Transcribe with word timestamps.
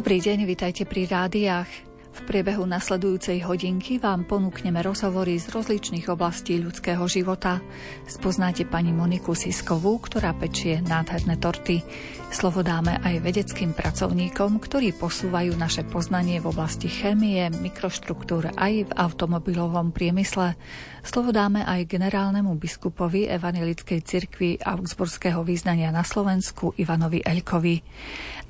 Dobrý 0.00 0.16
deň, 0.16 0.48
vitajte 0.48 0.88
pri 0.88 1.04
rádiách. 1.04 1.68
V 2.16 2.20
priebehu 2.24 2.64
nasledujúcej 2.64 3.44
hodinky 3.44 4.00
vám 4.00 4.24
ponúkneme 4.24 4.80
rozhovory 4.80 5.36
z 5.36 5.52
rozličných 5.52 6.08
oblastí 6.08 6.56
ľudského 6.56 7.04
života. 7.04 7.60
Spoznáte 8.08 8.64
pani 8.64 8.96
Moniku 8.96 9.36
Siskovú, 9.36 10.00
ktorá 10.00 10.32
pečie 10.32 10.80
nádherné 10.80 11.36
torty. 11.36 11.84
Slovo 12.30 12.62
dáme 12.62 12.94
aj 13.02 13.26
vedeckým 13.26 13.74
pracovníkom, 13.74 14.62
ktorí 14.62 14.94
posúvajú 14.94 15.50
naše 15.58 15.82
poznanie 15.82 16.38
v 16.38 16.54
oblasti 16.54 16.86
chémie, 16.86 17.42
mikroštruktúr 17.50 18.54
aj 18.54 18.86
v 18.86 18.90
automobilovom 18.94 19.90
priemysle. 19.90 20.54
Slovo 21.02 21.34
dáme 21.34 21.66
aj 21.66 21.90
generálnemu 21.90 22.54
biskupovi 22.54 23.26
Evangelickej 23.26 24.00
cirkvi 24.04 24.50
Augsburského 24.62 25.42
význania 25.42 25.90
na 25.90 26.06
Slovensku 26.06 26.76
Ivanovi 26.78 27.24
Elkovi. 27.24 27.82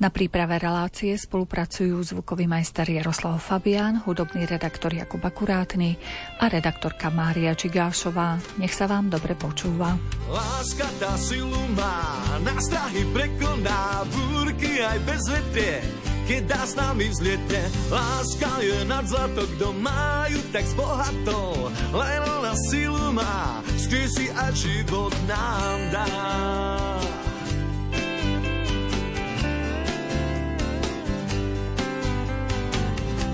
Na 0.00 0.08
príprave 0.08 0.56
relácie 0.56 1.12
spolupracujú 1.12 2.00
zvukový 2.00 2.48
majster 2.48 2.88
Jaroslav 2.88 3.36
Fabián, 3.36 4.00
hudobný 4.02 4.48
redaktor 4.48 4.96
Jakub 4.96 5.20
Akurátny 5.20 6.00
a 6.40 6.48
redaktorka 6.48 7.12
Mária 7.12 7.52
Čigášová. 7.52 8.40
Nech 8.56 8.72
sa 8.72 8.88
vám 8.88 9.12
dobre 9.12 9.36
počúva. 9.36 9.94
Láska 10.26 10.88
tá 10.96 11.14
silu 11.20 11.60
má, 11.76 12.16
na 12.40 12.56
strahy 12.58 13.04
prekoná, 13.12 13.69
búrky 14.10 14.82
aj 14.82 14.98
bez 15.06 15.22
vetrie 15.30 16.00
keď 16.30 16.46
dá 16.46 16.62
s 16.62 16.78
nami 16.78 17.10
vzliete. 17.10 17.58
Láska 17.90 18.62
je 18.62 18.86
nad 18.86 19.02
zlato, 19.02 19.50
kto 19.58 19.74
majú 19.74 20.38
tak 20.54 20.62
zbohatol, 20.62 21.74
len 21.90 22.20
ona 22.22 22.54
silu 22.70 23.10
má, 23.10 23.58
si 23.74 24.30
a 24.30 24.46
život 24.54 25.10
nám 25.26 25.78
dá. 25.90 26.06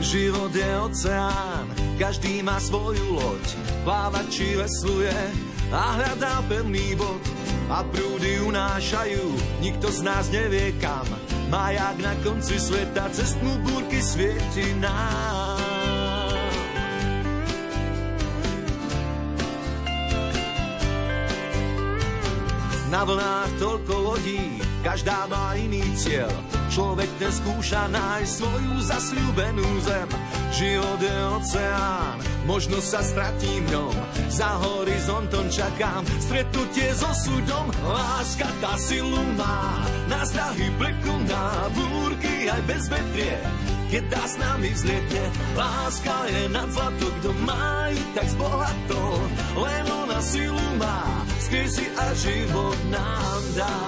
Život 0.00 0.55
je 0.56 0.70
oceán, 0.80 1.66
každý 2.00 2.41
má 2.41 2.56
svoju 2.56 3.05
loď, 3.12 3.44
plávať 3.84 4.27
či 4.33 4.46
vesluje 4.56 5.16
a 5.72 5.98
hľadá 5.98 6.42
pevný 6.47 6.95
bod. 6.98 7.22
A 7.67 7.83
prúdy 7.83 8.39
unášajú, 8.47 9.59
nikto 9.59 9.91
z 9.91 10.00
nás 10.06 10.31
nevie 10.31 10.70
kam, 10.78 11.06
jak 11.50 11.97
na 11.98 12.14
konci 12.23 12.62
sveta, 12.62 13.11
cestnú 13.11 13.58
búrky 13.67 13.98
svieti 13.98 14.70
nám. 14.78 15.95
Na 22.87 23.03
vlnách 23.03 23.51
toľko 23.59 23.95
lodí, 23.98 24.62
každá 24.87 25.27
má 25.27 25.59
iný 25.59 25.83
cieľ. 25.98 26.31
Človek 26.70 27.11
ten 27.19 27.34
skúša 27.34 27.91
nájsť 27.91 28.31
svoju 28.31 28.75
zasľúbenú 28.79 29.67
zem. 29.83 30.09
Život 30.55 31.01
je 31.03 31.17
oceán, 31.34 32.14
možno 32.47 32.79
sa 32.79 33.03
stratím 33.03 33.67
ňom. 33.75 33.91
Za 34.31 34.62
horizontom 34.62 35.51
čakám 35.51 36.07
stretnutie 36.23 36.95
so 36.95 37.11
súdom. 37.11 37.75
Láska 37.83 38.47
tá 38.62 38.79
silu 38.79 39.19
má, 39.34 39.83
nás 40.07 40.31
drahy 40.31 40.70
prekoná, 40.79 41.67
búrky 41.75 42.47
aj 42.47 42.62
bez 42.70 42.87
vetrie. 42.87 43.42
Keď 43.87 44.03
dá 44.11 44.23
s 44.27 44.34
nami 44.39 44.70
vzlietne, 44.75 45.25
láska 45.59 46.27
je 46.31 46.42
nad 46.55 46.70
zlato, 46.70 47.07
kto 47.19 47.31
má 47.42 47.91
ju 47.91 48.03
tak 48.14 48.27
zbohato. 48.31 49.03
Len 49.59 49.84
ona 49.87 50.19
silu 50.19 50.67
má, 50.79 51.23
si 51.47 51.86
a 51.94 52.11
život 52.14 52.78
nám 52.91 53.42
dá. 53.55 53.78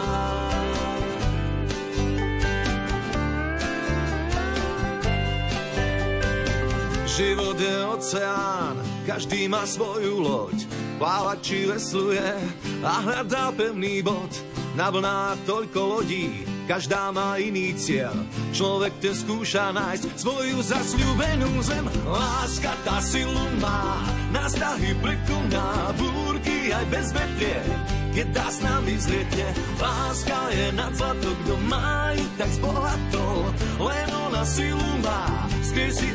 Život 7.19 7.59
je 7.59 7.77
oceán, 7.99 8.79
každý 9.03 9.51
má 9.51 9.67
svoju 9.67 10.23
loď. 10.23 10.71
Plávať 11.03 11.39
či 11.43 11.59
vesluje 11.67 12.29
a 12.79 12.93
hľadá 13.03 13.51
pevný 13.51 14.07
bod. 14.07 14.31
Na 14.79 14.95
vlnách 14.95 15.43
toľko 15.43 15.81
lodí, 15.99 16.47
každá 16.69 17.09
má 17.09 17.41
iný 17.41 17.73
cieľ. 17.73 18.13
Človek 18.53 19.01
ten 19.01 19.17
skúša 19.17 19.73
nájsť 19.73 20.21
svoju 20.21 20.61
zasľúbenú 20.61 21.65
zem. 21.65 21.89
Láska 22.05 22.77
tá 22.85 23.01
silu 23.01 23.49
má, 23.57 24.05
na 24.29 24.45
strahy 24.53 24.93
prekoná 25.01 25.97
búrky 25.97 26.69
aj 26.69 26.85
bez 26.93 27.07
vetrie. 27.17 27.61
Keď 28.13 28.27
dá 28.37 28.47
s 28.53 28.59
nami 28.61 28.93
vzlietne, 29.01 29.49
láska 29.81 30.39
je 30.53 30.67
nad 30.77 30.93
zlato, 30.93 31.31
kto 31.33 31.55
má 31.73 32.13
ju 32.13 32.27
tak 32.37 32.51
zbohatol. 32.61 33.39
Len 33.81 34.09
ona 34.29 34.43
silu 34.45 34.91
má, 35.01 35.49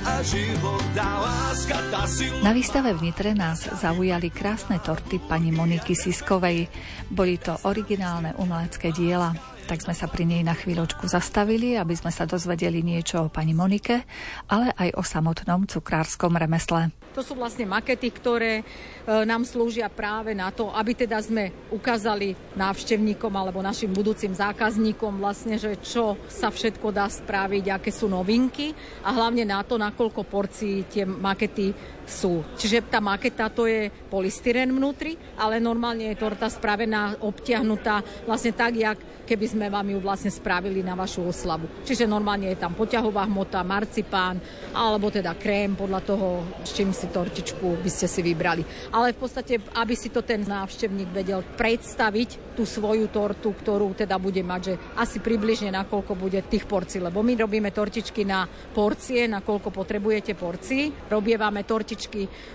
a 0.04 0.20
život 0.28 0.84
dá 0.92 1.08
láska 1.24 1.80
tá 1.88 2.04
silu 2.04 2.36
Na 2.44 2.52
výstave 2.52 2.92
v 2.92 3.10
Nitre 3.10 3.32
nás 3.32 3.64
zaujali 3.64 4.28
krásne 4.28 4.76
torty 4.84 5.24
pani 5.24 5.56
Moniky 5.56 5.96
Siskovej. 5.96 6.68
Boli 7.08 7.40
to 7.40 7.56
originálne 7.64 8.36
umelecké 8.36 8.92
diela 8.92 9.53
tak 9.64 9.80
sme 9.80 9.96
sa 9.96 10.12
pri 10.12 10.28
nej 10.28 10.44
na 10.44 10.52
chvíľočku 10.52 11.08
zastavili, 11.08 11.80
aby 11.80 11.96
sme 11.96 12.12
sa 12.12 12.28
dozvedeli 12.28 12.84
niečo 12.84 13.28
o 13.28 13.32
pani 13.32 13.56
Monike, 13.56 14.04
ale 14.52 14.76
aj 14.76 15.00
o 15.00 15.04
samotnom 15.04 15.64
cukrárskom 15.66 16.36
remesle. 16.36 16.92
To 17.14 17.22
sú 17.22 17.38
vlastne 17.38 17.70
makety, 17.70 18.10
ktoré 18.10 18.54
e, 18.60 18.64
nám 19.06 19.46
slúžia 19.46 19.86
práve 19.86 20.34
na 20.34 20.50
to, 20.50 20.74
aby 20.74 20.98
teda 20.98 21.22
sme 21.22 21.54
ukázali 21.70 22.34
návštevníkom 22.58 23.30
alebo 23.30 23.62
našim 23.62 23.94
budúcim 23.94 24.34
zákazníkom 24.34 25.22
vlastne, 25.22 25.62
že 25.62 25.78
čo 25.78 26.18
sa 26.26 26.50
všetko 26.50 26.90
dá 26.90 27.06
spraviť, 27.06 27.70
aké 27.70 27.94
sú 27.94 28.10
novinky 28.10 28.74
a 29.06 29.14
hlavne 29.14 29.46
na 29.46 29.62
to, 29.62 29.78
nakoľko 29.78 30.26
porcií 30.26 30.90
tie 30.90 31.06
makety 31.06 31.70
sú. 32.06 32.44
Čiže 32.60 32.86
tá 32.88 33.00
maketa 33.00 33.48
to 33.48 33.68
je 33.68 33.90
polystyren 34.12 34.70
vnútri, 34.72 35.16
ale 35.40 35.64
normálne 35.64 36.12
je 36.12 36.20
torta 36.20 36.52
spravená, 36.52 37.20
obtiahnutá 37.24 38.04
vlastne 38.28 38.52
tak, 38.52 38.76
jak 38.76 38.98
keby 39.24 39.46
sme 39.48 39.66
vám 39.72 39.88
ju 39.88 40.00
vlastne 40.04 40.28
spravili 40.28 40.84
na 40.84 41.00
vašu 41.00 41.24
oslavu. 41.24 41.66
Čiže 41.88 42.04
normálne 42.04 42.52
je 42.52 42.60
tam 42.60 42.76
poťahová 42.76 43.24
hmota, 43.24 43.64
marcipán, 43.64 44.38
alebo 44.76 45.08
teda 45.08 45.34
krém 45.40 45.74
podľa 45.80 46.02
toho, 46.04 46.28
s 46.62 46.76
čím 46.76 46.92
si 46.92 47.08
tortičku 47.08 47.80
by 47.80 47.90
ste 47.90 48.08
si 48.12 48.20
vybrali. 48.20 48.92
Ale 48.92 49.16
v 49.16 49.22
podstate, 49.24 49.64
aby 49.80 49.96
si 49.96 50.12
to 50.12 50.22
ten 50.22 50.44
návštevník 50.44 51.10
vedel 51.16 51.40
predstaviť, 51.56 52.54
tú 52.54 52.70
svoju 52.70 53.10
tortu, 53.10 53.50
ktorú 53.52 53.98
teda 53.98 54.22
bude 54.22 54.46
mať, 54.46 54.62
že 54.62 54.74
asi 54.96 55.18
približne 55.18 55.74
nakoľko 55.74 56.14
bude 56.14 56.40
tých 56.46 56.70
porcií, 56.70 57.02
lebo 57.02 57.26
my 57.26 57.34
robíme 57.34 57.74
tortičky 57.74 58.22
na 58.24 58.46
porcie, 58.46 59.26
nakoľko 59.26 59.74
potrebujete 59.74 60.38
porcií. 60.38 60.94
Robievame 61.10 61.66
tortičky 61.66 61.93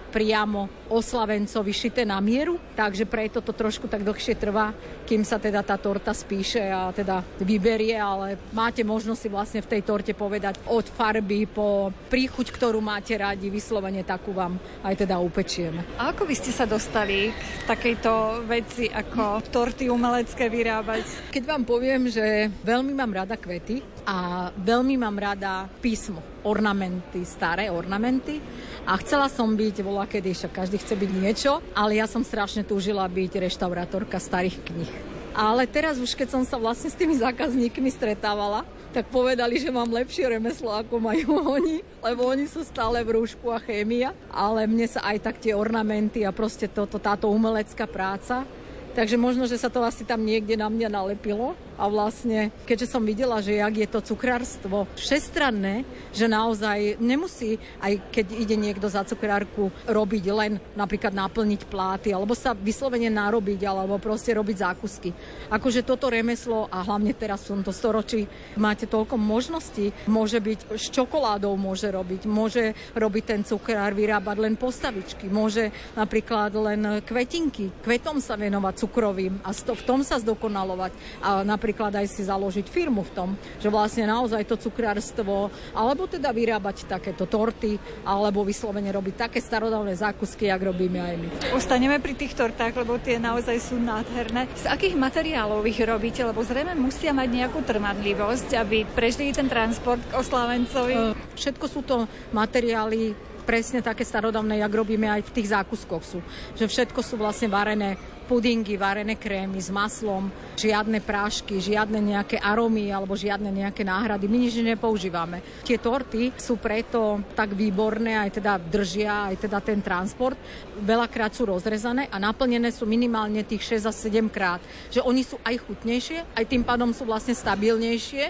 priamo 0.08 0.88
oslavencovi 0.88 1.72
šité 1.72 2.02
na 2.08 2.16
mieru, 2.18 2.56
takže 2.72 3.04
preto 3.04 3.44
to 3.44 3.52
trošku 3.52 3.86
tak 3.92 4.00
dlhšie 4.00 4.34
trvá, 4.40 4.72
kým 5.04 5.20
sa 5.20 5.36
teda 5.36 5.60
tá 5.60 5.76
torta 5.76 6.16
spíše 6.16 6.64
a 6.64 6.88
teda 6.96 7.20
vyberie, 7.44 7.92
ale 7.92 8.40
máte 8.56 8.80
možnosť 8.80 9.20
si 9.20 9.28
vlastne 9.28 9.60
v 9.60 9.70
tej 9.76 9.82
torte 9.84 10.12
povedať 10.16 10.64
od 10.64 10.88
farby 10.88 11.44
po 11.44 11.92
príchuť, 12.08 12.48
ktorú 12.56 12.80
máte 12.80 13.20
radi, 13.20 13.52
vyslovene 13.52 14.00
takú 14.00 14.32
vám 14.32 14.56
aj 14.80 15.04
teda 15.04 15.20
upečieme. 15.20 15.84
A 16.00 16.16
ako 16.16 16.24
by 16.24 16.34
ste 16.34 16.50
sa 16.56 16.64
dostali 16.64 17.28
k 17.28 17.62
takejto 17.68 18.44
veci 18.48 18.88
ako 18.88 19.44
torty 19.52 19.92
umelecké 19.92 20.48
vyrábať? 20.48 21.28
Keď 21.28 21.42
vám 21.44 21.68
poviem, 21.68 22.08
že 22.08 22.48
veľmi 22.64 22.96
mám 22.96 23.12
rada 23.12 23.36
kvety 23.36 23.97
a 24.08 24.48
veľmi 24.56 24.96
mám 24.96 25.20
rada 25.20 25.68
písmo, 25.84 26.24
ornamenty, 26.40 27.28
staré 27.28 27.68
ornamenty. 27.68 28.40
A 28.88 28.96
chcela 29.04 29.28
som 29.28 29.52
byť, 29.52 29.84
volá 29.84 30.08
kedy, 30.08 30.32
však 30.32 30.64
každý 30.64 30.80
chce 30.80 30.96
byť 30.96 31.10
niečo, 31.12 31.60
ale 31.76 32.00
ja 32.00 32.08
som 32.08 32.24
strašne 32.24 32.64
túžila 32.64 33.04
byť 33.04 33.36
reštaurátorka 33.36 34.16
starých 34.16 34.64
kníh. 34.64 34.92
Ale 35.36 35.68
teraz 35.68 36.00
už, 36.00 36.16
keď 36.16 36.40
som 36.40 36.42
sa 36.48 36.56
vlastne 36.56 36.88
s 36.88 36.96
tými 36.96 37.20
zákazníkmi 37.20 37.92
stretávala, 37.92 38.64
tak 38.96 39.12
povedali, 39.12 39.60
že 39.60 39.68
mám 39.68 39.92
lepšie 39.92 40.24
remeslo, 40.24 40.72
ako 40.72 40.96
majú 40.96 41.36
oni, 41.60 41.84
lebo 42.00 42.24
oni 42.32 42.48
sú 42.48 42.64
stále 42.64 43.04
v 43.04 43.20
rúšku 43.20 43.52
a 43.52 43.60
chémia, 43.60 44.16
ale 44.32 44.64
mne 44.64 44.88
sa 44.88 45.04
aj 45.04 45.20
tak 45.20 45.36
tie 45.36 45.52
ornamenty 45.52 46.24
a 46.24 46.32
proste 46.32 46.64
toto, 46.64 46.96
táto 46.96 47.28
umelecká 47.28 47.84
práca. 47.84 48.48
Takže 48.96 49.20
možno, 49.20 49.44
že 49.44 49.60
sa 49.60 49.68
to 49.68 49.84
asi 49.84 50.02
tam 50.08 50.24
niekde 50.24 50.56
na 50.56 50.72
mňa 50.72 50.88
nalepilo 50.88 51.67
a 51.78 51.86
vlastne, 51.86 52.50
keďže 52.66 52.90
som 52.90 53.06
videla, 53.06 53.38
že 53.38 53.62
jak 53.62 53.74
je 53.78 53.88
to 53.88 54.00
cukrárstvo 54.02 54.90
všestranné, 54.98 55.86
že 56.10 56.26
naozaj 56.26 56.98
nemusí, 56.98 57.56
aj 57.78 58.02
keď 58.10 58.26
ide 58.34 58.58
niekto 58.58 58.90
za 58.90 59.06
cukrárku, 59.06 59.70
robiť 59.86 60.24
len 60.34 60.58
napríklad 60.74 61.14
naplniť 61.14 61.70
pláty, 61.70 62.10
alebo 62.10 62.34
sa 62.34 62.52
vyslovene 62.52 63.06
narobiť, 63.08 63.62
alebo 63.62 64.02
proste 64.02 64.34
robiť 64.34 64.56
zákusky. 64.58 65.14
Akože 65.54 65.86
toto 65.86 66.10
remeslo, 66.10 66.66
a 66.66 66.82
hlavne 66.82 67.14
teraz 67.14 67.46
v 67.46 67.62
tomto 67.62 67.70
storočí, 67.70 68.26
máte 68.58 68.90
toľko 68.90 69.14
možností, 69.14 69.94
môže 70.10 70.42
byť 70.42 70.74
s 70.74 70.90
čokoládou 70.90 71.54
môže 71.54 71.86
robiť, 71.86 72.26
môže 72.26 72.74
robiť 72.98 73.24
ten 73.24 73.40
cukrár, 73.46 73.94
vyrábať 73.94 74.36
len 74.42 74.58
postavičky, 74.58 75.30
môže 75.30 75.70
napríklad 75.94 76.50
len 76.58 77.00
kvetinky, 77.06 77.70
kvetom 77.86 78.18
sa 78.18 78.34
venovať 78.34 78.74
cukrovým 78.82 79.38
a 79.46 79.54
v 79.54 79.82
tom 79.86 80.02
sa 80.02 80.18
zdokonalovať. 80.18 81.22
A 81.22 81.46
napríklad 81.46 81.67
napríklad 81.68 82.00
aj 82.00 82.08
si 82.08 82.24
založiť 82.24 82.64
firmu 82.64 83.04
v 83.04 83.12
tom, 83.12 83.28
že 83.60 83.68
vlastne 83.68 84.08
naozaj 84.08 84.40
to 84.48 84.56
cukrárstvo, 84.56 85.52
alebo 85.76 86.08
teda 86.08 86.32
vyrábať 86.32 86.88
takéto 86.88 87.28
torty, 87.28 87.76
alebo 88.08 88.40
vyslovene 88.40 88.88
robiť 88.88 89.28
také 89.28 89.36
starodávne 89.44 89.92
zákusky, 89.92 90.48
jak 90.48 90.64
robíme 90.64 90.96
aj 90.96 91.14
my. 91.20 91.28
Ostaneme 91.52 92.00
pri 92.00 92.16
tých 92.16 92.32
tortách, 92.32 92.72
lebo 92.72 92.96
tie 92.96 93.20
naozaj 93.20 93.60
sú 93.60 93.76
nádherné. 93.76 94.48
Z 94.56 94.64
akých 94.64 94.96
materiálov 94.96 95.60
ich 95.68 95.76
robíte? 95.84 96.24
Lebo 96.24 96.40
zrejme 96.40 96.72
musia 96.72 97.12
mať 97.12 97.28
nejakú 97.36 97.60
trmadlivosť, 97.60 98.56
aby 98.56 98.88
prežili 98.88 99.36
ten 99.36 99.52
transport 99.52 100.00
k 100.08 100.16
oslávencovi. 100.16 100.94
E, 100.96 101.36
všetko 101.36 101.66
sú 101.68 101.84
to 101.84 102.08
materiály 102.32 103.12
presne 103.44 103.84
také 103.84 104.08
starodávne, 104.08 104.56
jak 104.56 104.72
robíme 104.72 105.08
aj 105.08 105.28
v 105.28 105.34
tých 105.36 105.52
zákuskoch 105.52 106.04
sú. 106.04 106.24
Že 106.56 106.64
všetko 106.64 107.00
sú 107.04 107.20
vlastne 107.20 107.52
varené 107.52 108.00
pudingy, 108.28 108.76
varené 108.76 109.16
krémy 109.16 109.56
s 109.56 109.72
maslom, 109.72 110.28
žiadne 110.60 111.00
prášky, 111.00 111.56
žiadne 111.56 111.96
nejaké 111.96 112.36
aromy 112.36 112.92
alebo 112.92 113.16
žiadne 113.16 113.48
nejaké 113.48 113.88
náhrady. 113.88 114.28
My 114.28 114.36
nič 114.36 114.60
nepoužívame. 114.60 115.40
Tie 115.64 115.80
torty 115.80 116.36
sú 116.36 116.60
preto 116.60 117.24
tak 117.32 117.56
výborné, 117.56 118.20
aj 118.20 118.36
teda 118.36 118.60
držia, 118.60 119.32
aj 119.32 119.48
teda 119.48 119.58
ten 119.64 119.80
transport. 119.80 120.36
Veľakrát 120.84 121.32
sú 121.32 121.48
rozrezané 121.48 122.12
a 122.12 122.20
naplnené 122.20 122.68
sú 122.68 122.84
minimálne 122.84 123.40
tých 123.48 123.80
6 123.80 123.88
a 123.88 123.92
7 123.96 124.28
krát. 124.28 124.60
Že 124.92 125.08
oni 125.08 125.22
sú 125.24 125.40
aj 125.40 125.64
chutnejšie, 125.64 126.36
aj 126.36 126.44
tým 126.44 126.60
pádom 126.60 126.92
sú 126.92 127.08
vlastne 127.08 127.32
stabilnejšie 127.32 128.28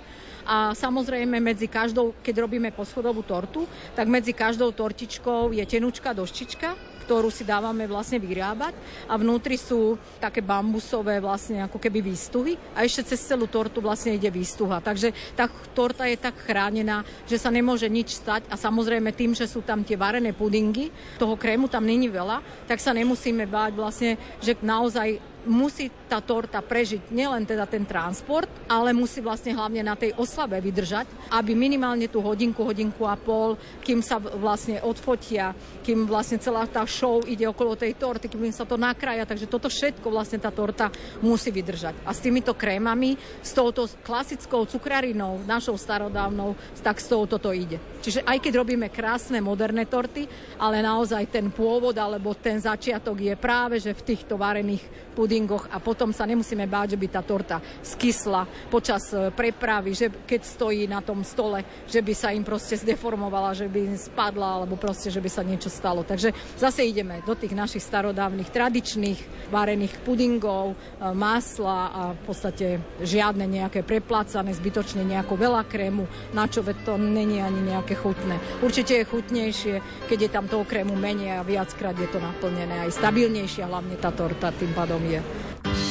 a 0.49 0.73
samozrejme 0.73 1.45
medzi 1.45 1.69
každou, 1.69 2.17
keď 2.25 2.49
robíme 2.49 2.73
poschodovú 2.73 3.21
tortu, 3.21 3.69
tak 3.93 4.09
medzi 4.09 4.33
každou 4.33 4.73
tortičkou 4.73 5.53
je 5.53 5.61
tenučka 5.69 6.17
doštička, 6.17 6.88
ktorú 7.09 7.33
si 7.33 7.41
dávame 7.41 7.89
vlastne 7.89 8.21
vyrábať 8.21 8.77
a 9.09 9.17
vnútri 9.17 9.57
sú 9.57 9.97
také 10.21 10.45
bambusové 10.45 11.25
vlastne 11.25 11.65
ako 11.65 11.81
keby 11.81 12.05
výstuhy 12.05 12.53
a 12.77 12.85
ešte 12.85 13.17
cez 13.17 13.25
celú 13.25 13.49
tortu 13.49 13.81
vlastne 13.81 14.13
ide 14.13 14.29
výstuha. 14.29 14.85
Takže 14.85 15.17
tá 15.33 15.49
torta 15.73 16.05
je 16.05 16.21
tak 16.21 16.37
chránená, 16.37 17.01
že 17.25 17.41
sa 17.41 17.49
nemôže 17.49 17.89
nič 17.89 18.21
stať 18.21 18.45
a 18.53 18.61
samozrejme 18.61 19.17
tým, 19.17 19.33
že 19.33 19.49
sú 19.49 19.65
tam 19.65 19.89
tie 19.89 19.97
varené 19.97 20.37
pudingy, 20.37 20.93
toho 21.17 21.33
krému 21.33 21.73
tam 21.73 21.89
není 21.89 22.13
veľa, 22.13 22.69
tak 22.69 22.77
sa 22.77 22.93
nemusíme 22.93 23.49
báť 23.49 23.73
vlastne, 23.73 24.21
že 24.45 24.53
naozaj 24.61 25.38
musí 25.49 25.91
tá 26.07 26.21
torta 26.21 26.61
prežiť 26.61 27.11
nielen 27.11 27.43
teda 27.49 27.65
ten 27.65 27.83
transport, 27.83 28.49
ale 28.69 28.93
musí 28.93 29.25
vlastne 29.25 29.57
hlavne 29.57 29.81
na 29.81 29.97
tej 29.97 30.13
oslave 30.21 30.61
vydržať, 30.61 31.09
aby 31.33 31.57
minimálne 31.57 32.07
tú 32.07 32.21
hodinku, 32.21 32.63
hodinku 32.63 33.09
a 33.09 33.17
pol, 33.17 33.57
kým 33.81 34.05
sa 34.05 34.21
vlastne 34.21 34.79
odfotia, 34.85 35.57
kým 35.83 36.05
vlastne 36.05 36.37
celá 36.37 36.69
tá 36.69 36.85
show 36.85 37.25
ide 37.25 37.49
okolo 37.49 37.75
tej 37.75 37.97
torty, 37.97 38.29
kým 38.29 38.53
sa 38.53 38.69
to 38.69 38.77
nakrája, 38.77 39.25
takže 39.25 39.49
toto 39.49 39.73
všetko 39.73 40.07
vlastne 40.13 40.37
tá 40.37 40.53
torta 40.53 40.93
musí 41.25 41.49
vydržať. 41.49 42.05
A 42.05 42.13
s 42.13 42.21
týmito 42.21 42.53
krémami, 42.53 43.17
s 43.41 43.57
touto 43.57 43.89
klasickou 44.05 44.69
cukrarinou, 44.69 45.41
našou 45.49 45.81
starodávnou, 45.81 46.53
tak 46.85 47.01
s 47.01 47.09
touto 47.09 47.41
to 47.41 47.51
ide. 47.57 47.81
Čiže 48.05 48.23
aj 48.25 48.39
keď 48.45 48.53
robíme 48.61 48.93
krásne 48.93 49.41
moderné 49.41 49.89
torty, 49.89 50.29
ale 50.61 50.85
naozaj 50.85 51.33
ten 51.33 51.49
pôvod 51.49 51.97
alebo 51.97 52.37
ten 52.37 52.61
začiatok 52.61 53.17
je 53.17 53.35
práve, 53.35 53.81
že 53.81 53.97
v 53.97 54.07
týchto 54.13 54.37
varených 54.37 54.85
pudingoch 55.17 55.38
a 55.47 55.79
potom 55.79 56.11
sa 56.11 56.27
nemusíme 56.27 56.67
báť, 56.67 56.97
že 56.97 57.01
by 57.01 57.07
tá 57.13 57.21
torta 57.23 57.63
skysla 57.85 58.49
počas 58.73 59.13
e, 59.15 59.31
prepravy, 59.31 59.95
že 59.95 60.07
keď 60.11 60.41
stojí 60.43 60.91
na 60.91 60.99
tom 60.99 61.23
stole, 61.23 61.63
že 61.87 62.03
by 62.03 62.15
sa 62.17 62.35
im 62.35 62.43
proste 62.43 62.75
zdeformovala, 62.75 63.55
že 63.55 63.71
by 63.71 63.95
im 63.95 63.97
spadla 64.01 64.59
alebo 64.59 64.75
proste, 64.75 65.13
že 65.13 65.23
by 65.23 65.31
sa 65.31 65.47
niečo 65.47 65.71
stalo. 65.71 66.03
Takže 66.03 66.35
zase 66.59 66.83
ideme 66.83 67.23
do 67.23 67.39
tých 67.39 67.55
našich 67.55 67.85
starodávnych 67.85 68.51
tradičných 68.51 69.51
varených 69.53 70.01
pudingov, 70.03 70.75
e, 70.75 70.77
masla 71.15 71.81
a 71.93 72.03
v 72.17 72.23
podstate 72.27 72.67
žiadne 73.05 73.45
nejaké 73.47 73.87
preplácané, 73.87 74.51
zbytočne 74.57 75.07
nejako 75.07 75.39
veľa 75.39 75.63
krému, 75.69 76.09
na 76.35 76.51
čo 76.51 76.65
to 76.65 76.97
není 76.99 77.39
ani 77.39 77.75
nejaké 77.75 77.95
chutné. 77.95 78.41
Určite 78.65 79.03
je 79.03 79.09
chutnejšie, 79.09 79.75
keď 80.09 80.19
je 80.19 80.31
tam 80.31 80.47
toho 80.49 80.65
krému 80.65 80.97
menej 80.97 81.41
a 81.41 81.47
viackrát 81.47 81.95
je 81.99 82.09
to 82.09 82.23
naplnené 82.23 82.89
aj 82.89 82.97
stabilnejšia 82.97 83.69
hlavne 83.69 83.97
tá 84.01 84.11
torta 84.15 84.55
tým 84.55 84.73
pádom 84.73 85.03
je. 85.05 85.21
Thank 85.29 85.77
you. 85.77 85.88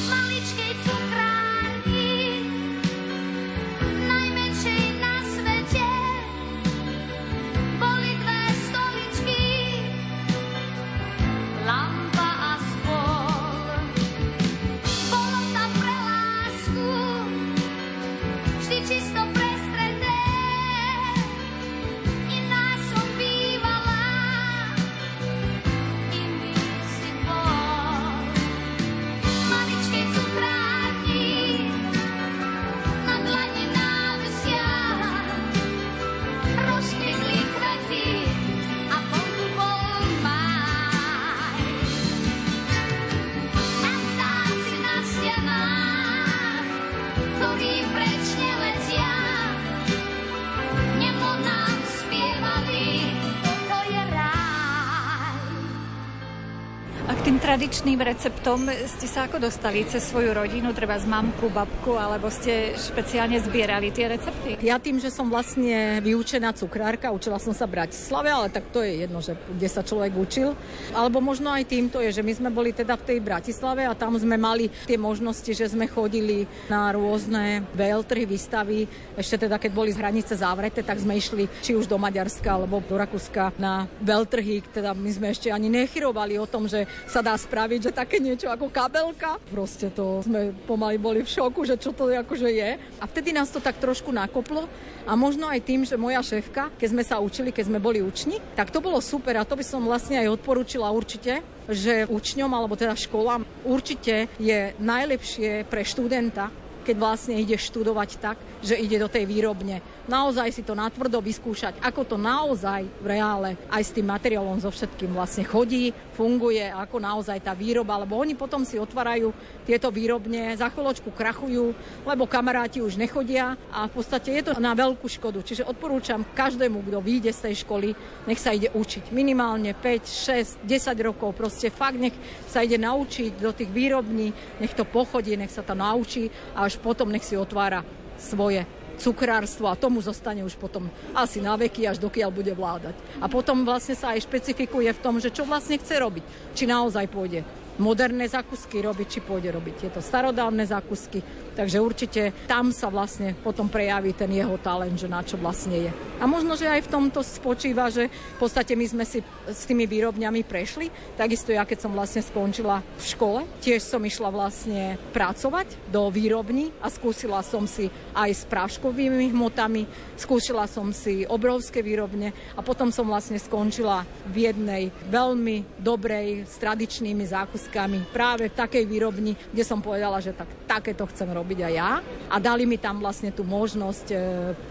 Tradičným 57.58 57.98
receptom 57.98 58.70
ste 58.70 59.10
sa 59.10 59.26
ako 59.26 59.42
dostali 59.42 59.82
cez 59.82 60.06
svoju 60.06 60.30
rodinu, 60.30 60.70
treba 60.70 60.94
z 60.94 61.10
mamku, 61.10 61.50
babku, 61.50 61.98
alebo 61.98 62.30
ste 62.30 62.78
špeciálne 62.78 63.34
zbierali 63.42 63.90
tie 63.90 64.14
recepty? 64.14 64.62
Ja 64.62 64.78
tým, 64.78 65.02
že 65.02 65.10
som 65.10 65.26
vlastne 65.26 65.98
vyučená 65.98 66.54
cukrárka, 66.54 67.10
učila 67.10 67.42
som 67.42 67.50
sa 67.50 67.66
v 67.66 67.82
Bratislave, 67.82 68.30
ale 68.30 68.46
tak 68.46 68.70
to 68.70 68.78
je 68.78 69.02
jedno, 69.02 69.18
že 69.18 69.34
kde 69.34 69.66
sa 69.66 69.82
človek 69.82 70.14
učil. 70.14 70.54
Alebo 70.94 71.18
možno 71.18 71.50
aj 71.50 71.66
týmto 71.66 71.98
je, 71.98 72.14
že 72.14 72.22
my 72.22 72.30
sme 72.30 72.50
boli 72.54 72.70
teda 72.70 72.94
v 72.94 73.10
tej 73.10 73.18
Bratislave 73.18 73.90
a 73.90 73.98
tam 73.98 74.14
sme 74.14 74.38
mali 74.38 74.70
tie 74.86 74.94
možnosti, 74.94 75.50
že 75.50 75.66
sme 75.66 75.90
chodili 75.90 76.46
na 76.70 76.94
rôzne 76.94 77.66
veľtrhy, 77.74 78.22
výstavy. 78.22 78.86
Ešte 79.18 79.50
teda, 79.50 79.58
keď 79.58 79.70
boli 79.74 79.90
z 79.90 79.98
hranice 79.98 80.38
zavreté, 80.38 80.86
tak 80.86 81.02
sme 81.02 81.18
išli 81.18 81.50
či 81.58 81.74
už 81.74 81.90
do 81.90 81.98
Maďarska 81.98 82.54
alebo 82.54 82.78
do 82.86 82.94
Rakúska 82.94 83.50
na 83.58 83.90
veľtrhy. 83.98 84.62
Teda 84.70 84.94
my 84.94 85.10
sme 85.10 85.34
ešte 85.34 85.50
ani 85.50 85.66
nechyrovali 85.66 86.38
o 86.38 86.46
tom, 86.46 86.70
že 86.70 86.86
sa 87.10 87.18
dá 87.18 87.34
spraviť, 87.48 87.80
že 87.88 87.96
také 87.96 88.20
niečo 88.20 88.52
ako 88.52 88.68
kabelka. 88.68 89.40
Proste 89.48 89.88
to 89.88 90.20
sme 90.20 90.52
pomaly 90.68 91.00
boli 91.00 91.24
v 91.24 91.32
šoku, 91.32 91.64
že 91.64 91.80
čo 91.80 91.96
to 91.96 92.12
akože 92.12 92.52
je. 92.52 92.76
A 93.00 93.04
vtedy 93.08 93.32
nás 93.32 93.48
to 93.48 93.56
tak 93.56 93.80
trošku 93.80 94.12
nakoplo 94.12 94.68
a 95.08 95.16
možno 95.16 95.48
aj 95.48 95.64
tým, 95.64 95.88
že 95.88 95.96
moja 95.96 96.20
šéfka, 96.20 96.68
keď 96.76 96.88
sme 96.92 97.02
sa 97.08 97.16
učili, 97.24 97.48
keď 97.48 97.72
sme 97.72 97.80
boli 97.80 98.04
učni, 98.04 98.36
tak 98.52 98.68
to 98.68 98.84
bolo 98.84 99.00
super 99.00 99.32
a 99.40 99.48
to 99.48 99.56
by 99.56 99.64
som 99.64 99.80
vlastne 99.80 100.20
aj 100.20 100.28
odporúčila 100.28 100.92
určite, 100.92 101.40
že 101.64 102.04
učňom 102.04 102.52
alebo 102.52 102.76
teda 102.76 102.92
školám 102.92 103.48
určite 103.64 104.28
je 104.36 104.76
najlepšie 104.76 105.64
pre 105.64 105.80
študenta, 105.88 106.52
keď 106.88 106.96
vlastne 106.96 107.36
ide 107.36 107.60
študovať 107.60 108.10
tak, 108.16 108.40
že 108.64 108.80
ide 108.80 108.96
do 108.96 109.12
tej 109.12 109.28
výrobne 109.28 109.84
naozaj 110.08 110.48
si 110.50 110.62
to 110.64 110.72
natvrdo 110.72 111.20
vyskúšať, 111.20 111.84
ako 111.84 112.02
to 112.08 112.16
naozaj 112.16 112.88
v 113.04 113.06
reále 113.06 113.54
aj 113.68 113.82
s 113.84 113.94
tým 113.94 114.08
materiálom 114.08 114.56
so 114.56 114.72
všetkým 114.72 115.12
vlastne 115.12 115.44
chodí, 115.44 115.92
funguje, 116.16 116.64
ako 116.64 116.96
naozaj 116.98 117.44
tá 117.44 117.52
výroba, 117.52 118.00
lebo 118.00 118.16
oni 118.16 118.32
potom 118.32 118.64
si 118.64 118.80
otvárajú 118.80 119.30
tieto 119.68 119.92
výrobne, 119.92 120.56
za 120.56 120.72
chvíľočku 120.72 121.12
krachujú, 121.12 121.76
lebo 122.08 122.24
kamaráti 122.24 122.80
už 122.80 122.96
nechodia 122.96 123.54
a 123.68 123.86
v 123.86 124.00
podstate 124.00 124.32
je 124.40 124.42
to 124.48 124.56
na 124.58 124.72
veľkú 124.72 125.04
škodu. 125.06 125.44
Čiže 125.44 125.68
odporúčam 125.68 126.24
každému, 126.32 126.80
kto 126.88 126.98
vyjde 127.04 127.30
z 127.36 127.40
tej 127.52 127.54
školy, 127.68 127.88
nech 128.24 128.40
sa 128.40 128.56
ide 128.56 128.72
učiť. 128.72 129.12
Minimálne 129.12 129.76
5, 129.76 130.64
6, 130.64 130.64
10 130.64 131.06
rokov, 131.06 131.36
proste 131.36 131.68
fakt 131.68 132.00
nech 132.00 132.16
sa 132.48 132.64
ide 132.64 132.80
naučiť 132.80 133.38
do 133.38 133.52
tých 133.52 133.68
výrobní, 133.68 134.32
nech 134.58 134.72
to 134.72 134.88
pochodí, 134.88 135.36
nech 135.36 135.52
sa 135.52 135.60
to 135.60 135.76
naučí 135.76 136.32
a 136.56 136.64
až 136.64 136.77
potom 136.78 137.10
nech 137.12 137.26
si 137.26 137.34
otvára 137.36 137.82
svoje 138.18 138.66
cukrárstvo 138.98 139.70
a 139.70 139.78
tomu 139.78 140.02
zostane 140.02 140.42
už 140.42 140.58
potom 140.58 140.90
asi 141.14 141.38
na 141.38 141.54
veky, 141.54 141.86
až 141.86 142.02
dokiaľ 142.02 142.30
bude 142.34 142.50
vládať. 142.50 142.98
A 143.22 143.30
potom 143.30 143.62
vlastne 143.62 143.94
sa 143.94 144.12
aj 144.12 144.26
špecifikuje 144.26 144.90
v 144.90 145.02
tom, 145.02 145.22
že 145.22 145.30
čo 145.30 145.46
vlastne 145.46 145.78
chce 145.78 146.02
robiť. 146.02 146.24
Či 146.58 146.66
naozaj 146.66 147.06
pôjde 147.06 147.46
moderné 147.78 148.26
zakusky 148.26 148.82
robiť, 148.82 149.06
či 149.08 149.20
pôjde 149.24 149.50
robiť 149.54 149.74
tieto 149.86 150.00
starodávne 150.02 150.66
zakusky. 150.66 151.22
Takže 151.58 151.82
určite 151.82 152.22
tam 152.46 152.70
sa 152.70 152.86
vlastne 152.86 153.34
potom 153.34 153.66
prejaví 153.66 154.14
ten 154.14 154.30
jeho 154.30 154.54
talent, 154.62 154.94
že 154.94 155.10
na 155.10 155.26
čo 155.26 155.34
vlastne 155.34 155.90
je. 155.90 155.90
A 156.18 156.24
možno, 156.26 156.54
že 156.54 156.70
aj 156.70 156.86
v 156.86 156.92
tomto 156.92 157.22
spočíva, 157.22 157.90
že 157.90 158.06
v 158.10 158.38
podstate 158.38 158.78
my 158.78 158.86
sme 158.86 159.04
si 159.06 159.18
s 159.46 159.66
tými 159.66 159.86
výrobňami 159.90 160.46
prešli. 160.46 160.90
Takisto 161.18 161.50
ja, 161.50 161.66
keď 161.66 161.78
som 161.82 161.94
vlastne 161.94 162.22
skončila 162.22 162.82
v 162.82 163.04
škole, 163.06 163.40
tiež 163.58 163.82
som 163.82 164.02
išla 164.02 164.30
vlastne 164.30 164.98
pracovať 165.10 165.90
do 165.90 166.06
výrobní 166.14 166.70
a 166.78 166.90
skúsila 166.90 167.42
som 167.42 167.66
si 167.66 167.90
aj 168.14 168.30
s 168.30 168.42
práškovými 168.46 169.34
hmotami, 169.34 169.86
skúsila 170.14 170.66
som 170.70 170.94
si 170.94 171.26
obrovské 171.26 171.82
výrobne 171.82 172.30
a 172.54 172.60
potom 172.62 172.94
som 172.94 173.06
vlastne 173.10 173.38
skončila 173.38 174.06
v 174.30 174.50
jednej 174.50 174.82
veľmi 175.10 175.82
dobrej 175.82 176.46
s 176.46 176.54
tradičnými 176.62 177.26
zákuskami 177.68 178.08
práve 178.08 178.48
v 178.48 178.56
takej 178.56 178.84
výrobni, 178.88 179.36
kde 179.52 179.64
som 179.64 179.84
povedala, 179.84 180.24
že 180.24 180.32
tak, 180.32 180.48
takéto 180.64 181.04
chcem 181.12 181.28
robiť 181.28 181.68
aj 181.68 181.72
ja. 181.76 182.00
A 182.32 182.36
dali 182.40 182.64
mi 182.64 182.80
tam 182.80 183.04
vlastne 183.04 183.28
tú 183.28 183.44
možnosť 183.44 184.06
e, 184.08 184.16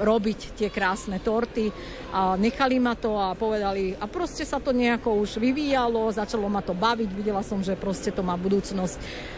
robiť 0.01 0.57
tie 0.57 0.69
krásne 0.73 1.21
torty 1.21 1.69
a 2.09 2.33
nechali 2.33 2.81
ma 2.81 2.97
to 2.97 3.13
a 3.13 3.37
povedali, 3.37 3.93
a 3.93 4.09
proste 4.09 4.41
sa 4.41 4.57
to 4.57 4.73
nejako 4.73 5.21
už 5.21 5.37
vyvíjalo, 5.37 6.09
začalo 6.09 6.49
ma 6.49 6.65
to 6.65 6.73
baviť, 6.73 7.09
videla 7.13 7.45
som, 7.45 7.61
že 7.61 7.77
proste 7.77 8.09
to 8.09 8.25
má 8.25 8.33
budúcnosť. 8.33 8.97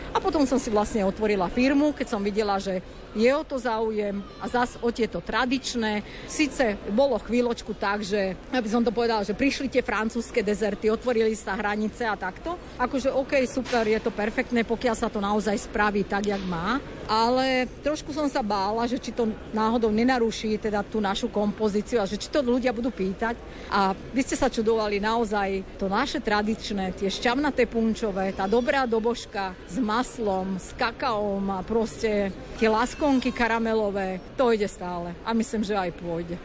A 0.09 0.17
potom 0.17 0.45
som 0.45 0.57
si 0.57 0.73
vlastne 0.73 1.05
otvorila 1.05 1.49
firmu, 1.49 1.93
keď 1.93 2.07
som 2.09 2.21
videla, 2.21 2.57
že 2.57 2.81
je 3.17 3.29
o 3.33 3.41
to 3.41 3.57
záujem 3.57 4.21
a 4.37 4.45
zas 4.45 4.77
o 4.85 4.89
tieto 4.93 5.17
tradičné. 5.17 6.05
Sice 6.29 6.77
bolo 6.93 7.17
chvíľočku 7.17 7.73
tak, 7.73 8.05
že, 8.05 8.37
aby 8.53 8.69
som 8.69 8.85
to 8.85 8.93
povedala, 8.93 9.25
že 9.25 9.33
prišli 9.33 9.65
tie 9.65 9.81
francúzske 9.81 10.45
dezerty, 10.45 10.93
otvorili 10.93 11.33
sa 11.33 11.57
hranice 11.57 12.05
a 12.05 12.13
takto. 12.13 12.53
Akože 12.77 13.09
OK, 13.09 13.41
super, 13.49 13.85
je 13.89 13.97
to 13.97 14.13
perfektné, 14.13 14.61
pokiaľ 14.61 14.95
sa 14.97 15.09
to 15.09 15.17
naozaj 15.17 15.57
spraví 15.57 16.05
tak, 16.05 16.29
jak 16.29 16.41
má. 16.45 16.77
Ale 17.09 17.65
trošku 17.81 18.13
som 18.13 18.29
sa 18.29 18.45
bála, 18.45 18.85
že 18.85 19.01
či 19.01 19.09
to 19.09 19.25
náhodou 19.49 19.89
nenaruší 19.89 20.61
teda 20.61 20.85
tú 20.85 21.01
našu 21.01 21.25
kompozíciu 21.33 21.97
a 21.97 22.05
že 22.05 22.21
či 22.21 22.29
to 22.29 22.45
ľudia 22.45 22.69
budú 22.69 22.93
pýtať. 22.93 23.33
A 23.73 23.97
vy 24.13 24.21
ste 24.21 24.37
sa 24.37 24.45
čudovali 24.45 25.01
naozaj 25.01 25.81
to 25.81 25.89
naše 25.89 26.21
tradičné, 26.21 26.93
tie 26.93 27.09
šťavnaté 27.09 27.65
punčové, 27.65 28.29
tá 28.37 28.45
dobrá 28.45 28.85
dobožka 28.85 29.57
s 29.65 29.81
maslom, 29.99 30.55
s 30.55 30.71
kakaom 30.79 31.43
a 31.51 31.59
proste 31.59 32.31
tie 32.55 32.71
lásky 32.71 32.95
skonky 32.99 33.31
karamelové, 33.31 34.19
to 34.39 34.51
ide 34.51 34.67
stále. 34.67 35.11
A 35.23 35.31
myslím, 35.35 35.63
že 35.63 35.75
aj 35.75 35.91
pôjde. 35.99 36.35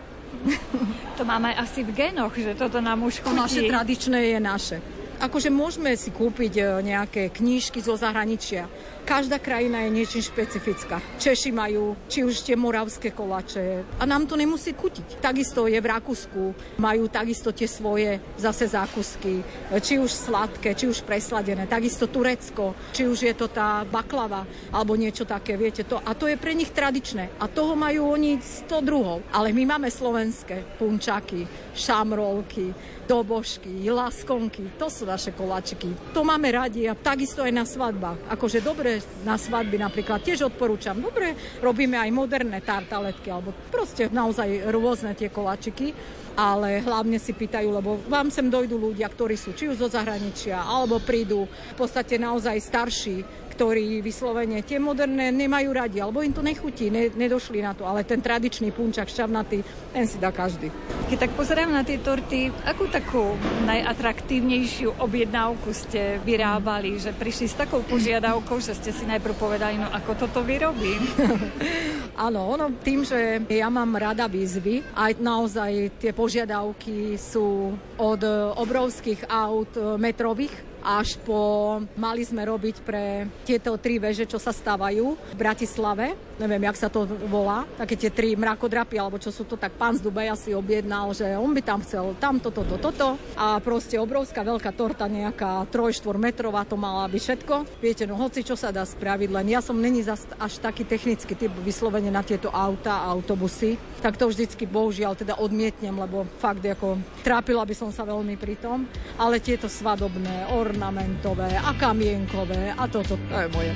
To 1.15 1.23
máme 1.23 1.55
asi 1.55 1.87
v 1.87 1.95
genoch, 1.95 2.35
že 2.35 2.59
toto 2.59 2.83
nám 2.83 3.07
už 3.07 3.23
chutí. 3.23 3.39
Naše 3.39 3.63
tradičné 3.71 4.35
je 4.35 4.39
naše. 4.43 4.77
Akože 5.25 5.49
môžeme 5.49 5.97
si 5.97 6.13
kúpiť 6.13 6.53
e, 6.61 6.63
nejaké 6.85 7.33
knížky 7.33 7.81
zo 7.81 7.97
zahraničia, 7.97 8.69
Každá 9.05 9.37
krajina 9.37 9.85
je 9.85 10.01
niečím 10.01 10.25
špecifická. 10.25 10.97
Češi 11.21 11.53
majú 11.53 11.93
či 12.09 12.25
už 12.25 12.41
tie 12.41 12.57
moravské 12.57 13.13
kolače 13.13 13.85
a 14.01 14.03
nám 14.09 14.25
to 14.25 14.33
nemusí 14.33 14.73
kutiť. 14.73 15.21
Takisto 15.21 15.69
je 15.69 15.77
v 15.77 15.91
Rakúsku, 15.93 16.57
majú 16.81 17.05
takisto 17.13 17.53
tie 17.53 17.69
svoje 17.69 18.17
zase 18.41 18.65
zákusky, 18.65 19.45
či 19.85 20.01
už 20.01 20.09
sladké, 20.09 20.73
či 20.73 20.89
už 20.89 21.05
presladené. 21.05 21.69
Takisto 21.69 22.09
Turecko, 22.09 22.73
či 22.97 23.05
už 23.05 23.29
je 23.29 23.35
to 23.37 23.53
tá 23.53 23.85
baklava 23.85 24.49
alebo 24.73 24.97
niečo 24.97 25.29
také, 25.29 25.61
viete 25.61 25.85
to. 25.85 26.01
A 26.01 26.17
to 26.17 26.25
je 26.25 26.41
pre 26.41 26.57
nich 26.57 26.73
tradičné. 26.73 27.37
A 27.37 27.45
toho 27.45 27.77
majú 27.77 28.09
oni 28.09 28.41
100 28.41 28.81
druhov. 28.81 29.21
Ale 29.37 29.53
my 29.53 29.77
máme 29.77 29.93
slovenské 29.93 30.81
punčaky, 30.81 31.45
šamrolky, 31.77 32.73
dobožky, 33.05 33.85
laskonky. 33.93 34.81
To 34.81 34.89
sú 34.89 35.05
naše 35.15 35.31
koláčiky. 35.31 35.95
To 36.11 36.27
máme 36.27 36.51
radi 36.51 36.91
a 36.91 36.99
takisto 36.99 37.47
aj 37.47 37.53
na 37.55 37.63
svadbách. 37.63 38.35
Akože 38.35 38.59
dobre 38.59 38.99
na 39.23 39.39
svadby 39.39 39.79
napríklad 39.79 40.27
tiež 40.27 40.51
odporúčam. 40.51 40.99
Dobre, 40.99 41.39
robíme 41.63 41.95
aj 41.95 42.11
moderné 42.11 42.59
tartaletky, 42.59 43.31
alebo 43.31 43.55
proste 43.71 44.11
naozaj 44.11 44.75
rôzne 44.75 45.15
tie 45.15 45.31
koláčiky 45.31 45.95
ale 46.35 46.83
hlavne 46.83 47.23
si 47.23 47.31
pýtajú, 47.31 47.69
lebo 47.71 48.03
vám 48.11 48.27
sem 48.27 48.51
dojdú 48.51 48.75
ľudia, 48.75 49.07
ktorí 49.07 49.39
sú 49.39 49.55
či 49.55 49.71
už 49.71 49.79
zo 49.79 49.89
zahraničia, 49.91 50.67
alebo 50.67 50.99
prídu 50.99 51.47
v 51.47 51.77
podstate 51.79 52.19
naozaj 52.19 52.59
starší, 52.59 53.23
ktorí 53.55 54.03
vyslovene 54.03 54.67
tie 54.67 54.83
moderné 54.83 55.31
nemajú 55.31 55.71
radi, 55.71 56.03
alebo 56.03 56.19
im 56.27 56.35
to 56.35 56.43
nechutí, 56.43 56.91
ne, 56.91 57.07
nedošli 57.15 57.63
na 57.63 57.71
to, 57.71 57.87
ale 57.87 58.03
ten 58.03 58.19
tradičný 58.19 58.75
punčak 58.75 59.07
šťavnatý, 59.07 59.63
ten 59.95 60.05
si 60.11 60.19
dá 60.19 60.35
každý. 60.35 60.75
Keď 61.07 61.17
tak 61.23 61.33
pozerám 61.39 61.71
na 61.71 61.87
tie 61.87 62.03
torty, 62.03 62.51
akú 62.67 62.91
takú 62.91 63.39
najatraktívnejšiu 63.63 64.99
objednávku 64.99 65.71
ste 65.71 66.19
vyrábali, 66.27 66.99
že 66.99 67.15
prišli 67.15 67.47
s 67.47 67.55
takou 67.55 67.87
požiadavkou, 67.87 68.59
že 68.59 68.75
ste 68.75 68.91
si 68.91 69.07
najprv 69.07 69.39
povedali, 69.39 69.79
no 69.79 69.87
ako 69.95 70.11
toto 70.19 70.43
vyrobím? 70.43 71.07
Áno, 72.27 72.47
ono 72.47 72.75
tým, 72.83 73.03
že 73.03 73.43
ja 73.51 73.71
mám 73.71 73.95
rada 73.99 74.27
výzvy, 74.31 74.83
aj 74.95 75.19
naozaj 75.19 75.99
tie 75.99 76.11
požiadavky 76.15 77.19
sú 77.19 77.75
od 77.99 78.23
obrovských 78.59 79.27
aut 79.27 79.99
metrových, 79.99 80.74
až 80.85 81.17
po 81.25 81.81
mali 81.97 82.21
sme 82.23 82.45
robiť 82.45 82.85
pre 82.85 83.25
tieto 83.49 83.81
tri 83.81 83.97
veže, 83.97 84.29
čo 84.29 84.37
sa 84.37 84.53
stávajú 84.53 85.17
v 85.17 85.35
Bratislave. 85.35 86.13
Neviem, 86.35 86.67
jak 86.67 86.77
sa 86.77 86.89
to 86.91 87.09
volá. 87.31 87.65
Také 87.79 87.95
tie 87.97 88.11
tri 88.11 88.35
mrakodrapy, 88.35 88.99
alebo 88.99 89.17
čo 89.17 89.31
sú 89.33 89.49
to, 89.49 89.57
tak 89.57 89.79
pán 89.81 89.97
z 89.97 90.05
Dubaja 90.05 90.35
si 90.37 90.53
objednal, 90.53 91.15
že 91.15 91.31
on 91.39 91.55
by 91.55 91.63
tam 91.63 91.81
chcel 91.81 92.13
tamto, 92.19 92.51
toto, 92.53 92.77
toto. 92.77 93.17
A 93.39 93.63
proste 93.63 93.97
obrovská 93.97 94.43
veľká 94.43 94.75
torta, 94.75 95.07
nejaká 95.09 95.65
3-4 95.71 96.19
metrová, 96.19 96.67
to 96.67 96.77
mala 96.77 97.07
byť 97.09 97.23
všetko. 97.23 97.55
Viete, 97.79 98.05
no 98.05 98.19
hoci 98.19 98.43
čo 98.45 98.59
sa 98.59 98.75
dá 98.75 98.83
spraviť, 98.83 99.31
len 99.31 99.47
ja 99.55 99.63
som 99.63 99.79
není 99.79 100.03
až 100.37 100.53
taký 100.59 100.83
technický 100.85 101.39
typ 101.39 101.55
vyslovene 101.63 102.11
na 102.11 102.27
tieto 102.27 102.51
auta 102.51 103.07
a 103.07 103.15
autobusy, 103.15 103.79
tak 104.03 104.19
to 104.19 104.27
vždycky 104.27 104.67
bohužiaľ 104.67 105.15
teda 105.15 105.39
odmietnem, 105.39 105.95
lebo 105.95 106.27
fakt 106.43 106.67
ako 106.67 106.99
trápila 107.23 107.63
by 107.63 107.73
som 107.79 107.95
sa 107.95 108.03
veľmi 108.03 108.35
pri 108.35 108.59
tom. 108.59 108.91
Ale 109.17 109.39
tieto 109.39 109.71
svadobné, 109.71 110.51
or 110.51 110.74
ornamentové 110.75 111.59
a 111.59 111.71
kamienkové 111.79 112.75
a 112.75 112.87
toto, 112.91 113.15
to 113.17 113.35
je 113.39 113.49
moje. 113.49 113.73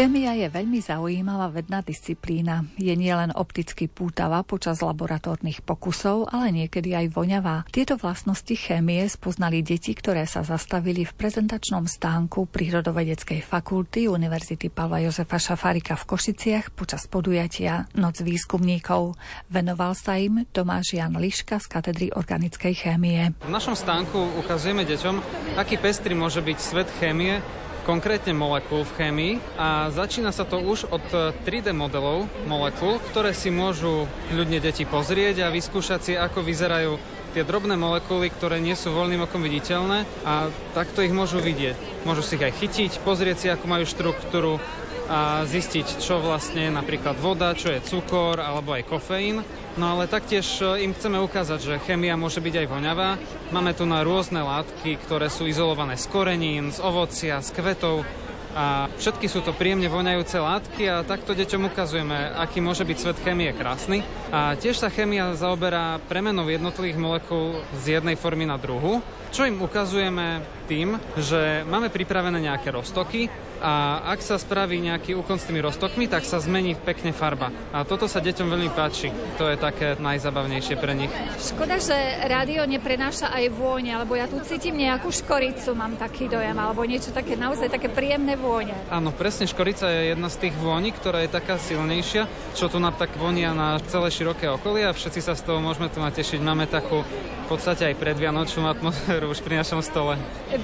Chémia 0.00 0.32
je 0.32 0.48
veľmi 0.48 0.80
zaujímavá 0.80 1.52
vedná 1.52 1.84
disciplína. 1.84 2.64
Je 2.80 2.96
nielen 2.96 3.36
opticky 3.36 3.84
pútavá 3.84 4.40
počas 4.48 4.80
laboratórnych 4.80 5.60
pokusov, 5.60 6.32
ale 6.32 6.56
niekedy 6.56 6.96
aj 6.96 7.12
voňavá. 7.12 7.68
Tieto 7.68 8.00
vlastnosti 8.00 8.56
chémie 8.56 9.04
spoznali 9.12 9.60
deti, 9.60 9.92
ktoré 9.92 10.24
sa 10.24 10.40
zastavili 10.40 11.04
v 11.04 11.12
prezentačnom 11.12 11.84
stánku 11.84 12.48
Prírodovedeckej 12.48 13.44
fakulty 13.44 14.08
Univerzity 14.08 14.72
Pavla 14.72 15.04
Jozefa 15.04 15.36
Šafárika 15.36 16.00
v 16.00 16.08
Košiciach 16.16 16.72
počas 16.72 17.04
podujatia 17.04 17.84
Noc 17.92 18.24
výskumníkov. 18.24 19.20
Venoval 19.52 19.92
sa 19.92 20.16
im 20.16 20.48
Tomáš 20.48 20.96
Jan 20.96 21.20
Liška 21.20 21.60
z 21.60 21.68
katedry 21.68 22.08
organickej 22.08 22.72
chémie. 22.72 23.36
V 23.44 23.52
našom 23.52 23.76
stánku 23.76 24.40
ukazujeme 24.40 24.88
deťom, 24.88 25.20
aký 25.60 25.76
pestrý 25.76 26.16
môže 26.16 26.40
byť 26.40 26.56
svet 26.56 26.88
chémie 26.96 27.44
konkrétne 27.90 28.30
molekúl 28.30 28.86
v 28.86 28.94
chémii 28.94 29.34
a 29.58 29.90
začína 29.90 30.30
sa 30.30 30.46
to 30.46 30.62
už 30.62 30.86
od 30.94 31.02
3D 31.42 31.74
modelov 31.74 32.30
molekúl, 32.46 33.02
ktoré 33.10 33.34
si 33.34 33.50
môžu 33.50 34.06
ľudne 34.30 34.62
deti 34.62 34.86
pozrieť 34.86 35.42
a 35.42 35.50
vyskúšať 35.50 35.98
si, 35.98 36.12
ako 36.14 36.38
vyzerajú 36.46 36.94
tie 37.34 37.42
drobné 37.42 37.74
molekuly, 37.74 38.30
ktoré 38.30 38.62
nie 38.62 38.78
sú 38.78 38.94
voľným 38.94 39.26
okom 39.26 39.42
viditeľné 39.42 40.06
a 40.22 40.46
takto 40.70 41.02
ich 41.02 41.10
môžu 41.10 41.42
vidieť. 41.42 42.06
Môžu 42.06 42.22
si 42.22 42.38
ich 42.38 42.46
aj 42.46 42.62
chytiť, 42.62 43.02
pozrieť 43.02 43.36
si, 43.42 43.46
ako 43.50 43.66
majú 43.66 43.82
štruktúru 43.82 44.62
a 45.10 45.42
zistiť, 45.42 45.98
čo 45.98 46.22
vlastne 46.22 46.70
napríklad 46.70 47.18
voda, 47.18 47.50
čo 47.58 47.74
je 47.74 47.82
cukor 47.82 48.38
alebo 48.38 48.78
aj 48.78 48.86
kofeín. 48.86 49.42
No 49.74 49.98
ale 49.98 50.06
taktiež 50.06 50.46
e, 50.62 50.86
im 50.86 50.94
chceme 50.94 51.18
ukázať, 51.18 51.58
že 51.58 51.82
chémia 51.82 52.14
môže 52.14 52.38
byť 52.38 52.54
aj 52.62 52.66
voňavá. 52.70 53.10
Máme 53.50 53.74
tu 53.74 53.90
na 53.90 54.06
rôzne 54.06 54.46
látky, 54.46 55.02
ktoré 55.02 55.26
sú 55.26 55.50
izolované 55.50 55.98
z 55.98 56.06
korenín, 56.06 56.70
z 56.70 56.78
ovocia, 56.78 57.42
z 57.42 57.50
kvetov 57.50 58.06
a 58.50 58.90
všetky 58.98 59.30
sú 59.30 59.46
to 59.46 59.54
príjemne 59.54 59.86
voňajúce 59.86 60.34
látky 60.38 60.82
a 60.90 61.06
takto 61.06 61.38
deťom 61.38 61.70
ukazujeme, 61.70 62.34
aký 62.34 62.58
môže 62.58 62.82
byť 62.82 62.98
svet 62.98 63.18
chémie 63.22 63.50
krásny. 63.54 64.02
A 64.34 64.58
tiež 64.58 64.78
sa 64.78 64.90
chémia 64.90 65.34
zaoberá 65.38 66.02
premenou 66.10 66.46
jednotlivých 66.50 66.98
molekúl 66.98 67.62
z 67.78 67.98
jednej 67.98 68.18
formy 68.18 68.46
na 68.46 68.58
druhu, 68.58 69.02
čo 69.30 69.46
im 69.46 69.62
ukazujeme 69.62 70.42
tým, 70.66 70.98
že 71.14 71.62
máme 71.66 71.94
pripravené 71.94 72.42
nejaké 72.42 72.74
roztoky 72.74 73.49
a 73.60 74.00
ak 74.08 74.24
sa 74.24 74.40
spraví 74.40 74.80
nejaký 74.80 75.14
úkon 75.14 75.36
s 75.36 75.46
tými 75.46 75.60
roztokmi, 75.60 76.08
tak 76.08 76.24
sa 76.24 76.40
zmení 76.40 76.74
pekne 76.74 77.12
farba. 77.12 77.52
A 77.70 77.84
toto 77.84 78.08
sa 78.08 78.18
deťom 78.18 78.48
veľmi 78.48 78.70
páči. 78.72 79.12
To 79.36 79.46
je 79.46 79.60
také 79.60 80.00
najzabavnejšie 80.00 80.74
pre 80.80 80.96
nich. 80.96 81.12
Škoda, 81.36 81.76
že 81.76 81.94
rádio 82.24 82.64
neprenáša 82.64 83.30
aj 83.30 83.52
vône, 83.52 83.92
alebo 83.92 84.16
ja 84.16 84.24
tu 84.26 84.40
cítim 84.40 84.74
nejakú 84.74 85.12
škoricu, 85.12 85.76
mám 85.76 86.00
taký 86.00 86.26
dojem, 86.26 86.56
alebo 86.56 86.82
niečo 86.88 87.12
také 87.12 87.36
naozaj 87.36 87.68
také 87.68 87.92
príjemné 87.92 88.34
vône. 88.40 88.72
Áno, 88.88 89.12
presne 89.12 89.44
škorica 89.44 89.86
je 89.92 90.16
jedna 90.16 90.32
z 90.32 90.48
tých 90.48 90.54
vôni, 90.56 90.90
ktorá 90.90 91.20
je 91.20 91.30
taká 91.30 91.60
silnejšia, 91.60 92.24
čo 92.56 92.72
tu 92.72 92.80
nám 92.80 92.96
tak 92.96 93.12
vonia 93.20 93.52
na 93.52 93.76
celé 93.86 94.08
široké 94.08 94.48
okolie 94.48 94.88
a 94.88 94.96
všetci 94.96 95.20
sa 95.20 95.36
z 95.36 95.44
toho 95.44 95.60
môžeme 95.60 95.92
tu 95.92 96.00
natešiť. 96.00 96.40
Máme 96.40 96.64
takú 96.64 97.04
v 97.04 97.46
podstate 97.58 97.82
aj 97.82 97.98
predvianočnú 97.98 98.62
atmosféru 98.70 99.34
už 99.34 99.42
pri 99.42 99.58
našom 99.58 99.82
stole. 99.82 100.14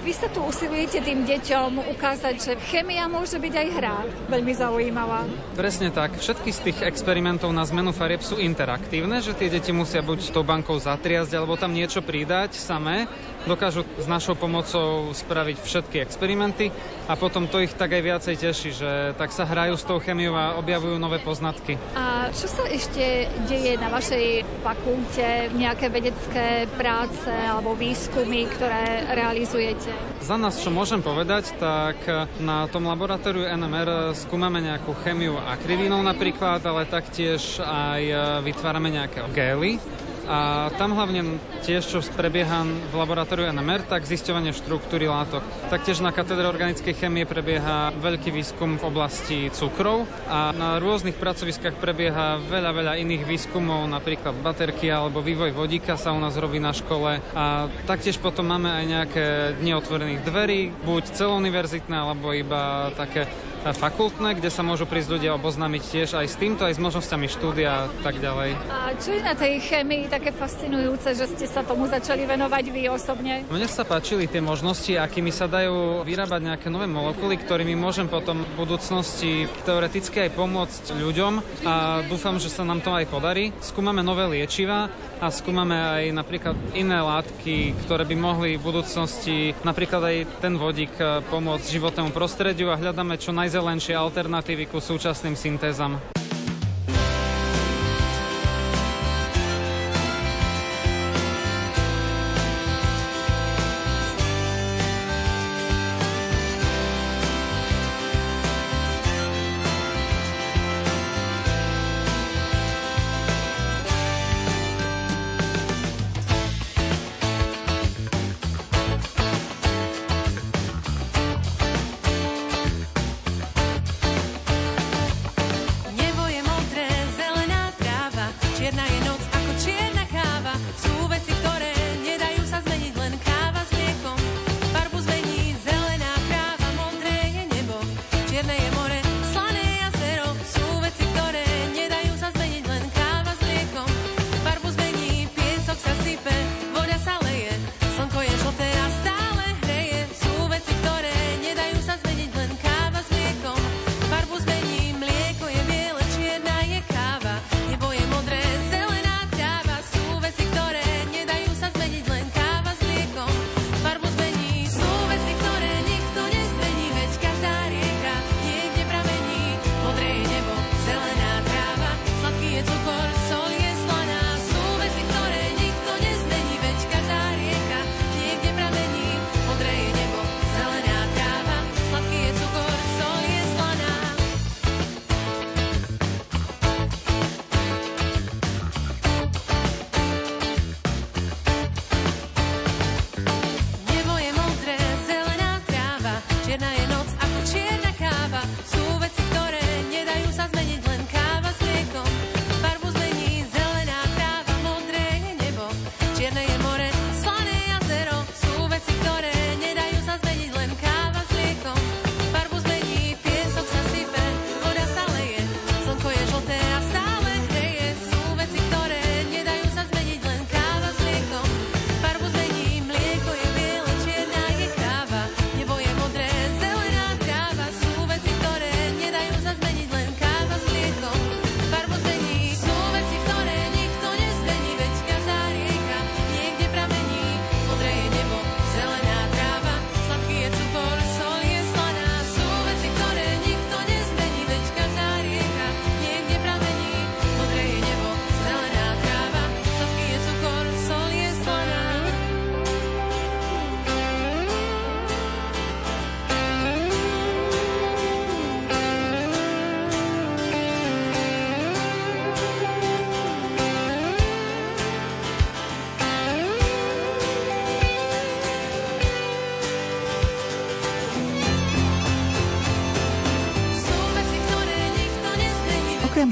Vy 0.06 0.12
sa 0.14 0.30
tu 0.30 0.38
usilujete 0.46 1.02
tým 1.02 1.26
deťom 1.26 1.82
ukázať, 1.98 2.34
že 2.38 2.52
chémia 2.86 3.10
môže 3.10 3.34
byť 3.34 3.50
aj 3.50 3.68
hra. 3.82 3.96
Veľmi 4.30 4.54
zaujímavá. 4.54 5.26
Presne 5.58 5.90
tak. 5.90 6.14
Všetky 6.22 6.54
z 6.54 6.60
tých 6.70 6.78
experimentov 6.86 7.50
na 7.50 7.66
zmenu 7.66 7.90
farieb 7.90 8.22
sú 8.22 8.38
interaktívne, 8.38 9.18
že 9.18 9.34
tie 9.34 9.50
deti 9.50 9.74
musia 9.74 10.06
buď 10.06 10.30
tou 10.30 10.46
bankou 10.46 10.78
zatriasť, 10.78 11.34
alebo 11.34 11.58
tam 11.58 11.74
niečo 11.74 11.98
pridať 11.98 12.54
samé 12.54 13.10
dokážu 13.46 13.86
s 13.96 14.06
našou 14.10 14.34
pomocou 14.34 15.14
spraviť 15.14 15.56
všetky 15.62 15.96
experimenty 16.02 16.74
a 17.06 17.14
potom 17.14 17.46
to 17.46 17.62
ich 17.62 17.72
tak 17.72 17.94
aj 17.94 18.02
viacej 18.02 18.34
teší, 18.36 18.70
že 18.74 18.90
tak 19.14 19.30
sa 19.30 19.46
hrajú 19.46 19.78
s 19.78 19.86
tou 19.86 20.02
chemiou 20.02 20.34
a 20.34 20.58
objavujú 20.58 20.98
nové 20.98 21.22
poznatky. 21.22 21.78
A 21.94 22.28
čo 22.34 22.50
sa 22.50 22.66
ešte 22.66 23.30
deje 23.46 23.78
na 23.78 23.86
vašej 23.88 24.42
fakulte, 24.66 25.54
nejaké 25.54 25.86
vedecké 25.88 26.66
práce 26.74 27.30
alebo 27.30 27.78
výskumy, 27.78 28.50
ktoré 28.50 29.06
realizujete? 29.14 29.94
Za 30.20 30.34
nás, 30.34 30.58
čo 30.58 30.74
môžem 30.74 30.98
povedať, 30.98 31.54
tak 31.62 32.02
na 32.42 32.66
tom 32.66 32.90
laboratóriu 32.90 33.46
NMR 33.46 34.10
skúmame 34.18 34.58
nejakú 34.58 34.90
chemiu 35.06 35.38
akrivinov 35.38 36.02
napríklad, 36.02 36.58
ale 36.66 36.82
taktiež 36.90 37.62
aj 37.62 38.02
vytvárame 38.42 38.90
nejaké 38.90 39.22
gély, 39.30 39.78
a 40.26 40.68
tam 40.74 40.98
hlavne 40.98 41.38
tiež, 41.62 41.86
čo 41.86 41.98
prebieha 42.14 42.66
v 42.66 42.94
laboratóriu 42.94 43.50
NMR, 43.50 43.86
tak 43.86 44.06
zisťovanie 44.06 44.50
štruktúry 44.52 45.06
látok. 45.06 45.42
Taktiež 45.70 46.02
na 46.02 46.10
katedre 46.10 46.46
organickej 46.50 46.94
chemie 46.98 47.26
prebieha 47.26 47.94
veľký 47.96 48.34
výskum 48.34 48.78
v 48.78 48.84
oblasti 48.86 49.38
cukrov 49.54 50.06
a 50.26 50.50
na 50.50 50.82
rôznych 50.82 51.18
pracoviskách 51.18 51.78
prebieha 51.78 52.42
veľa, 52.42 52.70
veľa 52.74 52.92
iných 53.02 53.22
výskumov, 53.24 53.86
napríklad 53.86 54.34
baterky 54.42 54.90
alebo 54.90 55.22
vývoj 55.22 55.54
vodíka 55.54 55.94
sa 55.94 56.10
u 56.10 56.18
nás 56.18 56.34
robí 56.38 56.58
na 56.58 56.74
škole 56.74 57.22
a 57.34 57.70
taktiež 57.86 58.18
potom 58.18 58.50
máme 58.50 58.68
aj 58.70 58.84
nejaké 58.84 59.26
dni 59.62 59.72
otvorených 59.78 60.24
dverí, 60.26 60.60
buď 60.84 61.04
celouniverzitné 61.14 61.96
alebo 61.96 62.34
iba 62.34 62.90
také 62.98 63.26
fakultné, 63.72 64.38
kde 64.38 64.50
sa 64.52 64.62
môžu 64.62 64.84
prísť 64.86 65.18
ľudia 65.18 65.34
oboznámiť 65.34 65.82
tiež 65.82 66.08
aj 66.20 66.26
s 66.30 66.36
týmto, 66.38 66.68
aj 66.68 66.76
s 66.76 66.80
možnosťami 66.82 67.26
štúdia 67.26 67.86
a 67.86 67.90
tak 68.06 68.22
ďalej. 68.22 68.54
A 68.70 68.94
čo 68.94 69.14
je 69.16 69.22
na 69.22 69.34
tej 69.34 69.58
chemii 69.58 70.06
také 70.06 70.30
fascinujúce, 70.30 71.14
že 71.16 71.26
ste 71.26 71.46
sa 71.50 71.66
tomu 71.66 71.90
začali 71.90 72.22
venovať 72.28 72.64
vy 72.70 72.82
osobne? 72.92 73.42
Mne 73.50 73.66
sa 73.66 73.82
páčili 73.82 74.30
tie 74.30 74.38
možnosti, 74.38 74.94
akými 74.94 75.34
sa 75.34 75.50
dajú 75.50 76.06
vyrábať 76.06 76.40
nejaké 76.54 76.68
nové 76.70 76.86
molekuly, 76.86 77.40
ktorými 77.40 77.74
môžem 77.74 78.06
potom 78.06 78.46
v 78.46 78.52
budúcnosti 78.54 79.50
teoreticky 79.66 80.28
aj 80.28 80.36
pomôcť 80.38 80.84
ľuďom 80.94 81.64
a 81.66 82.06
dúfam, 82.06 82.38
že 82.38 82.52
sa 82.52 82.62
nám 82.62 82.84
to 82.84 82.94
aj 82.94 83.08
podarí. 83.10 83.50
Skúmame 83.58 84.04
nové 84.06 84.28
liečiva 84.30 84.92
a 85.16 85.26
skúmame 85.32 85.74
aj 85.74 86.04
napríklad 86.12 86.56
iné 86.76 87.00
látky, 87.00 87.72
ktoré 87.88 88.04
by 88.04 88.16
mohli 88.20 88.60
v 88.60 88.66
budúcnosti 88.68 89.56
napríklad 89.64 90.02
aj 90.04 90.16
ten 90.44 90.54
vodík 90.60 90.92
pomôcť 91.32 91.66
životnému 91.66 92.12
prostrediu 92.12 92.68
a 92.68 92.76
hľadáme 92.76 93.16
čo 93.16 93.32
najzaujímavejšie 93.32 93.55
najzelenšie 93.56 93.96
alternatívy 93.96 94.68
ku 94.68 94.84
súčasným 94.84 95.32
syntézam. 95.32 96.15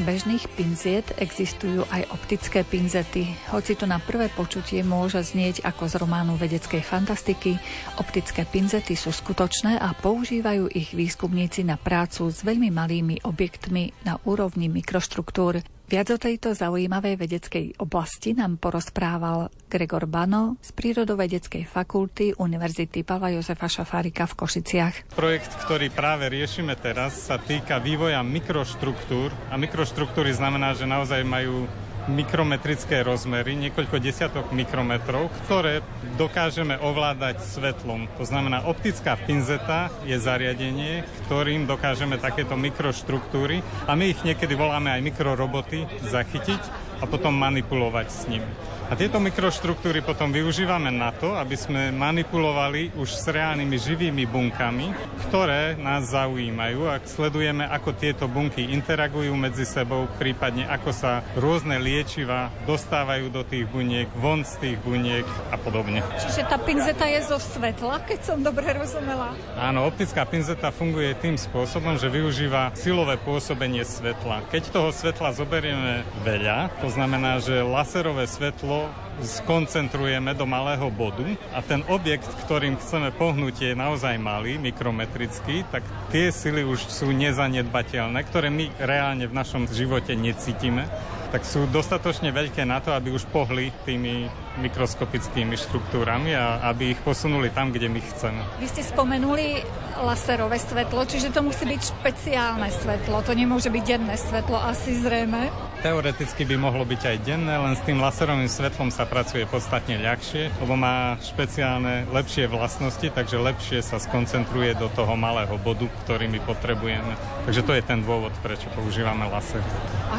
Bežných 0.05 0.45
pinziet 0.55 1.17
existujú 1.17 1.89
aj 1.89 2.13
optické 2.13 2.61
pinzety. 2.63 3.35
Hoci 3.49 3.73
to 3.75 3.89
na 3.89 3.97
prvé 3.97 4.29
počutie 4.31 4.85
môže 4.85 5.19
znieť 5.25 5.65
ako 5.65 5.89
z 5.89 5.95
románu 5.99 6.37
vedeckej 6.37 6.85
fantastiky, 6.85 7.57
optické 7.97 8.45
pinzety 8.45 8.95
sú 8.95 9.11
skutočné 9.11 9.81
a 9.81 9.97
používajú 9.97 10.69
ich 10.71 10.93
výskumníci 10.93 11.65
na 11.65 11.81
prácu 11.81 12.29
s 12.29 12.45
veľmi 12.45 12.69
malými 12.69 13.25
objektmi 13.25 14.05
na 14.05 14.21
úrovni 14.29 14.69
mikroštruktúr. 14.69 15.74
Viac 15.85 16.09
o 16.11 16.19
tejto 16.19 16.57
zaujímavej 16.57 17.21
vedeckej 17.21 17.67
oblasti 17.77 18.33
nám 18.33 18.57
porozprával 18.57 19.53
Gregor 19.69 20.09
Bano 20.09 20.57
z 20.65 20.73
Prírodovedeckej 20.73 21.69
fakulty 21.69 22.33
Univerzity 22.41 23.05
Pavla 23.05 23.37
Jozefa 23.37 23.69
Šafárika 23.69 24.25
v 24.25 24.33
Košiciach. 24.33 25.13
Projekt, 25.13 25.53
ktorý 25.61 25.93
práve 25.93 26.33
riešime 26.33 26.73
teraz, 26.81 27.29
sa 27.29 27.37
týka 27.37 27.85
vývoja 27.85 28.25
mikroštruktúr 28.25 29.29
a 29.53 29.61
mikroštruktúry 29.61 30.33
znamená, 30.33 30.73
že 30.73 30.89
naozaj 30.89 31.21
majú 31.21 31.69
mikrometrické 32.11 33.01
rozmery, 33.01 33.57
niekoľko 33.57 33.97
desiatok 33.97 34.53
mikrometrov, 34.53 35.33
ktoré 35.45 35.81
dokážeme 36.21 36.77
ovládať 36.77 37.41
svetlom. 37.41 38.07
To 38.21 38.25
znamená, 38.29 38.69
optická 38.69 39.17
pinzeta 39.17 39.89
je 40.05 40.17
zariadenie, 40.21 41.09
ktorým 41.27 41.65
dokážeme 41.65 42.21
takéto 42.21 42.55
mikroštruktúry 42.61 43.65
a 43.89 43.97
my 43.97 44.13
ich 44.13 44.21
niekedy 44.21 44.53
voláme 44.53 44.93
aj 44.93 45.01
mikroroboty 45.01 45.89
zachytiť 46.05 46.61
a 47.01 47.05
potom 47.09 47.33
manipulovať 47.35 48.07
s 48.13 48.23
nimi. 48.29 48.49
A 48.85 48.93
tieto 49.01 49.17
mikroštruktúry 49.17 50.05
potom 50.05 50.29
využívame 50.29 50.93
na 50.93 51.09
to, 51.09 51.33
aby 51.41 51.57
sme 51.57 51.89
manipulovali 51.89 52.93
už 53.01 53.17
s 53.17 53.25
reálnymi 53.33 53.77
živými 53.81 54.29
bunkami, 54.29 54.93
ktoré 55.25 55.73
nás 55.81 56.13
zaujímajú 56.13 56.93
a 56.93 57.01
sledujeme, 57.01 57.65
ako 57.65 57.97
tieto 57.97 58.29
bunky 58.29 58.69
interagujú 58.77 59.33
medzi 59.41 59.65
sebou, 59.65 60.05
prípadne 60.21 60.69
ako 60.69 60.93
sa 60.93 61.25
rôzne 61.33 61.81
liečiva 61.81 62.53
dostávajú 62.69 63.33
do 63.33 63.41
tých 63.41 63.65
buniek, 63.73 64.05
von 64.21 64.45
z 64.45 64.53
tých 64.61 64.77
buniek 64.85 65.25
a 65.49 65.57
podobne. 65.57 66.05
Čiže 66.21 66.45
tá 66.45 66.61
pinzeta 66.61 67.09
je 67.09 67.25
zo 67.25 67.41
svetla, 67.41 68.05
keď 68.05 68.21
som 68.21 68.45
dobre 68.45 68.69
rozumela? 68.69 69.33
Áno, 69.57 69.89
optická 69.89 70.29
pinzeta 70.29 70.69
funguje 70.69 71.17
tým 71.25 71.41
spôsobom, 71.41 71.97
že 71.97 72.13
využíva 72.13 72.77
silové 72.77 73.17
pôsobenie 73.17 73.81
svetla. 73.81 74.45
Keď 74.53 74.77
toho 74.77 74.93
svetla 74.93 75.33
zoberieme 75.33 76.05
veľa, 76.21 76.69
to 76.85 76.93
znamená, 76.93 77.41
že 77.41 77.65
laserové 77.65 78.29
svetlo 78.29 78.74
skoncentrujeme 79.23 80.35
do 80.35 80.43
malého 80.43 80.91
bodu 80.91 81.23
a 81.55 81.63
ten 81.63 81.87
objekt, 81.87 82.27
ktorým 82.47 82.75
chceme 82.83 83.15
pohnúť, 83.15 83.71
je 83.71 83.73
naozaj 83.79 84.19
malý, 84.19 84.59
mikrometrický, 84.59 85.63
tak 85.71 85.87
tie 86.11 86.35
sily 86.35 86.67
už 86.67 86.91
sú 86.91 87.15
nezanedbateľné, 87.15 88.19
ktoré 88.27 88.51
my 88.51 88.75
reálne 88.83 89.31
v 89.31 89.37
našom 89.37 89.71
živote 89.71 90.19
necítime. 90.19 90.91
Tak 91.31 91.47
sú 91.47 91.67
dostatočne 91.71 92.31
veľké 92.35 92.63
na 92.67 92.83
to, 92.83 92.95
aby 92.95 93.15
už 93.15 93.27
pohli 93.31 93.71
tými 93.87 94.31
mikroskopickými 94.59 95.59
štruktúrami 95.59 96.35
a 96.35 96.63
aby 96.71 96.95
ich 96.95 97.01
posunuli 97.03 97.51
tam, 97.51 97.75
kde 97.75 97.91
my 97.91 98.01
chceme. 98.01 98.41
Vy 98.63 98.67
ste 98.71 98.83
spomenuli 98.87 99.67
laserové 100.03 100.59
svetlo, 100.59 101.07
čiže 101.07 101.31
to 101.31 101.43
musí 101.43 101.67
byť 101.67 101.81
špeciálne 101.81 102.69
svetlo, 102.71 103.23
to 103.23 103.33
nemôže 103.35 103.71
byť 103.71 103.85
denné 103.87 104.15
svetlo, 104.19 104.59
asi 104.59 104.99
zrejme. 104.99 105.51
Teoreticky 105.85 106.49
by 106.49 106.57
mohlo 106.57 106.83
byť 106.89 107.03
aj 107.05 107.17
denné, 107.23 107.55
len 107.55 107.75
s 107.77 107.85
tým 107.85 108.01
laserovým 108.01 108.49
svetlom 108.49 108.89
sa 108.89 109.05
pracuje 109.05 109.45
podstatne 109.45 110.01
ľahšie, 110.01 110.51
lebo 110.65 110.75
má 110.75 111.21
špeciálne 111.21 112.09
lepšie 112.11 112.49
vlastnosti, 112.49 113.05
takže 113.05 113.37
lepšie 113.37 113.85
sa 113.85 114.01
skoncentruje 114.01 114.75
do 114.81 114.89
toho 114.97 115.15
malého 115.15 115.55
bodu, 115.61 115.87
ktorý 116.05 116.27
my 116.33 116.41
potrebujeme. 116.43 117.15
Takže 117.45 117.63
to 117.63 117.73
je 117.77 117.83
ten 117.85 118.01
dôvod, 118.01 118.33
prečo 118.41 118.67
používame 118.73 119.29
laser. 119.29 119.61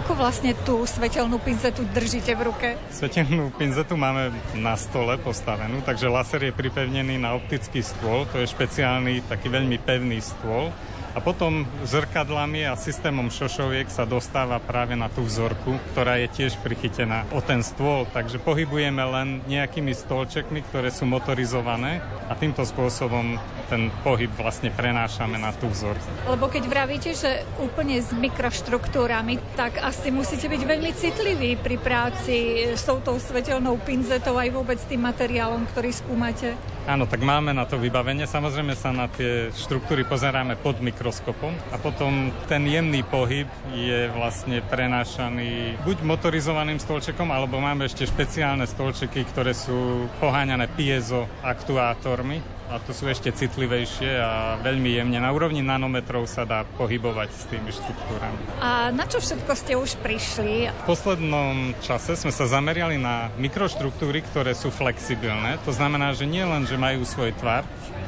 Ako 0.06 0.14
vlastne 0.14 0.54
tú 0.68 0.86
svetelnú 0.86 1.42
pinzetu 1.42 1.82
držíte 1.90 2.38
v 2.38 2.42
ruke? 2.52 2.68
Svetelnú 2.94 3.50
pinzetu 3.58 3.98
máme 3.98 4.25
na 4.56 4.78
stole 4.80 5.18
postavenú, 5.20 5.82
takže 5.84 6.08
laser 6.08 6.50
je 6.50 6.54
pripevnený 6.54 7.20
na 7.20 7.36
optický 7.36 7.84
stôl, 7.84 8.30
to 8.30 8.40
je 8.40 8.48
špeciálny, 8.48 9.26
taký 9.28 9.52
veľmi 9.52 9.78
pevný 9.82 10.22
stôl 10.22 10.72
a 11.16 11.24
potom 11.24 11.64
zrkadlami 11.88 12.68
a 12.68 12.76
systémom 12.76 13.32
šošoviek 13.32 13.88
sa 13.88 14.04
dostáva 14.04 14.60
práve 14.60 15.00
na 15.00 15.08
tú 15.08 15.24
vzorku, 15.24 15.80
ktorá 15.96 16.20
je 16.20 16.28
tiež 16.28 16.60
prichytená 16.60 17.24
o 17.32 17.40
ten 17.40 17.64
stôl. 17.64 18.04
Takže 18.12 18.44
pohybujeme 18.44 19.00
len 19.00 19.40
nejakými 19.48 19.96
stolčekmi, 19.96 20.60
ktoré 20.68 20.92
sú 20.92 21.08
motorizované 21.08 22.04
a 22.28 22.36
týmto 22.36 22.68
spôsobom 22.68 23.40
ten 23.72 23.90
pohyb 24.04 24.30
vlastne 24.36 24.70
prenášame 24.70 25.40
na 25.40 25.56
tú 25.56 25.72
vzorku. 25.72 26.06
Lebo 26.28 26.52
keď 26.52 26.64
vravíte, 26.68 27.12
že 27.16 27.48
úplne 27.64 27.98
s 28.04 28.12
mikroštruktúrami, 28.14 29.40
tak 29.58 29.82
asi 29.82 30.12
musíte 30.12 30.52
byť 30.52 30.62
veľmi 30.68 30.92
citliví 30.94 31.58
pri 31.58 31.80
práci 31.80 32.68
s 32.76 32.84
touto 32.84 33.18
svetelnou 33.18 33.80
pinzetou 33.82 34.38
aj 34.38 34.52
vôbec 34.54 34.78
tým 34.86 35.02
materiálom, 35.08 35.64
ktorý 35.72 35.90
skúmate. 35.96 36.75
Áno, 36.86 37.10
tak 37.10 37.26
máme 37.26 37.50
na 37.50 37.66
to 37.66 37.82
vybavenie. 37.82 38.30
Samozrejme 38.30 38.78
sa 38.78 38.94
na 38.94 39.10
tie 39.10 39.50
štruktúry 39.50 40.06
pozeráme 40.06 40.54
pod 40.54 40.78
mikroskopom 40.86 41.50
a 41.74 41.82
potom 41.82 42.30
ten 42.46 42.62
jemný 42.62 43.02
pohyb 43.02 43.50
je 43.74 44.06
vlastne 44.14 44.62
prenášaný 44.62 45.82
buď 45.82 46.06
motorizovaným 46.06 46.78
stolčekom, 46.78 47.34
alebo 47.34 47.58
máme 47.58 47.90
ešte 47.90 48.06
špeciálne 48.06 48.70
stolčeky, 48.70 49.26
ktoré 49.34 49.58
sú 49.58 50.06
poháňané 50.22 50.70
piezo 50.78 51.26
aktuátormi 51.42 52.55
a 52.66 52.82
to 52.82 52.92
sú 52.92 53.06
ešte 53.06 53.30
citlivejšie 53.30 54.12
a 54.18 54.58
veľmi 54.60 54.98
jemne. 54.98 55.22
Na 55.22 55.30
úrovni 55.30 55.62
nanometrov 55.62 56.26
sa 56.26 56.44
dá 56.44 56.66
pohybovať 56.66 57.30
s 57.30 57.44
tými 57.46 57.70
štruktúrami. 57.70 58.42
A 58.62 58.90
na 58.90 59.06
čo 59.06 59.22
všetko 59.22 59.52
ste 59.54 59.74
už 59.78 60.02
prišli? 60.02 60.70
V 60.70 60.86
poslednom 60.90 61.78
čase 61.86 62.18
sme 62.18 62.34
sa 62.34 62.50
zameriali 62.50 62.98
na 62.98 63.30
mikroštruktúry, 63.38 64.26
ktoré 64.34 64.58
sú 64.58 64.74
flexibilné. 64.74 65.62
To 65.64 65.72
znamená, 65.72 66.18
že 66.18 66.26
nie 66.26 66.42
len, 66.42 66.66
že 66.66 66.76
majú 66.76 67.06
svoj 67.06 67.38
tvar, 67.38 67.62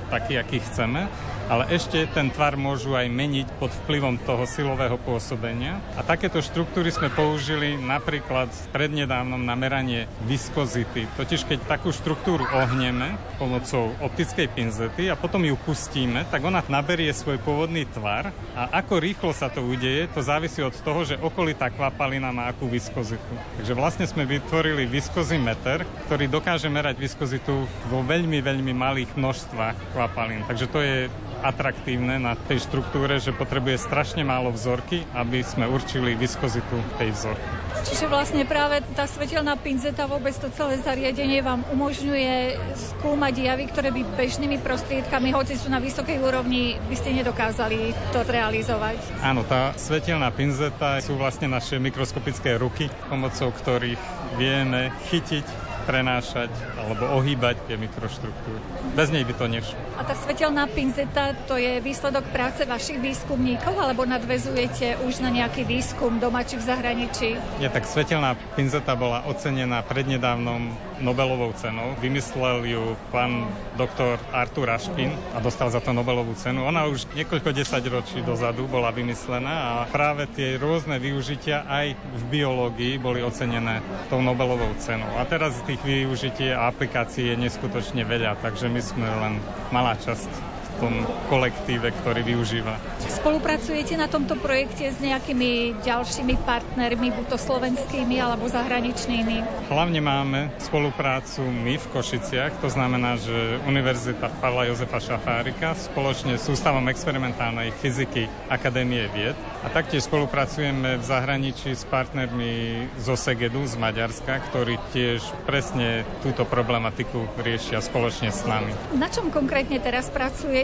taký, 0.09 0.41
aký 0.41 0.57
chceme, 0.63 1.05
ale 1.47 1.71
ešte 1.71 2.03
ten 2.11 2.27
tvar 2.27 2.59
môžu 2.59 2.93
aj 2.93 3.07
meniť 3.07 3.47
pod 3.57 3.71
vplyvom 3.83 4.19
toho 4.27 4.43
silového 4.43 4.99
pôsobenia. 4.99 5.79
A 5.95 6.03
takéto 6.03 6.43
štruktúry 6.43 6.91
sme 6.91 7.07
použili 7.07 7.79
napríklad 7.79 8.51
prednedávnom 8.75 9.39
na 9.39 9.55
meranie 9.55 10.11
viskozity. 10.27 11.07
Totiž 11.15 11.47
keď 11.47 11.59
takú 11.65 11.95
štruktúru 11.95 12.43
ohneme 12.51 13.15
pomocou 13.39 13.95
optickej 14.03 14.51
pinzety 14.51 15.07
a 15.07 15.15
potom 15.15 15.43
ju 15.47 15.55
pustíme, 15.63 16.27
tak 16.27 16.43
ona 16.43 16.59
naberie 16.67 17.09
svoj 17.15 17.39
pôvodný 17.39 17.87
tvar 17.95 18.35
a 18.51 18.83
ako 18.83 18.99
rýchlo 18.99 19.31
sa 19.31 19.47
to 19.47 19.63
udeje, 19.63 20.11
to 20.11 20.19
závisí 20.19 20.59
od 20.59 20.75
toho, 20.83 21.07
že 21.07 21.19
okolitá 21.19 21.71
kvapalina 21.71 22.35
má 22.35 22.51
akú 22.51 22.67
viskozitu. 22.67 23.33
Takže 23.61 23.73
vlastne 23.73 24.05
sme 24.05 24.27
vytvorili 24.27 24.83
viskozimeter, 24.83 25.87
ktorý 26.11 26.27
dokáže 26.27 26.67
merať 26.67 26.99
viskozitu 26.99 27.63
vo 27.87 27.99
veľmi, 28.03 28.43
veľmi 28.43 28.73
malých 28.75 29.15
množstvách 29.15 29.95
kvapalín. 29.95 30.43
Takže 30.43 30.65
to 30.67 30.79
je 30.83 30.97
atraktívne 31.43 32.17
na 32.17 32.33
tej 32.35 32.63
štruktúre, 32.65 33.21
že 33.21 33.35
potrebuje 33.35 33.81
strašne 33.81 34.25
málo 34.25 34.49
vzorky, 34.53 35.05
aby 35.13 35.41
sme 35.41 35.69
určili 35.69 36.17
viskozitu 36.17 36.77
tej 36.97 37.13
vzorky. 37.13 37.47
Čiže 37.87 38.09
vlastne 38.09 38.43
práve 38.43 38.81
tá 38.97 39.05
svetelná 39.05 39.55
pinzeta, 39.55 40.09
vôbec 40.09 40.33
to 40.35 40.49
celé 40.51 40.81
zariadenie 40.81 41.39
vám 41.45 41.63
umožňuje 41.71 42.57
skúmať 42.75 43.33
javy, 43.37 43.63
ktoré 43.69 43.89
by 43.93 44.01
bežnými 44.17 44.57
prostriedkami, 44.59 45.31
hoci 45.31 45.55
sú 45.55 45.69
na 45.69 45.77
vysokej 45.77 46.19
úrovni, 46.19 46.75
by 46.89 46.95
ste 46.97 47.15
nedokázali 47.15 47.93
to 48.11 48.25
zrealizovať. 48.25 48.97
Áno, 49.21 49.45
tá 49.45 49.71
svetelná 49.77 50.33
pinzeta 50.33 50.99
sú 50.99 51.15
vlastne 51.15 51.47
naše 51.47 51.77
mikroskopické 51.77 52.57
ruky, 52.57 52.89
pomocou 53.07 53.53
ktorých 53.53 54.01
vieme 54.35 54.91
chytiť 55.07 55.66
prenášať 55.87 56.51
alebo 56.75 57.07
ohýbať 57.15 57.55
tie 57.71 57.79
mikroštruktúry. 57.79 58.59
Bez 58.91 59.07
nej 59.07 59.23
by 59.23 59.33
to 59.39 59.45
nešlo. 59.47 59.79
A 59.95 60.03
tá 60.03 60.11
svetelná 60.19 60.67
pinzeta, 60.67 61.31
to 61.47 61.55
je 61.55 61.79
výsledok 61.79 62.27
práce 62.35 62.67
vašich 62.67 62.99
výskumníkov 62.99 63.71
alebo 63.79 64.03
nadvezujete 64.03 64.99
už 65.07 65.23
na 65.23 65.31
nejaký 65.31 65.63
výskum 65.63 66.19
doma 66.19 66.43
či 66.43 66.59
v 66.59 66.67
zahraničí? 66.67 67.29
Nie, 67.63 67.71
tak 67.71 67.87
svetelná 67.87 68.35
pinzeta 68.59 68.99
bola 68.99 69.23
ocenená 69.23 69.79
prednedávnom 69.87 70.75
Nobelovou 70.99 71.53
cenou. 71.53 71.93
Vymyslel 72.01 72.65
ju 72.65 72.83
pán 73.13 73.45
doktor 73.77 74.17
Artur 74.33 74.69
Aškin 74.69 75.13
a 75.33 75.39
dostal 75.39 75.69
za 75.69 75.77
to 75.77 75.93
Nobelovú 75.93 76.33
cenu. 76.33 76.65
Ona 76.65 76.89
už 76.89 77.05
niekoľko 77.13 77.53
desaťročí 77.53 78.25
dozadu 78.25 78.65
bola 78.65 78.89
vymyslená 78.89 79.53
a 79.53 79.73
práve 79.89 80.25
tie 80.33 80.57
rôzne 80.57 80.97
využitia 80.97 81.69
aj 81.69 81.93
v 81.93 82.23
biológii 82.33 82.97
boli 82.97 83.21
ocenené 83.21 83.79
tou 84.09 84.19
Nobelovou 84.19 84.73
cenou. 84.81 85.09
A 85.21 85.25
teraz 85.29 85.57
tých 85.69 85.81
využití 85.85 86.49
a 86.49 86.69
aplikácií 86.69 87.33
je 87.33 87.37
neskutočne 87.37 88.01
veľa, 88.01 88.41
takže 88.41 88.65
my 88.67 88.81
sme 88.81 89.07
len 89.07 89.33
malá 89.69 89.93
časť 89.99 90.56
tom 90.77 90.93
kolektíve, 91.27 91.91
ktorý 92.01 92.21
využíva. 92.23 92.77
Spolupracujete 93.03 93.97
na 93.97 94.05
tomto 94.07 94.37
projekte 94.37 94.93
s 94.93 94.97
nejakými 95.01 95.81
ďalšími 95.83 96.35
partnermi, 96.45 97.11
buď 97.11 97.25
to 97.33 97.37
slovenskými 97.37 98.21
alebo 98.21 98.47
zahraničnými? 98.47 99.67
Hlavne 99.67 100.01
máme 100.01 100.39
spoluprácu 100.61 101.43
my 101.43 101.75
v 101.75 101.85
Košiciach, 101.91 102.61
to 102.61 102.69
znamená, 102.69 103.17
že 103.17 103.59
Univerzita 103.65 104.29
Pavla 104.39 104.69
Jozefa 104.69 105.01
Šafárika 105.01 105.73
spoločne 105.75 106.37
s 106.37 106.47
Ústavom 106.47 106.85
experimentálnej 106.87 107.73
fyziky 107.75 108.29
Akadémie 108.47 109.09
vied 109.11 109.35
a 109.65 109.67
taktiež 109.73 110.07
spolupracujeme 110.07 111.01
v 111.01 111.03
zahraničí 111.03 111.73
s 111.73 111.83
partnermi 111.89 112.85
zo 113.01 113.17
Segedu 113.17 113.65
z 113.65 113.75
Maďarska, 113.75 114.39
ktorí 114.53 114.79
tiež 114.93 115.25
presne 115.43 116.07
túto 116.21 116.45
problematiku 116.47 117.25
riešia 117.41 117.83
spoločne 117.83 118.31
s 118.31 118.45
nami. 118.47 118.71
Na 118.95 119.09
čom 119.11 119.33
konkrétne 119.33 119.81
teraz 119.81 120.07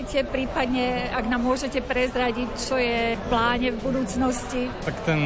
pracujete, 0.03 0.27
prípadne 0.27 1.15
ak 1.15 1.31
nám 1.31 1.47
môžete 1.47 1.79
prezradiť, 1.79 2.49
čo 2.59 2.75
je 2.75 3.15
v 3.15 3.23
pláne 3.31 3.71
v 3.71 3.79
budúcnosti? 3.79 4.67
Tak 4.83 4.99
ten 5.07 5.21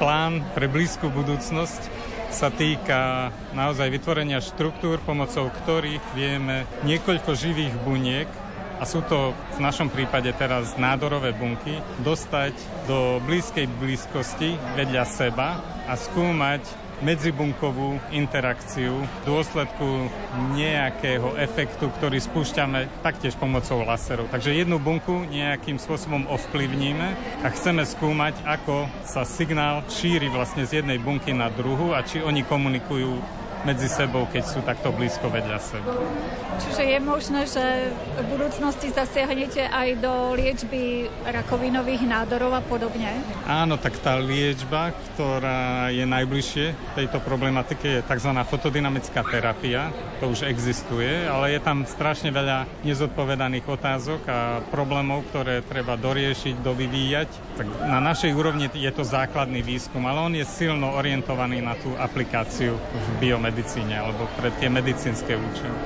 plán 0.00 0.40
pre 0.56 0.64
blízku 0.64 1.12
budúcnosť 1.12 1.92
sa 2.32 2.48
týka 2.48 3.28
naozaj 3.52 3.92
vytvorenia 3.92 4.40
štruktúr, 4.40 4.96
pomocou 5.04 5.52
ktorých 5.52 6.00
vieme 6.16 6.64
niekoľko 6.88 7.36
živých 7.36 7.76
buniek 7.84 8.28
a 8.80 8.88
sú 8.88 9.04
to 9.04 9.36
v 9.36 9.60
našom 9.60 9.92
prípade 9.92 10.32
teraz 10.40 10.72
nádorové 10.80 11.36
bunky, 11.36 11.76
dostať 12.00 12.56
do 12.88 13.20
blízkej 13.28 13.68
blízkosti 13.76 14.56
vedľa 14.72 15.04
seba 15.04 15.60
a 15.84 15.92
skúmať 16.00 16.64
medzibunkovú 17.02 17.98
interakciu 18.14 19.02
v 19.02 19.18
dôsledku 19.26 20.08
nejakého 20.54 21.34
efektu, 21.36 21.90
ktorý 21.98 22.22
spúšťame 22.22 23.02
taktiež 23.02 23.34
pomocou 23.36 23.82
laserov. 23.82 24.30
Takže 24.30 24.54
jednu 24.54 24.78
bunku 24.78 25.26
nejakým 25.28 25.76
spôsobom 25.82 26.30
ovplyvníme 26.30 27.08
a 27.42 27.48
chceme 27.50 27.82
skúmať, 27.82 28.38
ako 28.46 28.86
sa 29.02 29.26
signál 29.26 29.82
šíri 29.90 30.30
vlastne 30.30 30.62
z 30.62 30.80
jednej 30.80 31.02
bunky 31.02 31.34
na 31.34 31.50
druhu 31.50 31.92
a 31.92 32.06
či 32.06 32.22
oni 32.22 32.46
komunikujú 32.46 33.41
medzi 33.62 33.86
sebou, 33.86 34.26
keď 34.26 34.42
sú 34.42 34.58
takto 34.66 34.90
blízko 34.90 35.30
vedľa 35.30 35.58
seba. 35.62 35.94
Čiže 36.62 36.82
je 36.82 36.98
možné, 37.00 37.40
že 37.46 37.64
v 38.18 38.26
budúcnosti 38.34 38.90
zasiahnete 38.90 39.66
aj 39.70 39.88
do 40.02 40.34
liečby 40.34 41.06
rakovinových 41.24 42.02
nádorov 42.04 42.58
a 42.58 42.62
podobne? 42.62 43.08
Áno, 43.46 43.78
tak 43.78 43.98
tá 44.02 44.18
liečba, 44.18 44.92
ktorá 45.14 45.88
je 45.94 46.04
najbližšie 46.04 46.66
tejto 46.98 47.18
problematike, 47.22 47.98
je 47.98 48.00
tzv. 48.04 48.30
fotodynamická 48.46 49.22
terapia. 49.26 49.94
To 50.20 50.30
už 50.30 50.46
existuje, 50.46 51.26
ale 51.26 51.56
je 51.56 51.60
tam 51.62 51.86
strašne 51.86 52.30
veľa 52.30 52.66
nezodpovedaných 52.86 53.66
otázok 53.66 54.20
a 54.28 54.62
problémov, 54.70 55.26
ktoré 55.30 55.62
treba 55.66 55.98
doriešiť, 55.98 56.62
dovyvíjať. 56.62 57.28
Tak 57.58 57.66
na 57.86 57.98
našej 57.98 58.34
úrovni 58.34 58.66
je 58.70 58.92
to 58.92 59.02
základný 59.02 59.62
výskum, 59.64 60.04
ale 60.06 60.18
on 60.20 60.34
je 60.34 60.46
silno 60.46 60.94
orientovaný 60.94 61.58
na 61.64 61.74
tú 61.74 61.90
aplikáciu 61.98 62.76
v 62.76 63.06
biomedicíne 63.18 63.51
medicíne 63.52 64.00
alebo 64.00 64.24
pre 64.40 64.48
tie 64.56 64.72
medicínske 64.72 65.36
účely. 65.36 65.80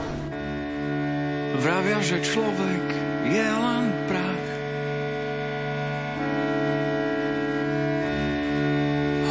Vravia, 1.59 1.99
že 1.99 2.23
človek 2.23 2.87
je 3.27 3.49
len 3.51 3.87
prach. 4.07 4.47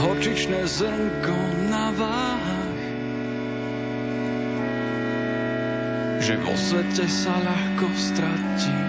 Horčičné 0.04 0.68
zrnko 0.68 1.40
na 1.72 1.86
váhach. 1.96 2.84
Že 6.20 6.34
vo 6.44 6.56
svete 6.60 7.08
sa 7.08 7.40
ľahko 7.40 7.88
stratí, 7.96 8.80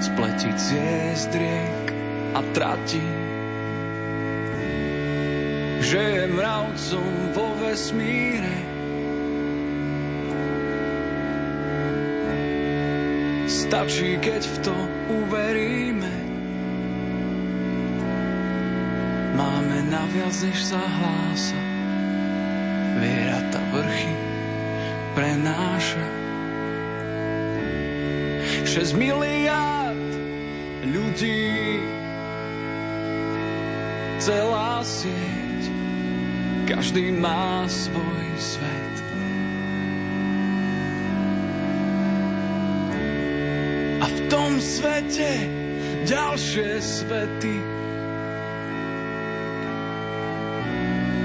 spletiť 0.00 0.56
ciest 0.56 1.28
riek 1.36 1.84
a 2.32 2.40
tratí 2.56 3.21
že 5.92 6.00
je 6.00 6.24
mravcom 6.24 7.12
vo 7.36 7.52
vesmíre. 7.60 8.56
Stačí, 13.44 14.16
keď 14.16 14.40
v 14.40 14.56
to 14.64 14.76
uveríme. 15.12 16.14
Máme 19.36 19.84
naviac, 19.92 20.32
než 20.40 20.64
sa 20.64 20.80
hlása. 20.80 21.60
Viera 22.96 23.44
ta 23.52 23.60
vrchy 23.76 24.16
prenáša. 25.12 26.06
6 28.64 28.96
miliard 28.96 30.08
ľudí 30.88 31.84
celá 34.16 34.80
sieť 34.80 35.41
každý 36.72 37.12
má 37.12 37.68
svoj 37.68 38.26
svet. 38.40 38.96
A 44.00 44.06
v 44.08 44.18
tom 44.32 44.56
svete 44.56 45.52
ďalšie 46.08 46.80
svety 46.80 47.56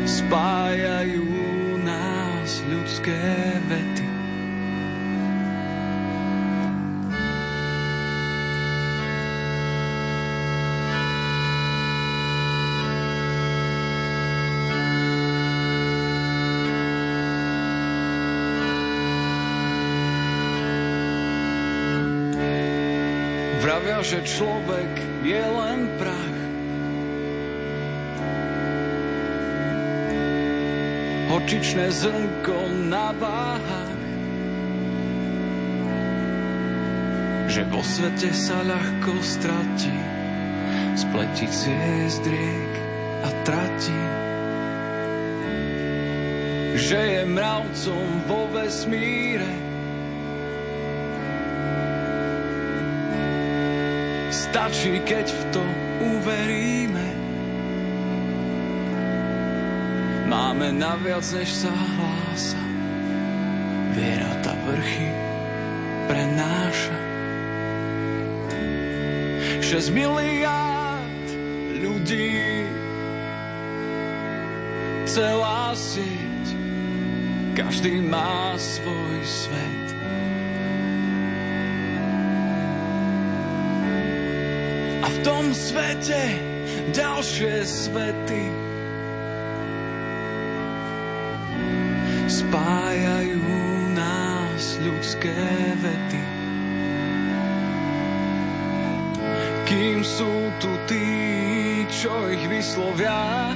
spájajú 0.03 1.27
nás 1.79 2.59
ľudské 2.67 3.23
vety. 3.71 3.96
Vravia, 23.67 23.99
že 23.99 24.23
človek 24.23 24.93
je 25.27 25.43
len 25.43 25.91
prach. 25.99 26.39
Horčičné 31.27 31.91
zrnko 31.91 32.87
na 32.87 33.11
váhach. 33.19 33.99
Že 37.51 37.61
vo 37.67 37.83
svete 37.83 38.31
sa 38.31 38.63
ľahko 38.63 39.19
stratí, 39.19 39.99
spletiť 41.03 41.51
ciest 41.51 42.23
riek 42.23 42.73
a 43.19 43.29
tratí. 43.43 44.03
Že 46.71 46.99
je 47.03 47.21
mravcom 47.35 48.07
vo 48.31 48.47
vesmíre, 48.47 49.66
Stačí, 54.47 55.03
keď 55.03 55.27
v 55.27 55.41
to 55.51 55.63
uveríme. 55.99 57.07
Máme 60.31 60.71
naviac, 60.71 61.23
než 61.35 61.51
sa 61.51 61.71
hlása. 61.71 62.63
Viera 63.91 64.33
ta 64.39 64.55
vrchy 64.63 65.11
prenáša. 66.07 66.97
6 69.67 69.91
miliárd 69.91 71.27
ľudí 71.83 72.63
celá 75.03 75.75
sieť 75.75 76.45
každý 77.51 77.99
má 77.99 78.55
svoj 78.55 79.19
svet 79.27 79.86
tom 85.27 85.51
svete 85.51 86.39
ďalšie 86.95 87.59
svety 87.67 88.43
spájajú 92.31 93.43
nás 93.91 94.79
ľudské 94.79 95.35
vety. 95.83 96.23
Kým 99.67 99.99
sú 99.99 100.31
tu 100.63 100.71
tí, 100.87 101.03
čo 101.91 102.31
ich 102.31 102.47
vyslovia, 102.47 103.51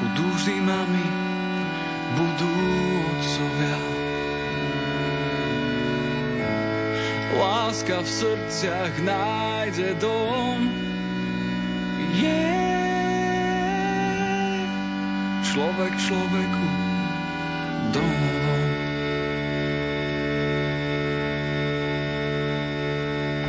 budú 0.00 0.24
vždy 0.40 0.56
mami, 0.64 1.08
budú 2.16 2.52
otcovia. 3.12 3.89
Láska 7.38 8.02
v 8.02 8.08
srdciach 8.08 8.94
nájde 9.06 9.94
dom. 10.02 10.58
Je 12.18 12.46
človek 15.46 15.92
človeku 15.98 16.66
domov. 17.94 18.39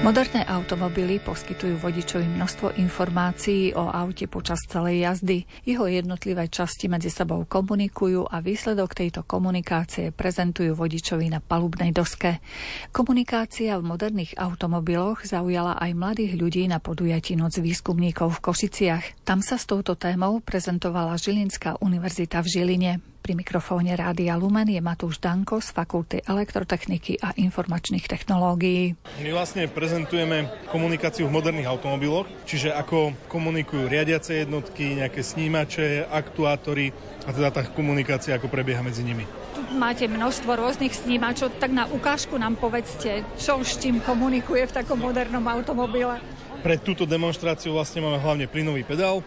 Moderné 0.01 0.41
automobily 0.49 1.21
poskytujú 1.21 1.77
vodičovi 1.77 2.25
množstvo 2.25 2.73
informácií 2.81 3.77
o 3.77 3.85
aute 3.85 4.25
počas 4.25 4.57
celej 4.65 5.05
jazdy. 5.05 5.45
Jeho 5.61 5.85
jednotlivé 5.85 6.49
časti 6.49 6.89
medzi 6.89 7.13
sebou 7.13 7.45
komunikujú 7.45 8.25
a 8.25 8.41
výsledok 8.41 8.97
tejto 8.97 9.21
komunikácie 9.21 10.09
prezentujú 10.09 10.73
vodičovi 10.73 11.29
na 11.29 11.37
palubnej 11.37 11.93
doske. 11.93 12.41
Komunikácia 12.89 13.77
v 13.77 13.93
moderných 13.93 14.41
automobiloch 14.41 15.21
zaujala 15.21 15.77
aj 15.77 15.93
mladých 15.93 16.33
ľudí 16.33 16.65
na 16.65 16.81
podujatí 16.81 17.37
Noc 17.37 17.61
výskumníkov 17.61 18.41
v 18.41 18.43
Košiciach. 18.49 19.21
Tam 19.21 19.45
sa 19.45 19.61
s 19.61 19.69
touto 19.69 19.93
témou 19.93 20.41
prezentovala 20.41 21.13
Žilinská 21.21 21.77
univerzita 21.77 22.41
v 22.41 22.49
Žiline. 22.49 23.10
Pri 23.21 23.37
mikrofóne 23.37 23.93
Rádia 23.93 24.33
Lumen 24.33 24.65
je 24.65 24.81
Matúš 24.81 25.21
Danko 25.21 25.61
z 25.61 25.69
Fakulty 25.77 26.25
elektrotechniky 26.25 27.21
a 27.21 27.37
informačných 27.37 28.09
technológií. 28.09 28.97
My 29.21 29.29
vlastne 29.29 29.69
prezentujeme 29.69 30.49
komunikáciu 30.73 31.29
v 31.29 31.37
moderných 31.37 31.69
automobiloch, 31.69 32.25
čiže 32.49 32.73
ako 32.73 33.13
komunikujú 33.29 33.85
riadiace 33.85 34.41
jednotky, 34.41 34.97
nejaké 34.97 35.21
snímače, 35.21 36.09
aktuátory 36.09 36.89
a 37.21 37.29
teda 37.29 37.53
tá 37.53 37.61
komunikácia, 37.69 38.33
ako 38.33 38.49
prebieha 38.49 38.81
medzi 38.81 39.05
nimi. 39.05 39.29
Máte 39.77 40.09
množstvo 40.09 40.57
rôznych 40.57 40.97
snímačov, 40.97 41.61
tak 41.61 41.69
na 41.69 41.85
ukážku 41.85 42.41
nám 42.41 42.57
povedzte, 42.57 43.21
čo 43.37 43.61
s 43.61 43.77
čím 43.77 44.01
komunikuje 44.01 44.65
v 44.65 44.75
takom 44.81 44.97
modernom 44.97 45.45
automobile. 45.45 46.17
Pre 46.65 46.75
túto 46.81 47.05
demonstráciu 47.05 47.77
vlastne 47.77 48.01
máme 48.01 48.17
hlavne 48.17 48.49
plynový 48.49 48.81
pedál, 48.81 49.21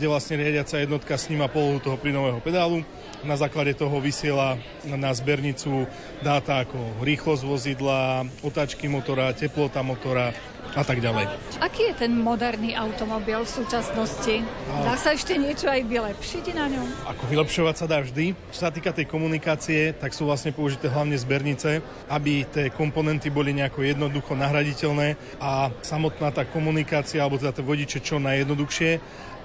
kde 0.00 0.08
vlastne 0.08 0.40
riadiaca 0.40 0.80
jednotka 0.80 1.20
sníma 1.20 1.52
polohu 1.52 1.76
toho 1.76 2.00
plynového 2.00 2.40
pedálu 2.40 2.80
na 3.20 3.36
základe 3.36 3.76
toho 3.76 4.00
vysiela 4.00 4.56
na 4.88 5.12
zbernicu 5.12 5.84
dáta 6.24 6.64
ako 6.64 7.04
rýchlosť 7.04 7.42
vozidla, 7.44 8.24
otáčky 8.40 8.88
motora, 8.88 9.36
teplota 9.36 9.84
motora 9.84 10.32
a 10.72 10.86
tak 10.86 11.02
ďalej. 11.02 11.26
Aký 11.60 11.90
je 11.90 11.94
ten 12.06 12.12
moderný 12.14 12.78
automobil 12.78 13.42
v 13.42 13.50
súčasnosti? 13.50 14.40
Dá 14.86 14.94
sa 14.94 15.12
ešte 15.12 15.34
niečo 15.34 15.66
aj 15.66 15.82
vylepšiť 15.82 16.44
na 16.54 16.70
ňom? 16.70 16.86
Ako 17.10 17.22
vylepšovať 17.26 17.74
sa 17.74 17.86
dá 17.90 17.98
vždy. 18.00 18.38
Čo 18.54 18.58
sa 18.64 18.70
týka 18.70 18.94
tej 18.94 19.10
komunikácie, 19.10 19.92
tak 19.98 20.14
sú 20.14 20.30
vlastne 20.30 20.54
použité 20.54 20.86
hlavne 20.86 21.18
zbernice, 21.18 21.82
aby 22.06 22.46
tie 22.46 22.70
komponenty 22.70 23.28
boli 23.28 23.50
nejako 23.52 23.82
jednoducho 23.82 24.38
nahraditeľné 24.38 25.18
a 25.42 25.74
samotná 25.82 26.30
tá 26.30 26.46
komunikácia, 26.46 27.20
alebo 27.20 27.36
teda 27.36 27.52
tie 27.52 27.66
vodiče 27.66 27.98
čo 28.00 28.22
najjednoduchšie 28.22 28.90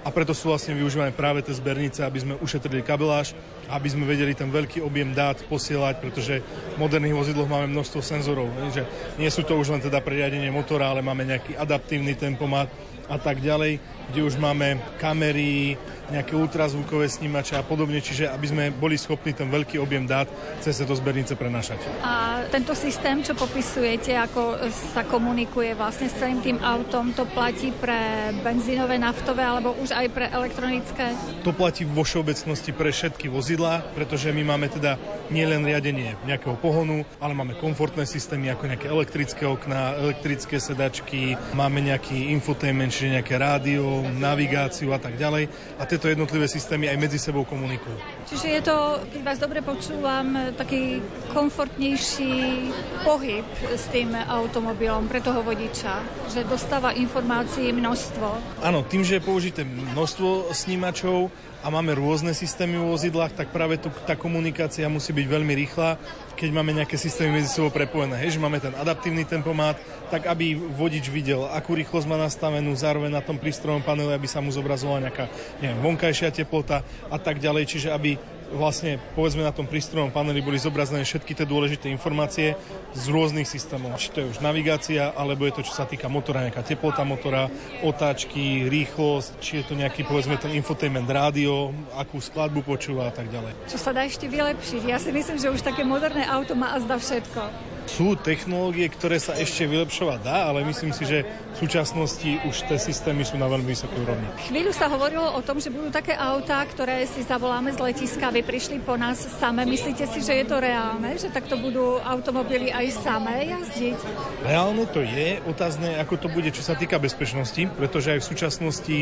a 0.05 0.13
preto 0.13 0.37
sú 0.37 0.53
vlastne 0.53 0.77
využívané 0.77 1.09
práve 1.09 1.41
tie 1.41 1.57
zbernice, 1.57 2.05
aby 2.05 2.21
sme 2.21 2.37
ušetrili 2.37 2.85
kabeláž, 2.85 3.33
aby 3.73 3.89
sme 3.89 4.05
vedeli 4.05 4.37
ten 4.37 4.53
veľký 4.53 4.85
objem 4.85 5.17
dát 5.17 5.41
posielať, 5.49 5.97
pretože 5.97 6.45
v 6.45 6.77
moderných 6.77 7.17
vozidloch 7.17 7.49
máme 7.49 7.73
množstvo 7.73 8.05
senzorov. 8.05 8.45
Že 8.69 8.85
nie 9.17 9.25
sú 9.33 9.41
to 9.41 9.57
už 9.57 9.73
len 9.73 9.81
teda 9.81 10.05
preriadenie 10.05 10.53
motora, 10.53 10.93
ale 10.93 11.01
máme 11.01 11.25
nejaký 11.25 11.57
adaptívny 11.57 12.13
tempomat 12.13 12.69
a 13.09 13.17
tak 13.17 13.41
ďalej, 13.41 13.81
kde 14.13 14.21
už 14.21 14.37
máme 14.37 14.77
kamery, 15.01 15.73
nejaké 16.09 16.37
ultrazvukové 16.37 17.09
snímače 17.09 17.57
a 17.57 17.63
podobne, 17.65 17.97
čiže 18.01 18.29
aby 18.29 18.45
sme 18.45 18.63
boli 18.69 18.97
schopní 18.99 19.33
ten 19.33 19.49
veľký 19.49 19.81
objem 19.81 20.05
dát 20.05 20.29
cez 20.61 20.77
tieto 20.77 20.93
zbernice 20.93 21.33
prenašať. 21.33 21.79
A 22.05 22.45
tento 22.49 22.77
systém, 22.77 23.25
čo 23.25 23.33
popisujete, 23.33 24.13
ako 24.13 24.69
sa 24.69 25.01
komunikuje 25.05 25.73
vlastne 25.73 26.11
s 26.11 26.17
celým 26.17 26.41
tým 26.45 26.57
autom, 26.61 27.11
to 27.13 27.25
platí 27.33 27.73
pre 27.73 28.31
benzínové, 28.45 29.01
naftové 29.01 29.41
alebo 29.41 29.73
už 29.81 29.93
aj 29.93 30.07
pre 30.13 30.25
elektronické? 30.29 31.15
To 31.41 31.51
platí 31.53 31.87
vo 31.87 32.05
všeobecnosti 32.05 32.71
pre 32.73 32.93
všetky 32.93 33.29
vozidlá, 33.29 33.81
pretože 33.97 34.29
my 34.29 34.43
máme 34.55 34.69
teda 34.69 34.97
nielen 35.33 35.65
riadenie 35.65 36.13
nejakého 36.29 36.53
pohonu, 36.61 37.01
ale 37.17 37.33
máme 37.33 37.57
komfortné 37.57 38.05
systémy 38.05 38.53
ako 38.53 38.69
nejaké 38.69 38.87
elektrické 38.89 39.43
okná, 39.49 39.97
elektrické 39.97 40.61
sedačky, 40.61 41.33
máme 41.57 41.81
nejaký 41.81 42.29
infotainment, 42.33 42.93
čiže 42.93 43.17
nejaké 43.17 43.35
rádio, 43.41 44.05
navigáciu 44.21 44.93
a 44.93 44.99
tak 45.01 45.17
ďalej. 45.17 45.49
A 45.81 45.83
tieto 45.95 46.11
jednotlivé 46.11 46.51
systémy 46.51 46.91
aj 46.91 46.97
medzi 46.99 47.15
sebou 47.15 47.47
komunikujú. 47.47 47.95
Čiže 48.25 48.47
je 48.57 48.61
to, 48.65 48.77
keď 49.13 49.21
vás 49.21 49.37
dobre 49.37 49.61
počúvam, 49.61 50.49
taký 50.57 50.97
komfortnejší 51.29 52.73
pohyb 53.05 53.45
s 53.69 53.85
tým 53.93 54.17
automobilom 54.17 55.05
pre 55.05 55.21
toho 55.21 55.45
vodiča, 55.45 56.01
že 56.33 56.41
dostáva 56.49 56.97
informácií 56.97 57.69
množstvo. 57.69 58.59
Áno, 58.65 58.81
tým, 58.81 59.05
že 59.05 59.21
je 59.21 59.27
použité 59.29 59.61
množstvo 59.61 60.49
snímačov, 60.57 61.29
a 61.65 61.73
máme 61.73 61.97
rôzne 61.97 62.29
systémy 62.37 62.77
vo 62.77 62.93
vozidlách, 62.93 63.33
tak 63.33 63.49
práve 63.49 63.81
tu, 63.81 63.89
tá 64.05 64.13
komunikácia 64.13 64.85
musí 64.85 65.09
byť 65.09 65.25
veľmi 65.25 65.53
rýchla, 65.65 65.97
keď 66.37 66.49
máme 66.53 66.77
nejaké 66.77 66.93
systémy 66.93 67.41
medzi 67.41 67.49
sebou 67.49 67.73
prepojené. 67.73 68.21
Hej, 68.21 68.37
že 68.37 68.43
máme 68.43 68.61
ten 68.61 68.69
adaptívny 68.77 69.25
tempomat, 69.25 69.73
tak 70.13 70.29
aby 70.29 70.53
vodič 70.53 71.09
videl, 71.09 71.41
akú 71.49 71.73
rýchlosť 71.73 72.05
má 72.05 72.21
nastavenú, 72.21 72.69
zároveň 72.77 73.17
na 73.17 73.25
tom 73.25 73.41
prístrojom 73.41 73.81
paneli, 73.81 74.13
aby 74.13 74.29
sa 74.29 74.45
mu 74.45 74.53
zobrazovala 74.53 75.09
nejaká 75.09 75.25
neviem, 75.57 75.81
vonkajšia 75.81 76.37
teplota 76.37 76.85
a 77.09 77.17
tak 77.17 77.41
ďalej, 77.41 77.65
čiže 77.65 77.89
aby 77.89 78.14
vlastne 78.53 79.01
povedzme 79.17 79.41
na 79.41 79.55
tom 79.55 79.65
prístrojom 79.65 80.13
paneli 80.13 80.43
boli 80.43 80.61
zobrazené 80.61 81.01
všetky 81.01 81.33
tie 81.33 81.47
dôležité 81.47 81.89
informácie 81.89 82.53
z 82.93 83.03
rôznych 83.09 83.49
systémov. 83.49 83.97
Či 83.97 84.09
to 84.13 84.17
je 84.21 84.31
už 84.35 84.39
navigácia, 84.43 85.13
alebo 85.15 85.47
je 85.49 85.55
to, 85.57 85.65
čo 85.65 85.73
sa 85.73 85.89
týka 85.89 86.05
motora, 86.11 86.45
nejaká 86.45 86.61
teplota 86.61 87.01
motora, 87.01 87.49
otáčky, 87.81 88.69
rýchlosť, 88.69 89.41
či 89.41 89.61
je 89.61 89.65
to 89.65 89.73
nejaký 89.73 90.05
povedzme 90.05 90.37
ten 90.37 90.53
infotainment 90.53 91.09
rádio, 91.09 91.73
akú 91.97 92.21
skladbu 92.21 92.61
počúva 92.61 93.09
a 93.09 93.13
tak 93.13 93.31
ďalej. 93.33 93.55
Čo 93.71 93.79
sa 93.81 93.91
dá 93.95 94.05
ešte 94.05 94.29
vylepšiť? 94.29 94.81
Ja 94.85 95.01
si 95.01 95.09
myslím, 95.09 95.37
že 95.41 95.49
už 95.49 95.65
také 95.65 95.87
moderné 95.87 96.27
auto 96.27 96.53
má 96.53 96.75
a 96.75 96.81
zdá 96.83 96.99
všetko. 97.01 97.73
Sú 97.85 98.17
technológie, 98.17 98.89
ktoré 98.89 99.21
sa 99.21 99.37
ešte 99.37 99.69
vylepšovať 99.69 100.19
dá, 100.25 100.49
ale 100.49 100.65
myslím 100.65 100.91
si, 100.91 101.05
že 101.05 101.21
v 101.55 101.55
súčasnosti 101.63 102.41
už 102.43 102.65
tie 102.65 102.81
systémy 102.81 103.21
sú 103.23 103.37
na 103.37 103.45
veľmi 103.45 103.71
vysokej 103.71 103.99
úrovni. 104.01 104.27
Chvíľu 104.49 104.73
sa 104.73 104.89
hovorilo 104.89 105.37
o 105.37 105.41
tom, 105.45 105.61
že 105.61 105.69
budú 105.69 105.93
také 105.93 106.17
autá, 106.17 106.65
ktoré 106.65 107.05
si 107.05 107.21
zavoláme 107.23 107.71
z 107.71 107.79
letiska, 107.79 108.33
aby 108.33 108.41
prišli 108.41 108.81
po 108.81 108.97
nás 108.97 109.21
same. 109.37 109.63
Myslíte 109.69 110.09
si, 110.09 110.19
že 110.25 110.43
je 110.43 110.45
to 110.49 110.57
reálne, 110.59 111.13
že 111.15 111.29
takto 111.29 111.55
budú 111.55 112.01
automobily 112.01 112.73
aj 112.73 113.05
samé 113.05 113.53
jazdiť? 113.53 113.97
Reálne 114.43 114.89
to 114.89 115.05
je. 115.05 115.39
Otázne, 115.45 116.01
ako 116.01 116.25
to 116.25 116.27
bude, 116.27 116.49
čo 116.51 116.65
sa 116.65 116.73
týka 116.73 116.97
bezpečnosti, 116.97 117.69
pretože 117.77 118.17
aj 118.17 118.19
v 118.25 118.29
súčasnosti 118.33 118.97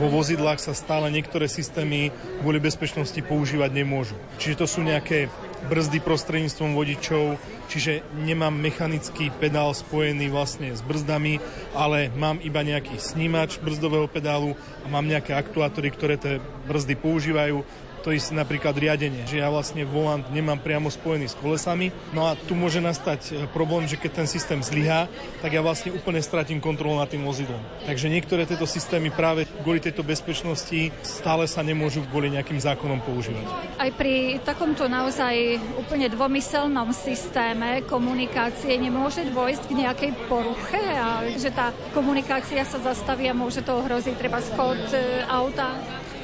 vo 0.00 0.08
vozidlách 0.10 0.58
sa 0.58 0.72
stále 0.72 1.12
niektoré 1.12 1.46
systémy 1.46 2.10
kvôli 2.40 2.58
bezpečnosti 2.58 3.20
používať 3.22 3.70
nemôžu. 3.70 4.16
Čiže 4.40 4.64
to 4.64 4.66
sú 4.66 4.80
nejaké 4.82 5.28
brzdy 5.64 5.98
prostredníctvom 6.04 6.76
vodičov, 6.76 7.40
čiže 7.72 8.04
nemám 8.20 8.52
mechanický 8.52 9.32
pedál 9.40 9.72
spojený 9.72 10.28
vlastne 10.28 10.70
s 10.70 10.84
brzdami, 10.84 11.40
ale 11.72 12.12
mám 12.14 12.38
iba 12.44 12.60
nejaký 12.60 13.00
snímač 13.00 13.56
brzdového 13.58 14.06
pedálu 14.06 14.54
a 14.84 14.86
mám 14.92 15.04
nejaké 15.08 15.32
aktuátory, 15.32 15.88
ktoré 15.90 16.14
tie 16.20 16.38
brzdy 16.68 16.94
používajú 17.00 17.64
to 18.04 18.12
isté 18.12 18.36
napríklad 18.36 18.76
riadenie, 18.76 19.24
že 19.24 19.40
ja 19.40 19.48
vlastne 19.48 19.88
volant 19.88 20.28
nemám 20.28 20.60
priamo 20.60 20.92
spojený 20.92 21.32
s 21.32 21.38
kolesami. 21.40 21.88
No 22.12 22.28
a 22.28 22.36
tu 22.36 22.52
môže 22.52 22.84
nastať 22.84 23.20
e, 23.32 23.48
problém, 23.48 23.88
že 23.88 23.96
keď 23.96 24.22
ten 24.22 24.28
systém 24.28 24.60
zlyhá, 24.60 25.08
tak 25.40 25.56
ja 25.56 25.64
vlastne 25.64 25.96
úplne 25.96 26.20
stratím 26.20 26.60
kontrolu 26.60 27.00
nad 27.00 27.08
tým 27.08 27.24
vozidlom. 27.24 27.58
Takže 27.88 28.12
niektoré 28.12 28.44
tieto 28.44 28.68
systémy 28.68 29.08
práve 29.08 29.48
kvôli 29.64 29.80
tejto 29.80 30.04
bezpečnosti 30.04 30.92
stále 31.00 31.48
sa 31.48 31.64
nemôžu 31.64 32.04
kvôli 32.12 32.28
nejakým 32.36 32.60
zákonom 32.60 33.00
používať. 33.00 33.48
Aj 33.80 33.88
pri 33.96 34.36
takomto 34.44 34.84
naozaj 34.84 35.56
úplne 35.80 36.12
dvomyselnom 36.12 36.92
systéme 36.92 37.80
komunikácie 37.88 38.76
nemôže 38.76 39.24
dôjsť 39.32 39.64
k 39.72 39.78
nejakej 39.80 40.12
poruche 40.28 40.82
a 40.92 41.24
že 41.40 41.48
tá 41.48 41.72
komunikácia 41.96 42.60
sa 42.68 42.76
zastaví 42.84 43.24
a 43.32 43.34
môže 43.34 43.64
to 43.64 43.80
ohroziť 43.80 44.14
treba 44.20 44.44
schod 44.44 44.76
e, 44.92 45.24
auta? 45.24 45.72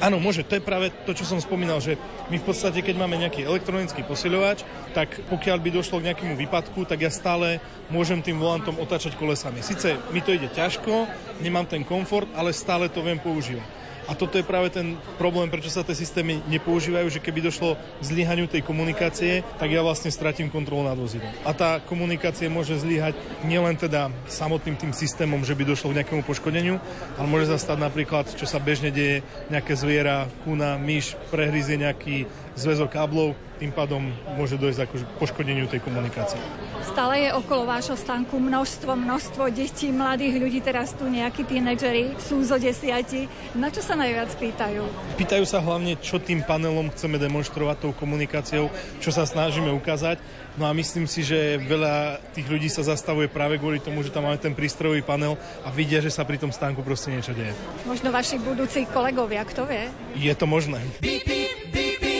Áno, 0.01 0.17
môže. 0.17 0.41
To 0.41 0.57
je 0.57 0.65
práve 0.65 0.89
to, 1.05 1.13
čo 1.13 1.29
som 1.29 1.37
spomínal, 1.37 1.77
že 1.77 1.93
my 2.33 2.41
v 2.41 2.45
podstate, 2.49 2.81
keď 2.81 2.97
máme 2.97 3.21
nejaký 3.21 3.45
elektronický 3.45 4.01
posilovač, 4.01 4.65
tak 4.97 5.13
pokiaľ 5.29 5.61
by 5.61 5.69
došlo 5.69 6.01
k 6.01 6.09
nejakému 6.09 6.33
výpadku, 6.41 6.89
tak 6.89 7.05
ja 7.05 7.13
stále 7.13 7.61
môžem 7.93 8.17
tým 8.17 8.41
volantom 8.41 8.81
otáčať 8.81 9.13
kolesami. 9.13 9.61
Sice 9.61 10.01
mi 10.09 10.25
to 10.25 10.33
ide 10.33 10.49
ťažko, 10.49 11.05
nemám 11.45 11.69
ten 11.69 11.85
komfort, 11.85 12.25
ale 12.33 12.49
stále 12.49 12.89
to 12.89 13.05
viem 13.05 13.21
používať. 13.21 13.80
A 14.09 14.17
toto 14.17 14.37
je 14.37 14.45
práve 14.45 14.73
ten 14.73 14.97
problém, 15.21 15.49
prečo 15.51 15.69
sa 15.69 15.85
tie 15.85 15.93
systémy 15.93 16.41
nepoužívajú, 16.49 17.07
že 17.11 17.21
keby 17.21 17.45
došlo 17.45 17.77
k 17.77 18.03
zlyhaniu 18.03 18.49
tej 18.49 18.65
komunikácie, 18.65 19.45
tak 19.61 19.69
ja 19.69 19.85
vlastne 19.85 20.09
stratím 20.09 20.49
kontrolu 20.49 20.85
nad 20.85 20.97
vozidlom. 20.97 21.29
A 21.45 21.51
tá 21.53 21.77
komunikácia 21.83 22.49
môže 22.49 22.77
zlyhať 22.81 23.13
nielen 23.45 23.77
teda 23.77 24.09
samotným 24.25 24.77
tým 24.77 24.93
systémom, 24.95 25.45
že 25.45 25.53
by 25.53 25.63
došlo 25.69 25.93
k 25.93 26.01
nejakému 26.01 26.23
poškodeniu, 26.25 26.81
ale 27.17 27.27
môže 27.29 27.49
sa 27.53 27.61
stať 27.61 27.77
napríklad, 27.77 28.25
čo 28.33 28.49
sa 28.49 28.57
bežne 28.57 28.89
deje, 28.89 29.21
nejaké 29.53 29.77
zviera, 29.77 30.25
kuna, 30.43 30.81
myš, 30.81 31.13
prehryzie 31.29 31.77
nejaký 31.77 32.25
zväzok 32.55 32.91
káblov, 32.91 33.35
tým 33.61 33.69
pádom 33.69 34.09
môže 34.41 34.57
dojsť 34.57 34.79
ako 34.89 34.95
poškodeniu 35.21 35.69
tej 35.69 35.85
komunikácie. 35.85 36.41
Stále 36.81 37.29
je 37.29 37.37
okolo 37.37 37.69
vášho 37.69 37.93
stánku 37.93 38.41
množstvo, 38.41 38.97
množstvo 38.97 39.53
detí, 39.53 39.93
mladých 39.93 40.35
ľudí, 40.41 40.59
teraz 40.65 40.97
tu 40.97 41.05
nejakí 41.05 41.45
tínedžeri, 41.45 42.17
sú 42.17 42.41
zo 42.41 42.57
desiati. 42.57 43.29
Na 43.53 43.69
čo 43.69 43.85
sa 43.85 43.93
najviac 43.93 44.33
pýtajú? 44.33 44.81
Pýtajú 45.21 45.45
sa 45.45 45.61
hlavne, 45.61 45.93
čo 46.01 46.17
tým 46.17 46.41
panelom 46.41 46.89
chceme 46.89 47.21
demonstrovať 47.21 47.85
tou 47.85 47.93
komunikáciou, 47.93 48.73
čo 48.97 49.13
sa 49.13 49.29
snažíme 49.29 49.69
ukázať. 49.77 50.17
No 50.57 50.65
a 50.67 50.73
myslím 50.73 51.05
si, 51.05 51.21
že 51.21 51.61
veľa 51.61 52.19
tých 52.33 52.49
ľudí 52.49 52.67
sa 52.67 52.83
zastavuje 52.83 53.29
práve 53.31 53.61
kvôli 53.61 53.79
tomu, 53.79 54.01
že 54.01 54.11
tam 54.11 54.25
máme 54.25 54.41
ten 54.41 54.57
prístrojový 54.57 55.05
panel 55.05 55.37
a 55.63 55.69
vidia, 55.69 56.01
že 56.01 56.11
sa 56.11 56.25
pri 56.25 56.41
tom 56.41 56.51
stánku 56.51 56.81
proste 56.81 57.13
niečo 57.13 57.31
deje. 57.31 57.55
Možno 57.87 58.09
vaši 58.09 58.41
budúci 58.41 58.89
kolegovia, 58.89 59.45
kto 59.47 59.69
vie? 59.69 59.87
Je 60.17 60.33
to 60.35 60.49
možné. 60.49 60.81
Beep, 60.99 61.23
beep, 61.23 61.71
beep, 61.71 62.01
beep, 62.03 62.10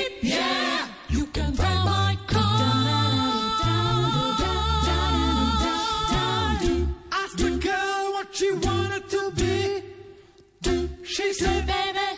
she 8.41 8.51
wanted 8.53 9.07
to 9.07 9.31
be. 9.35 9.83
She 11.03 11.31
said, 11.33 11.67
baby, 11.67 12.09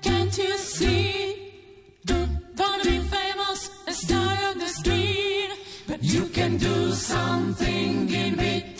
can't 0.00 0.38
you 0.38 0.56
see? 0.56 1.52
Gonna 2.06 2.84
be 2.84 2.98
famous 3.00 3.60
and 3.88 3.96
star 3.96 4.36
on 4.50 4.58
the 4.58 4.68
screen. 4.68 5.50
But 5.88 6.04
you 6.04 6.26
can 6.26 6.56
do 6.58 6.92
something 6.92 8.08
in 8.10 8.36
between. 8.36 8.71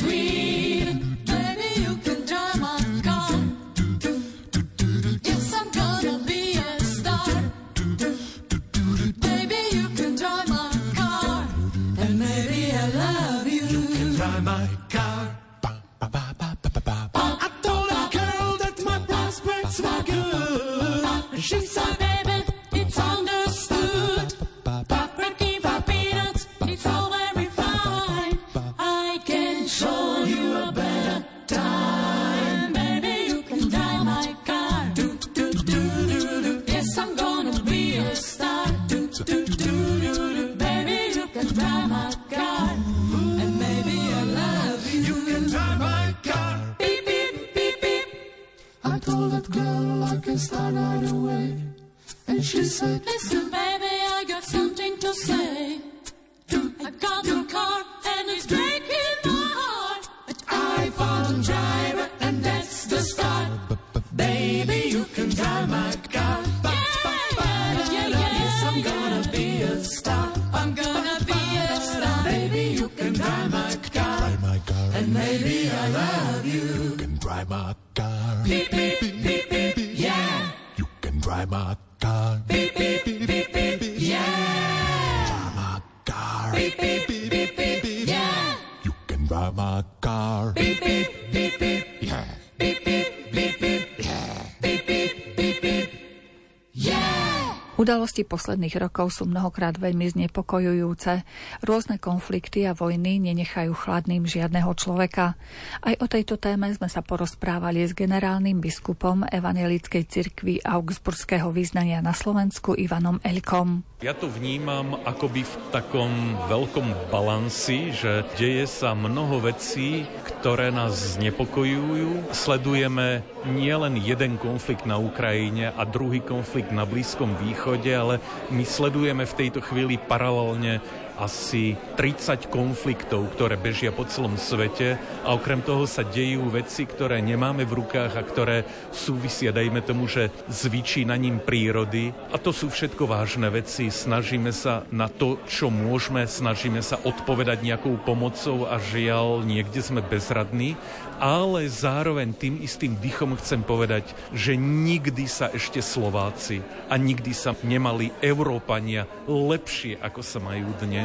Udalosti 98.12 98.28
posledných 98.28 98.76
rokov 98.76 99.16
sú 99.16 99.24
mnohokrát 99.24 99.72
veľmi 99.80 100.04
znepokojujúce. 100.04 101.24
Rôzne 101.64 101.96
konflikty 101.96 102.68
a 102.68 102.76
vojny 102.76 103.16
nenechajú 103.16 103.72
chladným 103.72 104.28
žiadneho 104.28 104.68
človeka. 104.76 105.32
Aj 105.80 105.94
o 105.96 106.04
tejto 106.04 106.36
téme 106.36 106.68
sme 106.76 106.92
sa 106.92 107.00
porozprávali 107.00 107.80
s 107.88 107.96
generálnym 107.96 108.60
biskupom 108.60 109.24
Evangelickej 109.32 110.04
cirkvi 110.04 110.60
Augsburského 110.60 111.48
význania 111.56 112.04
na 112.04 112.12
Slovensku 112.12 112.76
Ivanom 112.76 113.16
Elkom. 113.24 113.80
Ja 114.04 114.12
to 114.12 114.28
vnímam 114.28 114.98
akoby 115.06 115.46
v 115.46 115.54
takom 115.72 116.10
veľkom 116.50 117.08
balansi, 117.08 117.94
že 117.96 118.26
deje 118.34 118.66
sa 118.68 118.98
mnoho 118.98 119.40
vecí, 119.40 120.04
ktoré 120.26 120.68
nás 120.74 121.16
znepokojujú. 121.16 122.34
Sledujeme 122.34 123.22
nielen 123.46 123.94
jeden 124.02 124.42
konflikt 124.42 124.90
na 124.90 124.98
Ukrajine 124.98 125.70
a 125.70 125.86
druhý 125.86 126.18
konflikt 126.18 126.74
na 126.74 126.82
Blízkom 126.82 127.38
východe, 127.38 127.94
ale 128.02 128.18
my 128.50 128.66
sledujeme 128.66 129.22
v 129.22 129.38
tejto 129.46 129.62
chvíli 129.62 129.94
paralelne 129.94 130.82
asi 131.18 131.76
30 131.98 132.48
konfliktov, 132.48 133.28
ktoré 133.36 133.60
bežia 133.60 133.92
po 133.92 134.04
celom 134.08 134.38
svete 134.40 134.96
a 135.26 135.36
okrem 135.36 135.60
toho 135.60 135.84
sa 135.84 136.06
dejú 136.06 136.48
veci, 136.48 136.88
ktoré 136.88 137.20
nemáme 137.20 137.64
v 137.68 137.84
rukách 137.84 138.12
a 138.16 138.22
ktoré 138.22 138.56
súvisia, 138.94 139.52
dajme 139.54 139.84
tomu, 139.84 140.08
že 140.08 140.32
s 140.48 140.68
vyčínaním 140.68 141.42
prírody. 141.42 142.14
A 142.32 142.36
to 142.40 142.54
sú 142.54 142.72
všetko 142.72 143.08
vážne 143.08 143.48
veci. 143.52 143.92
Snažíme 143.92 144.54
sa 144.54 144.86
na 144.88 145.10
to, 145.10 145.40
čo 145.48 145.68
môžeme, 145.68 146.24
snažíme 146.24 146.80
sa 146.80 147.00
odpovedať 147.02 147.64
nejakou 147.64 147.98
pomocou 148.02 148.68
a 148.68 148.78
žiaľ, 148.78 149.44
niekde 149.44 149.80
sme 149.82 150.00
bezradní 150.04 150.78
ale 151.22 151.70
zároveň 151.70 152.34
tým 152.34 152.58
istým 152.58 152.98
dýchom 152.98 153.38
chcem 153.38 153.62
povedať, 153.62 154.10
že 154.34 154.58
nikdy 154.58 155.30
sa 155.30 155.54
ešte 155.54 155.78
Slováci 155.78 156.58
a 156.90 156.98
nikdy 156.98 157.30
sa 157.30 157.54
nemali 157.62 158.10
Európania 158.18 159.06
lepšie, 159.30 160.02
ako 160.02 160.18
sa 160.18 160.42
majú 160.42 160.74
dnes, 160.82 161.01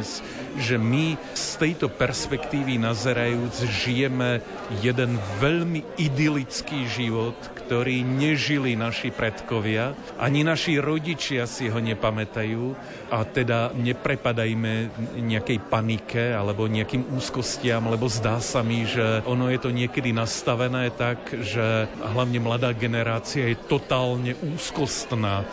že 0.58 0.76
my 0.76 1.14
z 1.34 1.48
tejto 1.58 1.86
perspektívy 1.92 2.76
nazerajúc 2.82 3.64
žijeme 3.68 4.42
jeden 4.82 5.16
veľmi 5.38 5.84
idylický 5.96 6.86
život, 6.90 7.36
ktorý 7.68 8.00
nežili 8.00 8.80
naši 8.80 9.12
predkovia, 9.12 9.92
ani 10.16 10.40
naši 10.40 10.80
rodičia 10.80 11.44
si 11.44 11.68
ho 11.68 11.76
nepamätajú 11.76 12.72
a 13.12 13.28
teda 13.28 13.76
neprepadajme 13.76 14.88
nejakej 15.20 15.58
panike 15.68 16.32
alebo 16.32 16.64
nejakým 16.64 17.12
úzkostiam, 17.12 17.92
lebo 17.92 18.08
zdá 18.08 18.40
sa 18.40 18.64
mi, 18.64 18.88
že 18.88 19.20
ono 19.28 19.52
je 19.52 19.60
to 19.60 19.68
niekedy 19.68 20.16
nastavené 20.16 20.88
tak, 20.96 21.20
že 21.44 21.92
hlavne 22.00 22.40
mladá 22.40 22.72
generácia 22.72 23.52
je 23.52 23.60
totálne 23.68 24.32
úzkostná. 24.40 25.44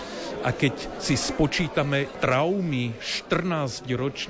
A 0.45 0.53
keď 0.53 0.77
si 1.01 1.19
spočítame 1.19 2.07
traumy 2.21 2.95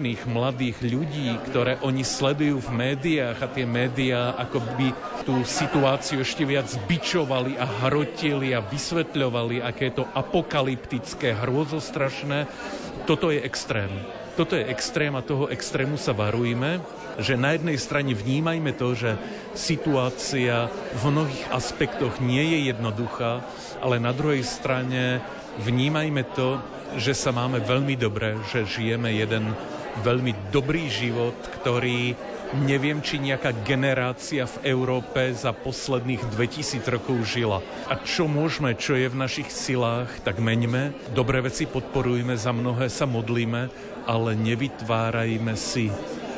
14-ročných 0.05 0.29
mladých 0.29 0.77
ľudí, 0.85 1.29
ktoré 1.49 1.81
oni 1.81 2.05
sledujú 2.05 2.61
v 2.61 2.69
médiách 2.77 3.41
a 3.41 3.49
tie 3.49 3.65
médiá 3.65 4.37
akoby 4.37 4.93
tú 5.25 5.41
situáciu 5.41 6.21
ešte 6.21 6.45
viac 6.45 6.69
bičovali 6.85 7.57
a 7.57 7.65
hrotili 7.65 8.53
a 8.53 8.61
vysvetľovali, 8.61 9.65
aké 9.65 9.89
je 9.89 10.01
to 10.01 10.05
apokalyptické, 10.13 11.33
hrôzostrašné, 11.41 12.45
toto 13.09 13.33
je 13.33 13.41
extrém. 13.41 13.89
Toto 14.37 14.53
je 14.53 14.67
extrém 14.69 15.15
a 15.15 15.25
toho 15.25 15.49
extrému 15.49 15.97
sa 15.97 16.13
varujme 16.13 16.83
že 17.15 17.39
na 17.39 17.55
jednej 17.55 17.79
strane 17.79 18.11
vnímajme 18.11 18.75
to, 18.75 18.91
že 18.91 19.15
situácia 19.55 20.67
v 20.99 21.01
mnohých 21.07 21.47
aspektoch 21.47 22.19
nie 22.19 22.43
je 22.43 22.75
jednoduchá, 22.75 23.39
ale 23.79 24.03
na 24.03 24.11
druhej 24.11 24.43
strane 24.43 25.23
vnímajme 25.63 26.27
to, 26.35 26.59
že 26.99 27.15
sa 27.15 27.31
máme 27.31 27.63
veľmi 27.63 27.95
dobre, 27.95 28.35
že 28.51 28.67
žijeme 28.67 29.15
jeden 29.15 29.55
veľmi 30.03 30.51
dobrý 30.51 30.91
život, 30.91 31.35
ktorý 31.61 32.17
neviem, 32.63 33.01
či 33.03 33.19
nejaká 33.19 33.51
generácia 33.65 34.47
v 34.47 34.75
Európe 34.75 35.33
za 35.35 35.51
posledných 35.51 36.23
2000 36.31 36.85
rokov 36.87 37.17
žila. 37.27 37.59
A 37.91 37.99
čo 37.99 38.29
môžeme, 38.29 38.77
čo 38.77 38.95
je 38.95 39.11
v 39.11 39.19
našich 39.19 39.49
silách, 39.51 40.11
tak 40.23 40.39
meňme, 40.39 40.95
dobré 41.11 41.43
veci 41.43 41.67
podporujme, 41.67 42.37
za 42.39 42.55
mnohé 42.55 42.87
sa 42.87 43.03
modlíme, 43.09 43.67
ale 44.05 44.29
nevytvárajme 44.37 45.57
si 45.57 45.89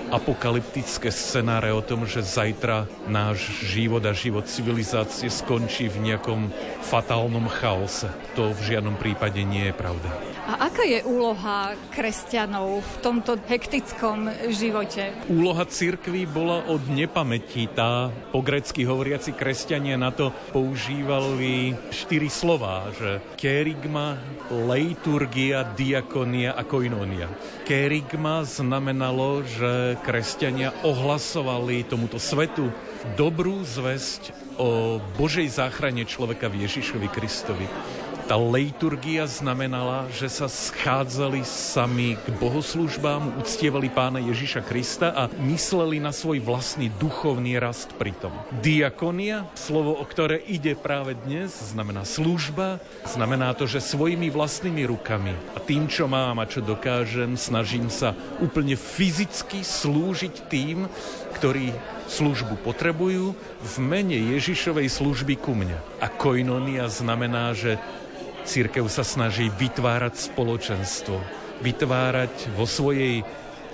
apokalyptické 0.08 1.12
scenáre 1.12 1.76
o 1.76 1.84
tom, 1.84 2.08
že 2.08 2.24
zajtra 2.24 2.88
náš 3.12 3.44
život 3.68 4.00
a 4.08 4.16
život 4.16 4.48
civilizácie 4.48 5.28
skončí 5.28 5.92
v 5.92 6.12
nejakom 6.12 6.48
fatálnom 6.88 7.52
chaose. 7.52 8.08
To 8.40 8.56
v 8.56 8.62
žiadnom 8.64 8.96
prípade 8.96 9.44
nie 9.44 9.68
je 9.68 9.76
pravda. 9.76 10.37
A 10.48 10.72
aká 10.72 10.88
je 10.88 11.04
úloha 11.04 11.76
kresťanov 11.92 12.80
v 12.80 12.94
tomto 13.04 13.36
hektickom 13.52 14.32
živote? 14.48 15.12
Úloha 15.28 15.68
cirkví 15.68 16.24
bola 16.24 16.64
od 16.72 16.88
nepamäti. 16.88 17.68
Tá 17.68 18.08
po 18.32 18.40
grecky 18.40 18.88
hovoriaci 18.88 19.36
kresťania 19.36 20.00
na 20.00 20.16
to 20.16 20.32
používali 20.56 21.76
štyri 21.92 22.32
slová, 22.32 22.88
že 22.96 23.20
kerigma, 23.36 24.24
leiturgia, 24.48 25.68
diakonia 25.76 26.56
a 26.56 26.64
koinonia. 26.64 27.28
Kerigma 27.68 28.48
znamenalo, 28.48 29.44
že 29.44 30.00
kresťania 30.08 30.72
ohlasovali 30.88 31.84
tomuto 31.84 32.24
svetu 32.24 32.72
dobrú 33.20 33.68
zväzť 33.68 34.32
o 34.56 35.04
Božej 35.20 35.52
záchrane 35.52 36.08
človeka 36.08 36.48
v 36.48 36.64
Ježišovi 36.64 37.08
Kristovi. 37.12 37.68
Tá 38.28 38.36
leiturgia 38.36 39.24
znamenala, 39.24 40.12
že 40.12 40.28
sa 40.28 40.52
schádzali 40.52 41.48
sami 41.48 42.20
k 42.20 42.28
bohoslužbám, 42.36 43.40
uctievali 43.40 43.88
pána 43.88 44.20
Ježiša 44.20 44.68
Krista 44.68 45.16
a 45.16 45.32
mysleli 45.48 46.04
na 46.04 46.12
svoj 46.12 46.44
vlastný 46.44 46.92
duchovný 47.00 47.56
rast 47.56 47.96
pritom. 47.96 48.36
Diakonia, 48.60 49.48
slovo, 49.56 49.96
o 49.96 50.04
ktoré 50.04 50.44
ide 50.44 50.76
práve 50.76 51.16
dnes, 51.24 51.56
znamená 51.72 52.04
služba, 52.04 52.84
znamená 53.08 53.56
to, 53.56 53.64
že 53.64 53.80
svojimi 53.80 54.28
vlastnými 54.28 54.84
rukami 54.92 55.32
a 55.56 55.64
tým, 55.64 55.88
čo 55.88 56.12
mám 56.12 56.44
a 56.44 56.50
čo 56.52 56.60
dokážem, 56.60 57.40
snažím 57.40 57.88
sa 57.88 58.12
úplne 58.44 58.76
fyzicky 58.76 59.64
slúžiť 59.64 60.52
tým, 60.52 60.92
ktorí 61.40 61.72
službu 62.12 62.60
potrebujú 62.60 63.40
v 63.64 63.76
mene 63.80 64.20
Ježišovej 64.36 64.92
služby 64.92 65.40
ku 65.40 65.56
mne. 65.56 65.80
A 66.04 66.12
koinonia 66.12 66.92
znamená, 66.92 67.56
že 67.56 67.80
Církev 68.48 68.88
sa 68.88 69.04
snaží 69.04 69.52
vytvárať 69.52 70.32
spoločenstvo, 70.32 71.20
vytvárať 71.60 72.56
vo 72.56 72.64
svojej 72.64 73.28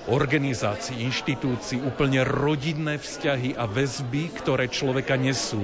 organizácii, 0.09 1.05
inštitúcii 1.05 1.86
úplne 1.86 2.26
rodinné 2.26 2.97
vzťahy 2.97 3.53
a 3.53 3.69
väzby, 3.69 4.34
ktoré 4.34 4.65
človeka 4.74 5.13
nesú 5.13 5.61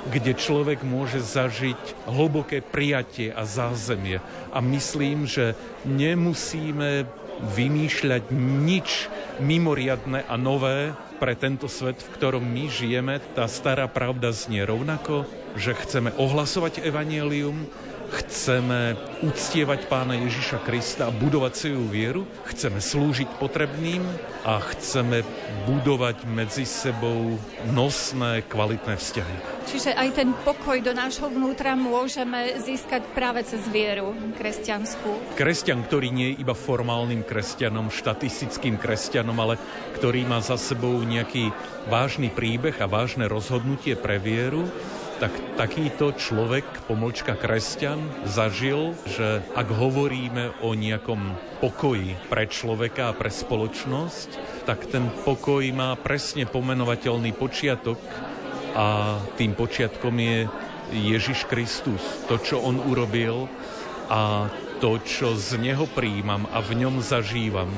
kde 0.00 0.32
človek 0.32 0.80
môže 0.80 1.20
zažiť 1.20 2.08
hlboké 2.08 2.64
prijatie 2.64 3.28
a 3.36 3.44
zázemie. 3.44 4.24
A 4.48 4.64
myslím, 4.64 5.28
že 5.28 5.52
nemusíme 5.84 7.04
vymýšľať 7.52 8.32
nič 8.64 9.12
mimoriadne 9.44 10.24
a 10.24 10.34
nové 10.40 10.96
pre 11.20 11.36
tento 11.36 11.68
svet, 11.68 12.00
v 12.00 12.12
ktorom 12.16 12.40
my 12.40 12.64
žijeme. 12.72 13.20
Tá 13.36 13.44
stará 13.44 13.88
pravda 13.92 14.32
znie 14.32 14.64
rovnako, 14.64 15.28
že 15.56 15.76
chceme 15.76 16.16
ohlasovať 16.16 16.80
evanielium, 16.80 17.68
Chceme 18.10 18.98
uctievať 19.22 19.86
pána 19.86 20.18
Ježiša 20.18 20.66
Krista 20.66 21.06
a 21.06 21.14
budovať 21.14 21.52
svoju 21.54 21.84
vieru. 21.86 22.22
Chceme 22.50 22.82
slúžiť 22.82 23.38
potrebným 23.38 24.02
a 24.42 24.58
chceme 24.74 25.22
budovať 25.70 26.26
medzi 26.26 26.66
sebou 26.66 27.38
nosné, 27.70 28.42
kvalitné 28.50 28.98
vzťahy. 28.98 29.36
Čiže 29.70 29.94
aj 29.94 30.08
ten 30.18 30.34
pokoj 30.42 30.82
do 30.82 30.90
nášho 30.90 31.30
vnútra 31.30 31.78
môžeme 31.78 32.58
získať 32.58 33.06
práve 33.14 33.46
cez 33.46 33.62
vieru 33.70 34.10
kresťanskú. 34.34 35.38
Kresťan, 35.38 35.86
ktorý 35.86 36.10
nie 36.10 36.34
je 36.34 36.42
iba 36.42 36.58
formálnym 36.58 37.22
kresťanom, 37.22 37.94
štatistickým 37.94 38.74
kresťanom, 38.74 39.38
ale 39.38 39.54
ktorý 39.94 40.26
má 40.26 40.42
za 40.42 40.58
sebou 40.58 40.98
nejaký 41.06 41.54
vážny 41.86 42.34
príbeh 42.34 42.74
a 42.82 42.90
vážne 42.90 43.30
rozhodnutie 43.30 43.94
pre 43.94 44.18
vieru, 44.18 44.66
tak 45.20 45.36
takýto 45.60 46.16
človek, 46.16 46.64
pomlčka 46.88 47.36
kresťan, 47.36 48.00
zažil, 48.24 48.96
že 49.04 49.44
ak 49.52 49.68
hovoríme 49.68 50.64
o 50.64 50.72
nejakom 50.72 51.36
pokoji 51.60 52.16
pre 52.32 52.48
človeka 52.48 53.12
a 53.12 53.16
pre 53.16 53.28
spoločnosť, 53.28 54.64
tak 54.64 54.88
ten 54.88 55.12
pokoj 55.28 55.60
má 55.76 55.92
presne 56.00 56.48
pomenovateľný 56.48 57.36
počiatok 57.36 58.00
a 58.72 59.20
tým 59.36 59.52
počiatkom 59.52 60.16
je 60.16 60.48
Ježiš 60.96 61.44
Kristus. 61.44 62.00
To, 62.32 62.40
čo 62.40 62.64
on 62.64 62.80
urobil 62.80 63.44
a 64.08 64.48
to, 64.80 64.96
čo 65.04 65.36
z 65.36 65.60
neho 65.60 65.84
príjmam 65.84 66.48
a 66.48 66.64
v 66.64 66.80
ňom 66.80 67.04
zažívam. 67.04 67.68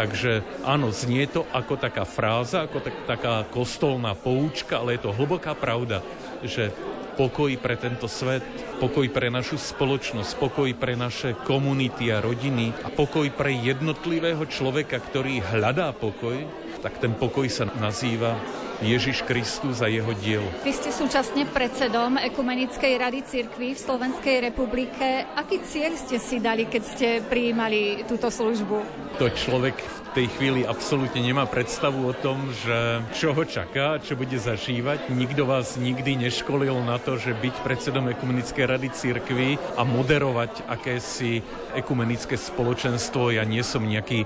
Takže 0.00 0.64
áno, 0.64 0.88
znie 0.88 1.28
to 1.28 1.44
ako 1.52 1.76
taká 1.76 2.08
fráza, 2.08 2.64
ako 2.64 2.80
tak, 2.80 2.96
taká 3.04 3.44
kostolná 3.52 4.16
poučka, 4.16 4.80
ale 4.80 4.96
je 4.96 5.04
to 5.04 5.12
hlboká 5.12 5.52
pravda 5.52 6.00
že 6.40 6.72
pokoj 7.20 7.52
pre 7.60 7.76
tento 7.76 8.08
svet, 8.08 8.40
pokoj 8.80 9.04
pre 9.12 9.28
našu 9.28 9.60
spoločnosť, 9.60 10.40
pokoj 10.40 10.72
pre 10.72 10.96
naše 10.96 11.36
komunity 11.44 12.08
a 12.08 12.24
rodiny 12.24 12.72
a 12.80 12.88
pokoj 12.88 13.28
pre 13.28 13.52
jednotlivého 13.52 14.40
človeka, 14.48 14.96
ktorý 14.96 15.44
hľadá 15.44 15.92
pokoj, 15.92 16.40
tak 16.80 16.96
ten 16.96 17.12
pokoj 17.12 17.44
sa 17.52 17.68
nazýva 17.76 18.40
Ježiš 18.80 19.28
Kristus 19.28 19.84
a 19.84 19.88
jeho 19.92 20.10
dielo. 20.16 20.48
Vy 20.64 20.72
ste 20.72 20.88
súčasne 20.88 21.44
predsedom 21.44 22.16
Ekumenickej 22.16 22.96
rady 22.96 23.20
cirkví 23.28 23.76
v 23.76 23.80
Slovenskej 23.80 24.36
republike. 24.48 25.28
Aký 25.36 25.60
cieľ 25.60 26.00
ste 26.00 26.16
si 26.16 26.40
dali, 26.40 26.64
keď 26.64 26.82
ste 26.82 27.08
prijímali 27.20 28.08
túto 28.08 28.32
službu? 28.32 28.76
To 29.20 29.28
človek 29.28 29.76
v 29.76 30.00
tej 30.16 30.26
chvíli 30.34 30.60
absolútne 30.64 31.20
nemá 31.20 31.44
predstavu 31.44 32.08
o 32.08 32.14
tom, 32.16 32.50
že 32.64 33.04
čo 33.12 33.36
ho 33.36 33.44
čaká, 33.44 34.00
čo 34.00 34.16
bude 34.16 34.40
zažívať. 34.40 35.12
Nikto 35.12 35.44
vás 35.44 35.76
nikdy 35.76 36.16
neškolil 36.16 36.80
na 36.82 36.96
to, 36.96 37.20
že 37.20 37.36
byť 37.36 37.54
predsedom 37.60 38.08
Ekumenickej 38.08 38.64
rady 38.64 38.88
cirkví 38.96 39.60
a 39.76 39.84
moderovať 39.84 40.66
akési 40.66 41.44
ekumenické 41.76 42.40
spoločenstvo. 42.40 43.36
Ja 43.36 43.44
nie 43.44 43.60
som 43.60 43.84
nejaký 43.84 44.24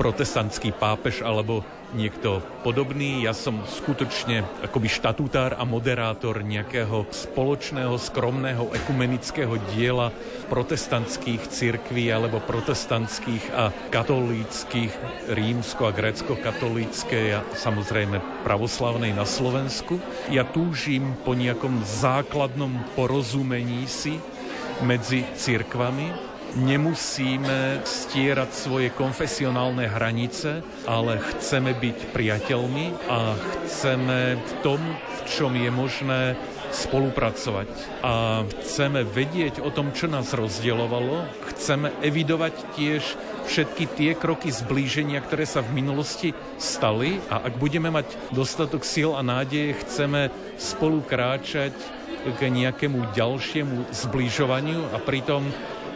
protestantský 0.00 0.72
pápež 0.72 1.20
alebo 1.20 1.60
niekto 1.94 2.42
podobný. 2.62 3.24
Ja 3.24 3.34
som 3.34 3.62
skutočne 3.66 4.46
akoby 4.62 4.88
štatutár 4.90 5.56
a 5.58 5.64
moderátor 5.66 6.42
nejakého 6.44 7.08
spoločného, 7.10 7.96
skromného, 7.98 8.70
ekumenického 8.74 9.58
diela 9.74 10.14
protestantských 10.48 11.42
cirkví 11.50 12.10
alebo 12.10 12.42
protestantských 12.42 13.44
a 13.54 13.74
katolíckých, 13.90 14.92
rímsko- 15.34 15.88
a 15.88 15.94
grécko-katolícké 15.94 17.38
a 17.38 17.40
samozrejme 17.54 18.44
pravoslavnej 18.46 19.14
na 19.14 19.26
Slovensku. 19.26 19.98
Ja 20.30 20.46
túžim 20.46 21.18
po 21.26 21.34
nejakom 21.34 21.82
základnom 21.82 22.82
porozumení 22.94 23.86
si 23.90 24.18
medzi 24.80 25.28
cirkvami, 25.36 26.29
nemusíme 26.56 27.84
stierať 27.86 28.50
svoje 28.50 28.88
konfesionálne 28.90 29.86
hranice, 29.86 30.64
ale 30.88 31.22
chceme 31.36 31.74
byť 31.76 31.98
priateľmi 32.10 32.86
a 33.06 33.34
chceme 33.66 34.38
v 34.38 34.52
tom, 34.64 34.80
v 34.90 35.20
čom 35.30 35.52
je 35.54 35.70
možné 35.70 36.22
spolupracovať 36.70 37.70
a 38.06 38.46
chceme 38.46 39.02
vedieť 39.02 39.58
o 39.58 39.74
tom, 39.74 39.90
čo 39.90 40.06
nás 40.06 40.30
rozdielovalo. 40.30 41.26
Chceme 41.50 41.90
evidovať 41.98 42.54
tiež 42.78 43.02
všetky 43.50 43.84
tie 43.98 44.10
kroky 44.14 44.54
zblíženia, 44.54 45.18
ktoré 45.18 45.42
sa 45.50 45.66
v 45.66 45.82
minulosti 45.82 46.30
stali 46.62 47.18
a 47.26 47.42
ak 47.42 47.58
budeme 47.58 47.90
mať 47.90 48.14
dostatok 48.30 48.86
síl 48.86 49.18
a 49.18 49.22
nádeje, 49.26 49.74
chceme 49.82 50.30
spolu 50.62 51.02
kráčať 51.02 51.74
k 52.20 52.40
nejakému 52.52 53.16
ďalšiemu 53.16 53.90
zbližovaniu 53.90 54.92
a 54.92 55.00
pritom 55.00 55.42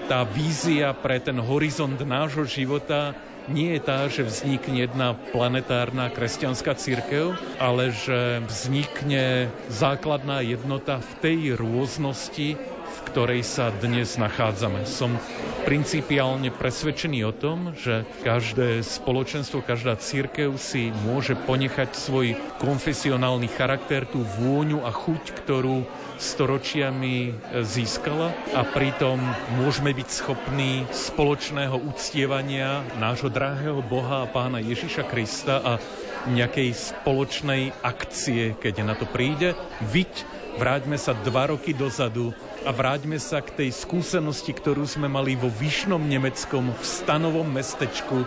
tá 0.05 0.21
vízia 0.29 0.93
pre 0.93 1.17
ten 1.17 1.41
horizont 1.41 1.97
nášho 2.05 2.45
života 2.45 3.17
nie 3.45 3.77
je 3.77 3.81
tá, 3.85 4.09
že 4.09 4.25
vznikne 4.25 4.89
jedna 4.89 5.13
planetárna 5.33 6.09
kresťanská 6.09 6.73
církev, 6.77 7.37
ale 7.61 7.93
že 7.93 8.41
vznikne 8.49 9.53
základná 9.69 10.41
jednota 10.41 11.01
v 11.01 11.13
tej 11.21 11.41
rôznosti, 11.61 12.57
v 12.95 12.99
ktorej 13.13 13.45
sa 13.45 13.69
dnes 13.69 14.17
nachádzame. 14.17 14.89
Som 14.89 15.21
principiálne 15.69 16.49
presvedčený 16.53 17.21
o 17.29 17.37
tom, 17.37 17.77
že 17.77 18.09
každé 18.25 18.81
spoločenstvo, 18.81 19.61
každá 19.61 19.97
církev 20.01 20.57
si 20.57 20.93
môže 21.05 21.37
ponechať 21.37 21.93
svoj 21.93 22.37
konfesionálny 22.61 23.49
charakter, 23.53 24.09
tú 24.09 24.25
vôňu 24.41 24.85
a 24.85 24.93
chuť, 24.93 25.37
ktorú 25.45 25.85
storočiami 26.19 27.17
e, 27.29 27.33
získala 27.63 28.31
a 28.55 28.63
pritom 28.63 29.19
môžeme 29.59 29.91
byť 29.95 30.09
schopní 30.09 30.87
spoločného 30.91 31.79
uctievania 31.89 32.87
nášho 32.99 33.31
drahého 33.31 33.83
Boha 33.85 34.25
a 34.25 34.31
Pána 34.31 34.63
Ježiša 34.63 35.05
Krista 35.11 35.61
a 35.63 35.73
nejakej 36.31 36.73
spoločnej 36.73 37.85
akcie, 37.85 38.57
keď 38.57 38.75
na 38.85 38.95
to 38.97 39.05
príde. 39.05 39.53
Vyť, 39.93 40.25
vráťme 40.57 40.97
sa 40.97 41.13
dva 41.27 41.53
roky 41.53 41.77
dozadu 41.77 42.33
a 42.65 42.73
vráťme 42.73 43.21
sa 43.21 43.45
k 43.45 43.65
tej 43.65 43.71
skúsenosti, 43.77 44.57
ktorú 44.57 44.89
sme 44.89 45.11
mali 45.11 45.37
vo 45.37 45.53
Vyšnom 45.53 46.01
Nemeckom 46.01 46.73
v 46.73 46.85
stanovom 46.85 47.45
mestečku, 47.45 48.25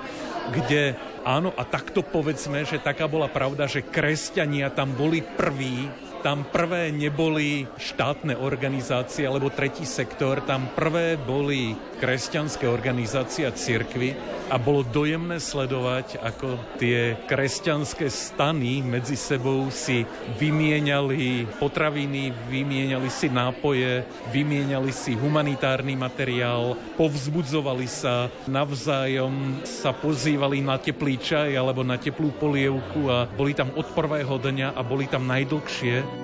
kde 0.53 0.93
áno, 1.25 1.51
a 1.57 1.65
takto 1.67 2.05
povedzme, 2.05 2.63
že 2.63 2.79
taká 2.79 3.09
bola 3.09 3.27
pravda, 3.27 3.67
že 3.67 3.83
kresťania 3.83 4.71
tam 4.71 4.93
boli 4.93 5.19
prví 5.19 6.06
tam 6.21 6.45
prvé 6.47 6.89
neboli 6.89 7.67
štátne 7.77 8.37
organizácie 8.37 9.25
alebo 9.25 9.53
tretí 9.53 9.85
sektor, 9.85 10.41
tam 10.45 10.69
prvé 10.73 11.17
boli 11.17 11.75
kresťanské 11.97 12.69
organizácie 12.69 13.45
a 13.45 13.53
cirkvy 13.53 14.13
a 14.47 14.55
bolo 14.55 14.85
dojemné 14.85 15.43
sledovať, 15.43 16.23
ako 16.23 16.79
tie 16.79 17.19
kresťanské 17.27 18.07
stany 18.07 18.79
medzi 18.79 19.19
sebou 19.19 19.67
si 19.73 20.07
vymieniali 20.39 21.43
potraviny, 21.59 22.31
vymieniali 22.47 23.09
si 23.11 23.27
nápoje, 23.27 24.07
vymieniali 24.31 24.93
si 24.93 25.19
humanitárny 25.19 25.99
materiál, 25.99 26.79
povzbudzovali 26.95 27.87
sa, 27.89 28.31
navzájom 28.47 29.65
sa 29.67 29.91
pozývali 29.91 30.63
na 30.63 30.79
teplý 30.79 31.19
čaj 31.19 31.51
alebo 31.57 31.83
na 31.83 31.99
teplú 31.99 32.31
polievku 32.31 33.11
a 33.11 33.27
boli 33.27 33.51
tam 33.51 33.73
od 33.75 33.91
prvého 33.91 34.39
dňa 34.39 34.77
a 34.77 34.81
boli 34.85 35.11
tam 35.11 35.27
najdlhšie. 35.27 36.16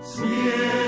Sieť 0.00 0.79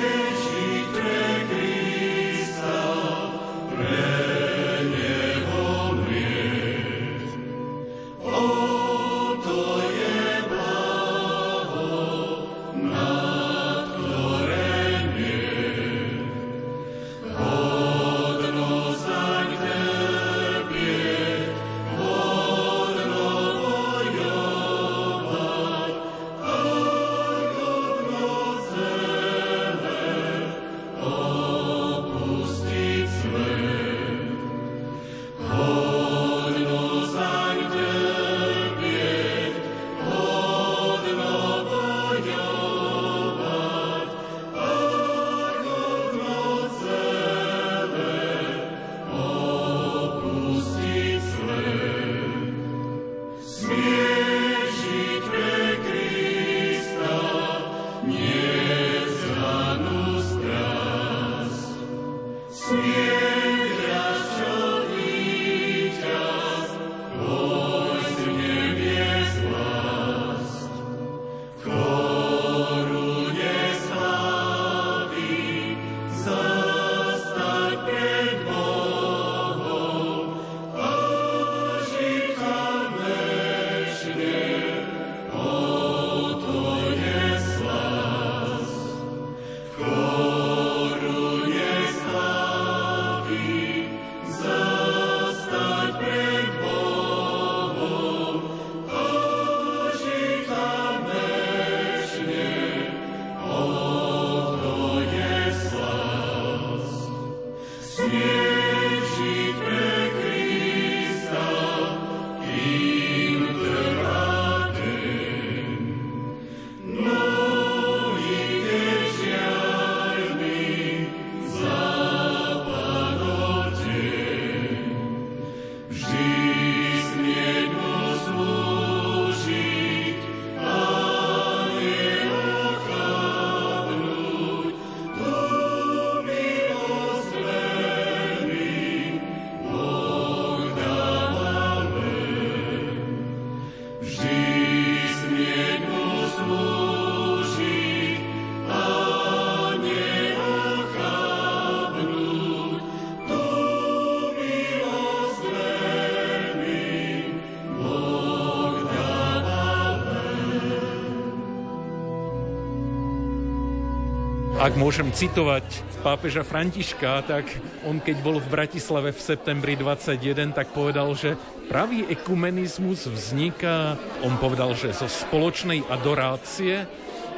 Ak 164.63 164.79
môžem 164.79 165.11
citovať 165.11 165.67
pápeža 166.07 166.47
Františka, 166.47 167.27
tak 167.27 167.51
on 167.83 167.99
keď 167.99 168.23
bol 168.23 168.39
v 168.39 168.47
Bratislave 168.47 169.11
v 169.11 169.19
septembri 169.19 169.75
21, 169.75 170.55
tak 170.55 170.71
povedal, 170.71 171.11
že 171.19 171.35
pravý 171.67 172.07
ekumenizmus 172.07 173.11
vzniká, 173.11 173.99
on 174.23 174.39
povedal, 174.39 174.71
že 174.79 174.95
zo 174.95 175.11
spoločnej 175.11 175.83
adorácie, 175.91 176.87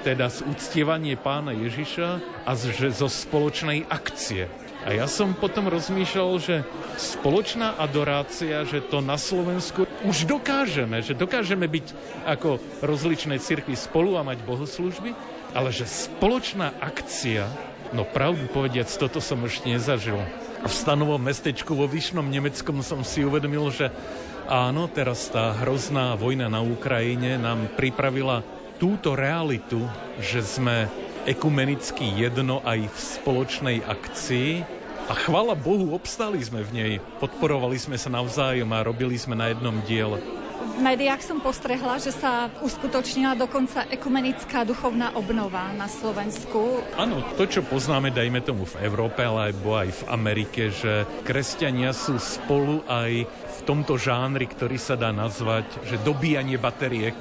teda 0.05 0.29
z 0.29 0.45
uctievanie 0.53 1.17
pána 1.17 1.57
Ježiša 1.57 2.45
a 2.45 2.51
že 2.61 2.93
zo 2.93 3.09
spoločnej 3.09 3.89
akcie. 3.89 4.45
A 4.85 4.93
ja 4.93 5.09
som 5.09 5.33
potom 5.33 5.73
rozmýšľal, 5.73 6.33
že 6.45 6.61
spoločná 7.01 7.81
adorácia, 7.81 8.69
že 8.69 8.85
to 8.85 9.01
na 9.01 9.17
Slovensku 9.17 9.89
už 10.05 10.29
dokážeme, 10.29 11.01
že 11.01 11.17
dokážeme 11.17 11.65
byť 11.73 11.87
ako 12.29 12.61
rozličné 12.85 13.41
cirkvy 13.41 13.81
spolu 13.81 14.21
a 14.21 14.27
mať 14.29 14.45
bohoslužby, 14.45 15.17
ale 15.55 15.71
že 15.71 15.87
spoločná 15.87 16.75
akcia, 16.83 17.47
no 17.95 18.03
pravdu 18.03 18.51
povediac, 18.51 18.91
toto 18.91 19.23
som 19.23 19.39
ešte 19.47 19.71
nezažil. 19.71 20.19
V 20.67 20.73
stanovom 20.73 21.23
mestečku 21.23 21.79
vo 21.79 21.87
Vyšnom 21.87 22.27
Nemeckom 22.27 22.83
som 22.83 23.07
si 23.07 23.23
uvedomil, 23.23 23.71
že 23.71 23.95
áno, 24.51 24.91
teraz 24.91 25.31
tá 25.31 25.55
hrozná 25.63 26.19
vojna 26.19 26.51
na 26.51 26.61
Ukrajine 26.61 27.39
nám 27.39 27.71
pripravila 27.79 28.43
túto 28.83 29.15
realitu, 29.15 29.79
že 30.19 30.43
sme 30.43 30.91
ekumenicky 31.25 32.05
jedno 32.19 32.61
aj 32.67 32.91
v 32.91 32.99
spoločnej 32.99 33.79
akcii 33.87 34.51
a 35.05 35.13
chvala 35.13 35.53
Bohu, 35.53 35.93
obstali 35.93 36.41
sme 36.41 36.65
v 36.65 36.71
nej. 36.73 36.93
Podporovali 37.21 37.77
sme 37.77 38.01
sa 38.01 38.09
navzájom 38.09 38.69
a 38.73 38.85
robili 38.85 39.21
sme 39.21 39.37
na 39.37 39.53
jednom 39.53 39.77
diele. 39.85 40.44
V 40.65 40.81
médiách 40.81 41.21
som 41.21 41.45
postrehla, 41.45 42.01
že 42.01 42.09
sa 42.09 42.49
uskutočnila 42.65 43.37
dokonca 43.37 43.85
ekumenická 43.93 44.65
duchovná 44.65 45.13
obnova 45.13 45.69
na 45.77 45.85
Slovensku. 45.85 46.81
Áno, 46.97 47.21
to, 47.37 47.45
čo 47.45 47.61
poznáme, 47.61 48.09
dajme 48.09 48.41
tomu 48.41 48.65
v 48.65 48.81
Európe, 48.81 49.21
alebo 49.21 49.77
aj 49.77 49.93
v 49.93 50.03
Amerike, 50.09 50.73
že 50.73 51.05
kresťania 51.29 51.93
sú 51.93 52.17
spolu 52.17 52.81
aj 52.89 53.29
v 53.29 53.61
tomto 53.69 54.01
žánri, 54.01 54.49
ktorý 54.49 54.81
sa 54.81 54.97
dá 54.97 55.13
nazvať, 55.13 55.69
že 55.85 56.01
dobíjanie 56.01 56.57
bateriek 56.57 57.15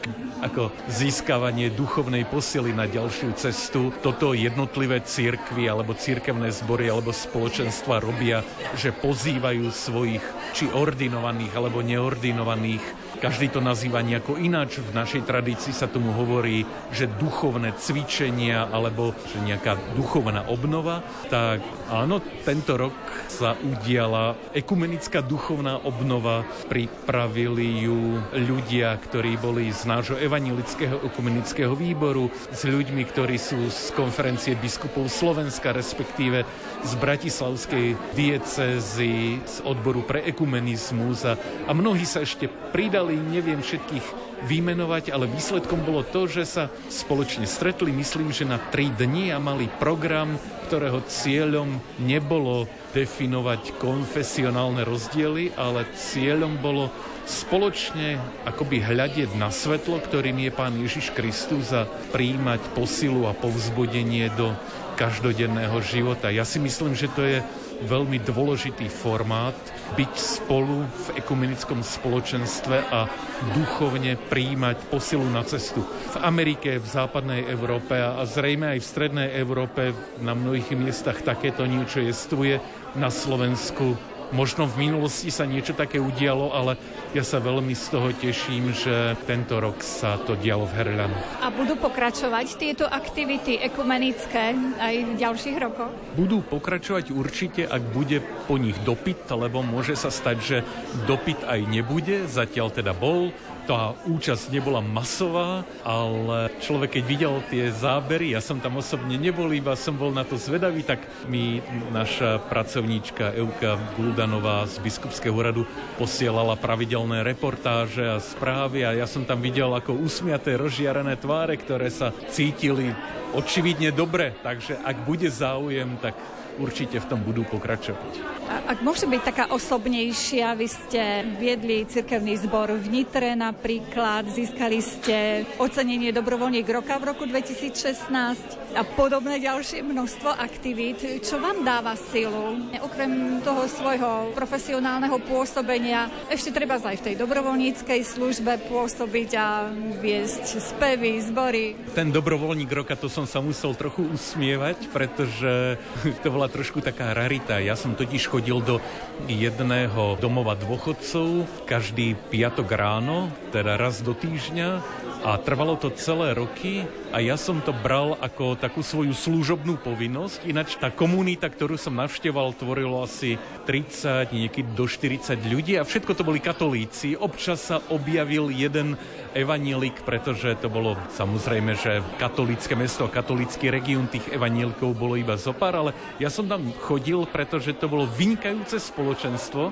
ako 0.43 0.71
získavanie 0.87 1.71
duchovnej 1.71 2.23
posily 2.27 2.71
na 2.71 2.87
ďalšiu 2.87 3.35
cestu. 3.35 3.91
Toto 3.99 4.31
jednotlivé 4.31 5.03
církvy 5.03 5.67
alebo 5.67 5.95
církevné 5.95 6.51
zbory 6.51 6.89
alebo 6.89 7.11
spoločenstva 7.11 8.03
robia, 8.03 8.41
že 8.75 8.95
pozývajú 8.95 9.67
svojich 9.69 10.23
či 10.57 10.67
ordinovaných 10.73 11.53
alebo 11.53 11.79
neordinovaných 11.85 13.12
každý 13.23 13.55
to 13.55 13.63
nazýva 13.63 14.03
nejako 14.03 14.35
ináč. 14.35 14.83
V 14.83 14.91
našej 14.91 15.23
tradícii 15.23 15.71
sa 15.71 15.87
tomu 15.87 16.11
hovorí, 16.11 16.67
že 16.91 17.07
duchovné 17.07 17.71
cvičenia 17.79 18.67
alebo 18.67 19.15
že 19.31 19.39
nejaká 19.39 19.79
duchovná 19.95 20.43
obnova. 20.51 20.99
Tak 21.31 21.63
áno, 21.87 22.19
tento 22.43 22.75
rok 22.75 22.91
sa 23.31 23.55
udiala 23.55 24.35
ekumenická 24.51 25.23
duchovná 25.23 25.79
obnova. 25.87 26.43
Pripravili 26.67 27.87
ju 27.87 28.19
ľudia, 28.35 28.99
ktorí 28.99 29.39
boli 29.39 29.71
z 29.71 29.87
nášho 29.87 30.19
evanilického 30.19 30.99
ekumenického 31.07 31.71
výboru, 31.79 32.27
s 32.51 32.67
ľuďmi, 32.67 33.07
ktorí 33.07 33.39
sú 33.39 33.71
z 33.71 33.95
konferencie 33.95 34.59
biskupov 34.59 35.07
Slovenska, 35.07 35.71
respektíve 35.71 36.43
z 36.83 36.93
Bratislavskej 36.99 37.95
diecezy, 38.13 39.39
z 39.39 39.57
odboru 39.63 40.03
pre 40.03 40.21
ekumenizmus 40.27 41.23
a, 41.23 41.39
a 41.67 41.71
mnohí 41.71 42.03
sa 42.03 42.21
ešte 42.21 42.51
pridali, 42.71 43.15
neviem 43.15 43.63
všetkých 43.63 44.23
vymenovať, 44.43 45.15
ale 45.15 45.31
výsledkom 45.31 45.87
bolo 45.87 46.03
to, 46.03 46.27
že 46.27 46.43
sa 46.43 46.63
spoločne 46.91 47.47
stretli, 47.47 47.95
myslím, 47.95 48.35
že 48.35 48.43
na 48.43 48.59
tri 48.59 48.91
dni 48.91 49.31
a 49.31 49.39
mali 49.39 49.71
program, 49.79 50.35
ktorého 50.67 50.99
cieľom 51.07 51.79
nebolo 52.03 52.67
definovať 52.91 53.79
konfesionálne 53.79 54.83
rozdiely, 54.83 55.55
ale 55.55 55.87
cieľom 55.95 56.59
bolo 56.59 56.91
spoločne 57.23 58.19
akoby 58.43 58.83
hľadieť 58.83 59.31
na 59.39 59.47
svetlo, 59.47 60.03
ktorým 60.03 60.43
je 60.43 60.51
Pán 60.51 60.75
Ježiš 60.75 61.15
Kristus 61.15 61.71
a 61.71 61.87
príjmať 62.11 62.59
posilu 62.75 63.31
a 63.31 63.33
povzbudenie 63.33 64.27
do 64.35 64.51
každodenného 64.93 65.77
života. 65.81 66.29
Ja 66.29 66.45
si 66.45 66.61
myslím, 66.61 66.93
že 66.93 67.11
to 67.11 67.25
je 67.25 67.41
veľmi 67.83 68.21
dôležitý 68.23 68.87
formát 68.87 69.57
byť 69.93 70.13
spolu 70.15 70.85
v 70.87 71.05
ekumenickom 71.19 71.83
spoločenstve 71.83 72.77
a 72.89 73.05
duchovne 73.53 74.15
príjmať 74.17 74.77
posilu 74.87 75.25
na 75.27 75.43
cestu. 75.43 75.83
V 75.83 76.17
Amerike, 76.23 76.79
v 76.79 76.87
západnej 76.87 77.45
Európe 77.49 77.99
a 77.99 78.23
zrejme 78.23 78.73
aj 78.73 78.79
v 78.79 78.89
strednej 78.89 79.29
Európe 79.35 79.91
na 80.23 80.33
mnohých 80.33 80.73
miestach 80.73 81.21
takéto 81.21 81.67
niečo 81.67 81.99
jestvuje. 82.01 82.57
Na 82.93 83.09
Slovensku 83.09 83.97
Možno 84.33 84.65
v 84.65 84.89
minulosti 84.89 85.29
sa 85.29 85.45
niečo 85.45 85.77
také 85.77 86.01
udialo, 86.01 86.57
ale 86.57 86.73
ja 87.13 87.21
sa 87.21 87.37
veľmi 87.37 87.77
z 87.77 87.85
toho 87.93 88.09
teším, 88.17 88.73
že 88.73 89.13
tento 89.29 89.61
rok 89.61 89.85
sa 89.85 90.17
to 90.17 90.33
dialo 90.33 90.65
v 90.65 90.73
Herľanu. 90.73 91.17
A 91.45 91.53
budú 91.53 91.77
pokračovať 91.77 92.57
tieto 92.57 92.89
aktivity 92.89 93.61
ekumenické 93.61 94.57
aj 94.81 94.95
v 95.05 95.11
ďalších 95.21 95.57
rokoch? 95.61 95.93
Budú 96.17 96.41
pokračovať 96.41 97.13
určite, 97.13 97.69
ak 97.69 97.93
bude 97.93 98.25
po 98.49 98.57
nich 98.57 98.75
dopyt, 98.81 99.29
lebo 99.29 99.61
môže 99.61 99.93
sa 99.93 100.09
stať, 100.09 100.37
že 100.41 100.57
dopyt 101.05 101.45
aj 101.45 101.69
nebude. 101.69 102.25
Zatiaľ 102.25 102.73
teda 102.73 102.97
bol, 102.97 103.29
tá 103.63 103.95
účasť 104.05 104.51
nebola 104.51 104.83
masová, 104.83 105.63
ale 105.87 106.51
človek 106.59 106.99
keď 106.99 107.03
videl 107.07 107.33
tie 107.47 107.71
zábery, 107.71 108.35
ja 108.35 108.41
som 108.43 108.59
tam 108.59 108.79
osobne 108.79 109.15
nebol, 109.15 109.49
iba 109.55 109.73
som 109.79 109.95
bol 109.95 110.11
na 110.11 110.27
to 110.27 110.35
zvedavý, 110.35 110.83
tak 110.83 111.03
mi 111.31 111.63
naša 111.95 112.43
pracovníčka 112.51 113.33
Euka 113.39 113.79
Guldanová 113.95 114.67
z 114.67 114.83
Biskupského 114.83 115.35
radu 115.39 115.63
posielala 115.95 116.59
pravidelné 116.59 117.23
reportáže 117.23 118.03
a 118.03 118.19
správy 118.19 118.83
a 118.83 118.91
ja 118.93 119.07
som 119.07 119.23
tam 119.23 119.39
videl 119.39 119.71
ako 119.71 119.95
usmiaté, 119.95 120.59
rozžiarené 120.59 121.15
tváre, 121.15 121.55
ktoré 121.55 121.87
sa 121.87 122.11
cítili 122.29 122.91
očividne 123.33 123.89
dobre, 123.89 124.37
takže 124.45 124.77
ak 124.83 125.07
bude 125.07 125.27
záujem, 125.31 125.97
tak 125.97 126.13
určite 126.59 126.99
v 127.01 127.05
tom 127.09 127.19
budú 127.23 127.45
pokračovať. 127.47 128.33
A 128.43 128.75
ak 128.75 128.79
môže 128.83 129.07
byť 129.07 129.21
taká 129.23 129.45
osobnejšia, 129.55 130.53
vy 130.53 130.67
ste 130.67 131.25
viedli 131.39 131.87
cirkevný 131.87 132.37
zbor 132.43 132.75
v 132.75 132.85
Nitre 132.91 133.33
napríklad, 133.33 134.27
získali 134.29 134.83
ste 134.83 135.47
ocenenie 135.57 136.11
dobrovoľník 136.11 136.67
roka 136.69 136.99
v 136.99 137.15
roku 137.15 137.23
2016 137.25 138.77
a 138.77 138.81
podobné 138.83 139.39
ďalšie 139.39 139.85
množstvo 139.85 140.33
aktivít. 140.33 141.23
Čo 141.23 141.39
vám 141.39 141.63
dáva 141.63 141.95
silu? 141.95 142.57
Okrem 142.83 143.39
toho 143.45 143.69
svojho 143.69 144.35
profesionálneho 144.35 145.17
pôsobenia 145.23 146.11
ešte 146.27 146.51
treba 146.51 146.75
aj 146.81 146.99
v 146.99 147.05
tej 147.09 147.15
dobrovoľníckej 147.21 148.01
službe 148.03 148.65
pôsobiť 148.67 149.29
a 149.39 149.69
viesť 150.01 150.59
spevy, 150.59 151.21
zbory. 151.21 151.77
Ten 151.95 152.11
dobrovoľník 152.11 152.69
roka, 152.73 152.97
to 152.97 153.07
som 153.07 153.23
sa 153.23 153.39
musel 153.39 153.77
trochu 153.77 154.03
usmievať, 154.09 154.89
pretože 154.89 155.77
to 156.25 156.29
bola 156.43 156.59
trošku 156.59 156.83
taká 156.83 157.15
rarita. 157.15 157.63
Ja 157.63 157.79
som 157.79 157.95
totiž 157.95 158.27
chodil 158.27 158.59
do 158.59 158.83
jedného 159.31 160.19
domova 160.19 160.59
dôchodcov 160.59 161.47
každý 161.63 162.19
piatok 162.19 162.67
ráno, 162.67 163.31
teda 163.55 163.79
raz 163.79 164.03
do 164.03 164.11
týždňa 164.11 164.83
a 165.23 165.39
trvalo 165.39 165.79
to 165.79 165.87
celé 165.95 166.35
roky 166.35 166.83
a 167.15 167.23
ja 167.23 167.39
som 167.39 167.63
to 167.63 167.71
bral 167.71 168.19
ako 168.19 168.59
takú 168.59 168.83
svoju 168.83 169.15
služobnú 169.15 169.79
povinnosť. 169.79 170.43
Ináč 170.43 170.75
tá 170.75 170.91
komunita, 170.91 171.47
ktorú 171.47 171.79
som 171.79 171.95
navšteval, 171.95 172.51
tvorilo 172.59 172.99
asi 172.99 173.39
30, 173.63 174.35
niekedy 174.35 174.67
do 174.75 174.83
40 174.83 175.39
ľudí 175.47 175.79
a 175.79 175.87
všetko 175.87 176.11
to 176.11 176.27
boli 176.27 176.43
katolíci. 176.43 177.15
Občas 177.15 177.71
sa 177.71 177.79
objavil 177.87 178.51
jeden 178.51 178.99
evanílik, 179.31 179.95
pretože 180.03 180.59
to 180.59 180.67
bolo 180.67 180.99
samozrejme, 181.15 181.71
že 181.79 182.03
katolické 182.19 182.75
mesto 182.75 183.07
a 183.07 183.13
katolický 183.13 183.71
región 183.71 184.11
tých 184.11 184.27
evanílikov 184.27 184.91
bolo 184.91 185.15
iba 185.15 185.39
zopár, 185.39 185.79
ale 185.79 185.95
ja 186.19 186.32
som 186.33 186.49
tam 186.49 186.73
chodil, 186.81 187.29
pretože 187.29 187.77
to 187.77 187.85
bolo 187.85 188.09
vynikajúce 188.09 188.81
spoločenstvo 188.81 189.69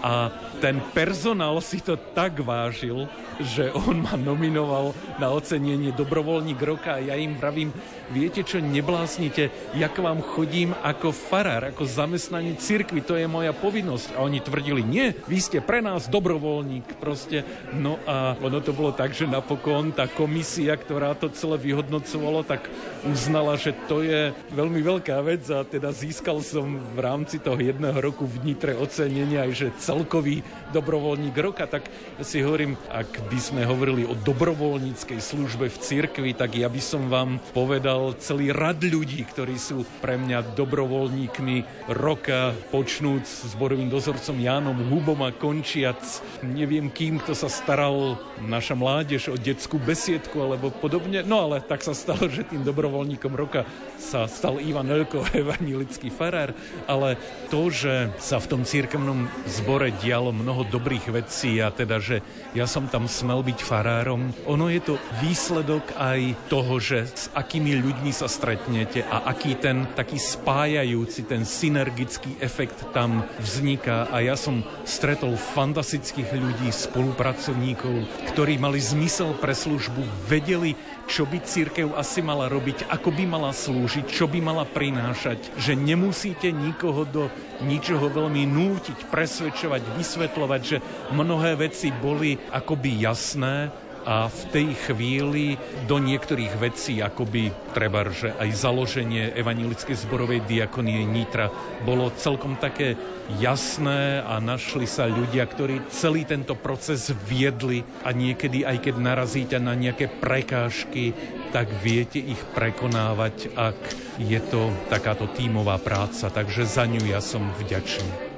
a 0.00 0.32
ten 0.60 0.80
personál 0.92 1.56
si 1.64 1.80
to 1.80 1.96
tak 1.96 2.40
vážil, 2.44 3.08
že 3.40 3.72
on 3.72 4.04
ma 4.04 4.16
nominoval 4.20 4.92
na 5.16 5.32
ocenenie 5.32 5.96
dobrovoľník 5.96 6.60
roka 6.60 7.00
a 7.00 7.04
ja 7.04 7.16
im 7.16 7.40
pravím, 7.40 7.72
viete 8.12 8.44
čo, 8.44 8.60
nebláznite, 8.60 9.72
ja 9.72 9.88
k 9.88 10.04
vám 10.04 10.20
chodím 10.20 10.76
ako 10.84 11.14
farár, 11.14 11.72
ako 11.72 11.88
zamestnanie 11.88 12.60
cirkvi, 12.60 13.00
to 13.00 13.16
je 13.16 13.24
moja 13.24 13.56
povinnosť. 13.56 14.18
A 14.18 14.24
oni 14.26 14.44
tvrdili, 14.44 14.84
nie, 14.84 15.16
vy 15.24 15.38
ste 15.40 15.64
pre 15.64 15.80
nás 15.80 16.12
dobrovoľník, 16.12 17.00
proste. 17.00 17.46
No 17.72 17.96
a 18.04 18.36
ono 18.44 18.60
to 18.60 18.76
bolo 18.76 18.92
tak, 18.92 19.16
že 19.16 19.24
napokon 19.24 19.96
tá 19.96 20.04
komisia, 20.10 20.76
ktorá 20.76 21.16
to 21.16 21.32
celé 21.32 21.56
vyhodnocovala, 21.56 22.44
tak 22.44 22.68
uznala, 23.08 23.56
že 23.56 23.72
to 23.88 24.04
je 24.04 24.36
veľmi 24.52 24.84
veľká 24.84 25.16
vec 25.24 25.48
a 25.48 25.64
teda 25.64 25.88
získal 25.94 26.44
som 26.44 26.76
v 26.76 26.98
rámci 27.00 27.40
toho 27.40 27.56
jedného 27.56 27.96
roku 27.96 28.28
v 28.28 28.52
Nitre 28.52 28.76
ocenenia 28.76 29.48
aj, 29.48 29.52
že 29.56 29.68
celkový 29.90 30.46
dobrovoľník 30.70 31.34
roka, 31.42 31.66
tak 31.66 31.90
si 32.22 32.38
hovorím, 32.46 32.78
ak 32.86 33.26
by 33.26 33.38
sme 33.42 33.62
hovorili 33.66 34.06
o 34.06 34.14
dobrovoľníckej 34.14 35.18
službe 35.18 35.66
v 35.66 35.80
cirkvi, 35.82 36.30
tak 36.30 36.54
ja 36.54 36.70
by 36.70 36.78
som 36.78 37.10
vám 37.10 37.42
povedal 37.50 38.14
celý 38.22 38.54
rad 38.54 38.78
ľudí, 38.78 39.26
ktorí 39.26 39.58
sú 39.58 39.82
pre 39.98 40.14
mňa 40.14 40.54
dobrovoľníkmi 40.54 41.90
roka, 41.90 42.54
počnúc 42.70 43.26
s 43.26 43.50
borovým 43.58 43.90
dozorcom 43.90 44.38
Jánom 44.38 44.78
Hubom 44.78 45.26
a 45.26 45.34
končiac 45.34 45.98
neviem 46.46 46.86
kým, 46.86 47.18
kto 47.18 47.34
sa 47.34 47.50
staral 47.50 48.14
naša 48.46 48.78
mládež 48.78 49.34
o 49.34 49.36
detskú 49.36 49.82
besiedku 49.82 50.38
alebo 50.38 50.70
podobne. 50.70 51.26
No 51.26 51.50
ale 51.50 51.58
tak 51.66 51.82
sa 51.82 51.98
stalo, 51.98 52.30
že 52.30 52.46
tým 52.46 52.62
dobrovoľníkom 52.62 53.34
roka 53.34 53.66
sa 53.98 54.30
stal 54.30 54.62
Ivan 54.62 54.86
Elko, 54.86 55.26
evanilický 55.34 56.14
farár, 56.14 56.54
ale 56.86 57.18
to, 57.50 57.74
že 57.74 58.14
sa 58.22 58.38
v 58.38 58.46
tom 58.46 58.62
církevnom 58.62 59.26
zbore 59.50 59.79
zbore 59.80 59.96
dialo 59.96 60.28
mnoho 60.28 60.68
dobrých 60.68 61.08
vecí 61.08 61.56
a 61.56 61.72
teda, 61.72 61.96
že 62.04 62.20
ja 62.52 62.68
som 62.68 62.84
tam 62.84 63.08
smel 63.08 63.40
byť 63.40 63.64
farárom. 63.64 64.28
Ono 64.44 64.68
je 64.68 64.76
to 64.76 65.00
výsledok 65.24 65.96
aj 65.96 66.36
toho, 66.52 66.76
že 66.76 67.08
s 67.08 67.32
akými 67.32 67.80
ľuďmi 67.80 68.12
sa 68.12 68.28
stretnete 68.28 69.00
a 69.08 69.24
aký 69.32 69.56
ten 69.56 69.88
taký 69.96 70.20
spájajúci, 70.20 71.24
ten 71.24 71.48
synergický 71.48 72.36
efekt 72.44 72.92
tam 72.92 73.24
vzniká. 73.40 74.12
A 74.12 74.20
ja 74.20 74.36
som 74.36 74.60
stretol 74.84 75.40
fantastických 75.40 76.28
ľudí, 76.28 76.68
spolupracovníkov, 76.68 78.04
ktorí 78.36 78.60
mali 78.60 78.84
zmysel 78.84 79.32
pre 79.40 79.56
službu, 79.56 80.28
vedeli, 80.28 80.76
čo 81.10 81.26
by 81.26 81.42
církev 81.42 81.90
asi 81.98 82.22
mala 82.22 82.46
robiť, 82.46 82.86
ako 82.86 83.10
by 83.10 83.24
mala 83.26 83.50
slúžiť, 83.50 84.06
čo 84.06 84.30
by 84.30 84.38
mala 84.38 84.62
prinášať, 84.62 85.50
že 85.58 85.74
nemusíte 85.74 86.54
nikoho 86.54 87.02
do 87.02 87.26
ničoho 87.66 88.06
veľmi 88.06 88.46
nútiť, 88.46 89.10
presvedčovať, 89.10 89.98
vysvetľovať, 89.98 90.60
že 90.62 90.78
mnohé 91.10 91.58
veci 91.58 91.90
boli 91.90 92.38
akoby 92.54 93.02
jasné, 93.02 93.74
a 94.04 94.26
v 94.28 94.42
tej 94.50 94.68
chvíli 94.88 95.60
do 95.84 96.00
niektorých 96.00 96.56
vecí, 96.56 97.04
akoby 97.04 97.72
treba, 97.76 98.08
že 98.08 98.32
aj 98.36 98.48
založenie 98.52 99.32
Evangelickej 99.36 99.96
zborovej 99.96 100.40
diakonie 100.48 101.04
Nitra 101.04 101.52
bolo 101.84 102.08
celkom 102.16 102.56
také 102.56 102.96
jasné 103.38 104.24
a 104.24 104.42
našli 104.42 104.88
sa 104.88 105.06
ľudia, 105.06 105.46
ktorí 105.46 105.86
celý 105.92 106.26
tento 106.26 106.58
proces 106.58 107.12
viedli 107.28 107.84
a 108.02 108.10
niekedy 108.10 108.66
aj 108.66 108.90
keď 108.90 108.94
narazíte 108.98 109.56
na 109.62 109.76
nejaké 109.76 110.10
prekážky, 110.10 111.14
tak 111.50 111.70
viete 111.82 112.18
ich 112.18 112.40
prekonávať, 112.54 113.54
ak 113.54 113.78
je 114.22 114.40
to 114.50 114.70
takáto 114.90 115.30
tímová 115.34 115.78
práca. 115.78 116.30
Takže 116.30 116.66
za 116.66 116.86
ňu 116.86 117.02
ja 117.10 117.18
som 117.22 117.42
vďačný. 117.58 118.30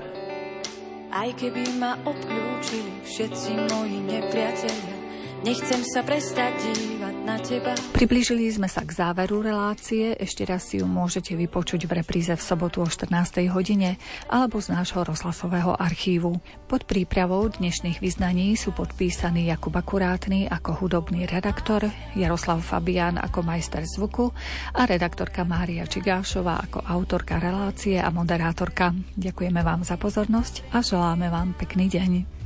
Aj 1.13 1.29
keby 1.37 1.77
ma 1.77 2.01
obklúčili 2.09 3.05
všetci 3.05 3.69
moji 3.69 4.01
nepriatelia. 4.01 5.02
Nechcem 5.43 5.83
sa 5.83 6.07
prestať 6.07 6.55
dívať 6.71 7.15
na 7.27 7.35
teba. 7.43 7.75
Priblížili 7.91 8.47
sme 8.55 8.71
sa 8.71 8.87
k 8.87 8.95
záveru 8.95 9.43
relácie. 9.43 10.15
Ešte 10.15 10.47
raz 10.47 10.71
si 10.71 10.79
ju 10.79 10.87
môžete 10.87 11.35
vypočuť 11.35 11.91
v 11.91 11.99
repríze 11.99 12.31
v 12.31 12.39
sobotu 12.39 12.79
o 12.79 12.87
14. 12.87 13.51
hodine 13.51 13.99
alebo 14.31 14.63
z 14.63 14.71
nášho 14.71 15.03
rozhlasového 15.03 15.75
archívu. 15.75 16.39
Pod 16.71 16.87
prípravou 16.87 17.51
dnešných 17.51 17.99
vyznaní 17.99 18.55
sú 18.55 18.71
podpísaní 18.71 19.51
Jakub 19.51 19.75
Akurátny 19.75 20.47
ako 20.47 20.87
hudobný 20.87 21.27
redaktor, 21.27 21.91
Jaroslav 22.15 22.63
Fabián 22.63 23.19
ako 23.19 23.43
majster 23.43 23.83
zvuku 23.83 24.31
a 24.79 24.87
redaktorka 24.87 25.43
Mária 25.43 25.91
Čigášová 25.91 26.71
ako 26.71 26.87
autorka 26.87 27.43
relácie 27.43 27.99
a 27.99 28.15
moderátorka. 28.15 28.95
Ďakujeme 29.19 29.59
vám 29.67 29.83
za 29.83 29.99
pozornosť 29.99 30.71
a 30.71 30.87
želáme 30.87 31.35
vám 31.35 31.59
pekný 31.59 31.91
deň. 31.91 32.42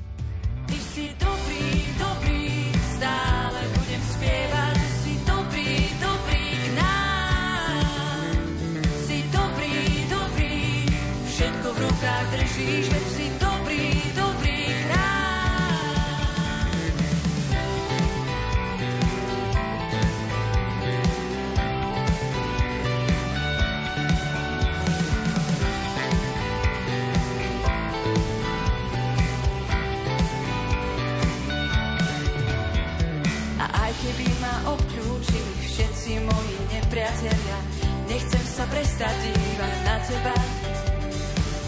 Sa 38.56 38.64
prestať 38.72 39.12
dívať 39.36 39.76
na 39.84 39.96
teba, 40.00 40.36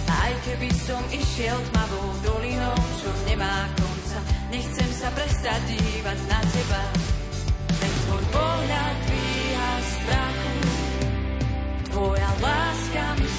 aj 0.08 0.32
keby 0.40 0.72
som 0.72 1.02
išiel 1.12 1.52
tmavou 1.68 2.08
dolinou, 2.24 2.76
čo 2.96 3.12
nemá 3.28 3.68
konca, 3.76 4.18
nechcem 4.48 4.88
sa 4.96 5.12
prestať 5.12 5.60
dívať 5.68 6.18
na 6.32 6.40
teba. 6.48 6.82
Ten 7.76 7.92
tvoj 7.92 8.24
pohľad 8.32 8.96
dvíha 9.04 9.72
strachu, 9.84 10.54
tvoja 11.92 12.30
láska 12.40 13.04
mi 13.20 13.37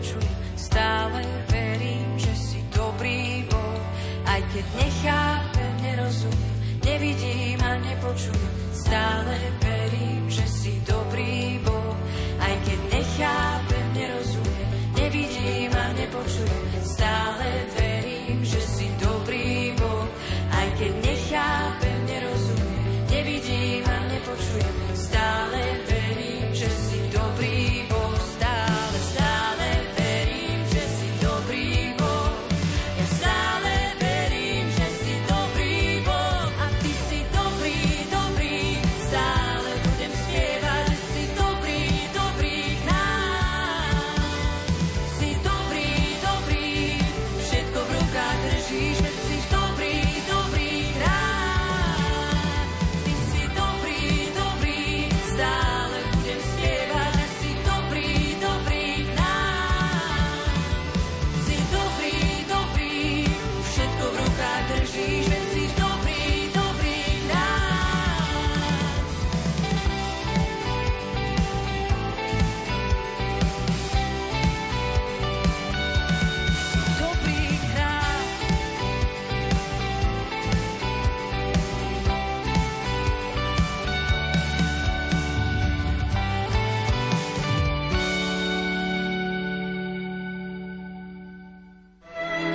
keď 0.00 0.39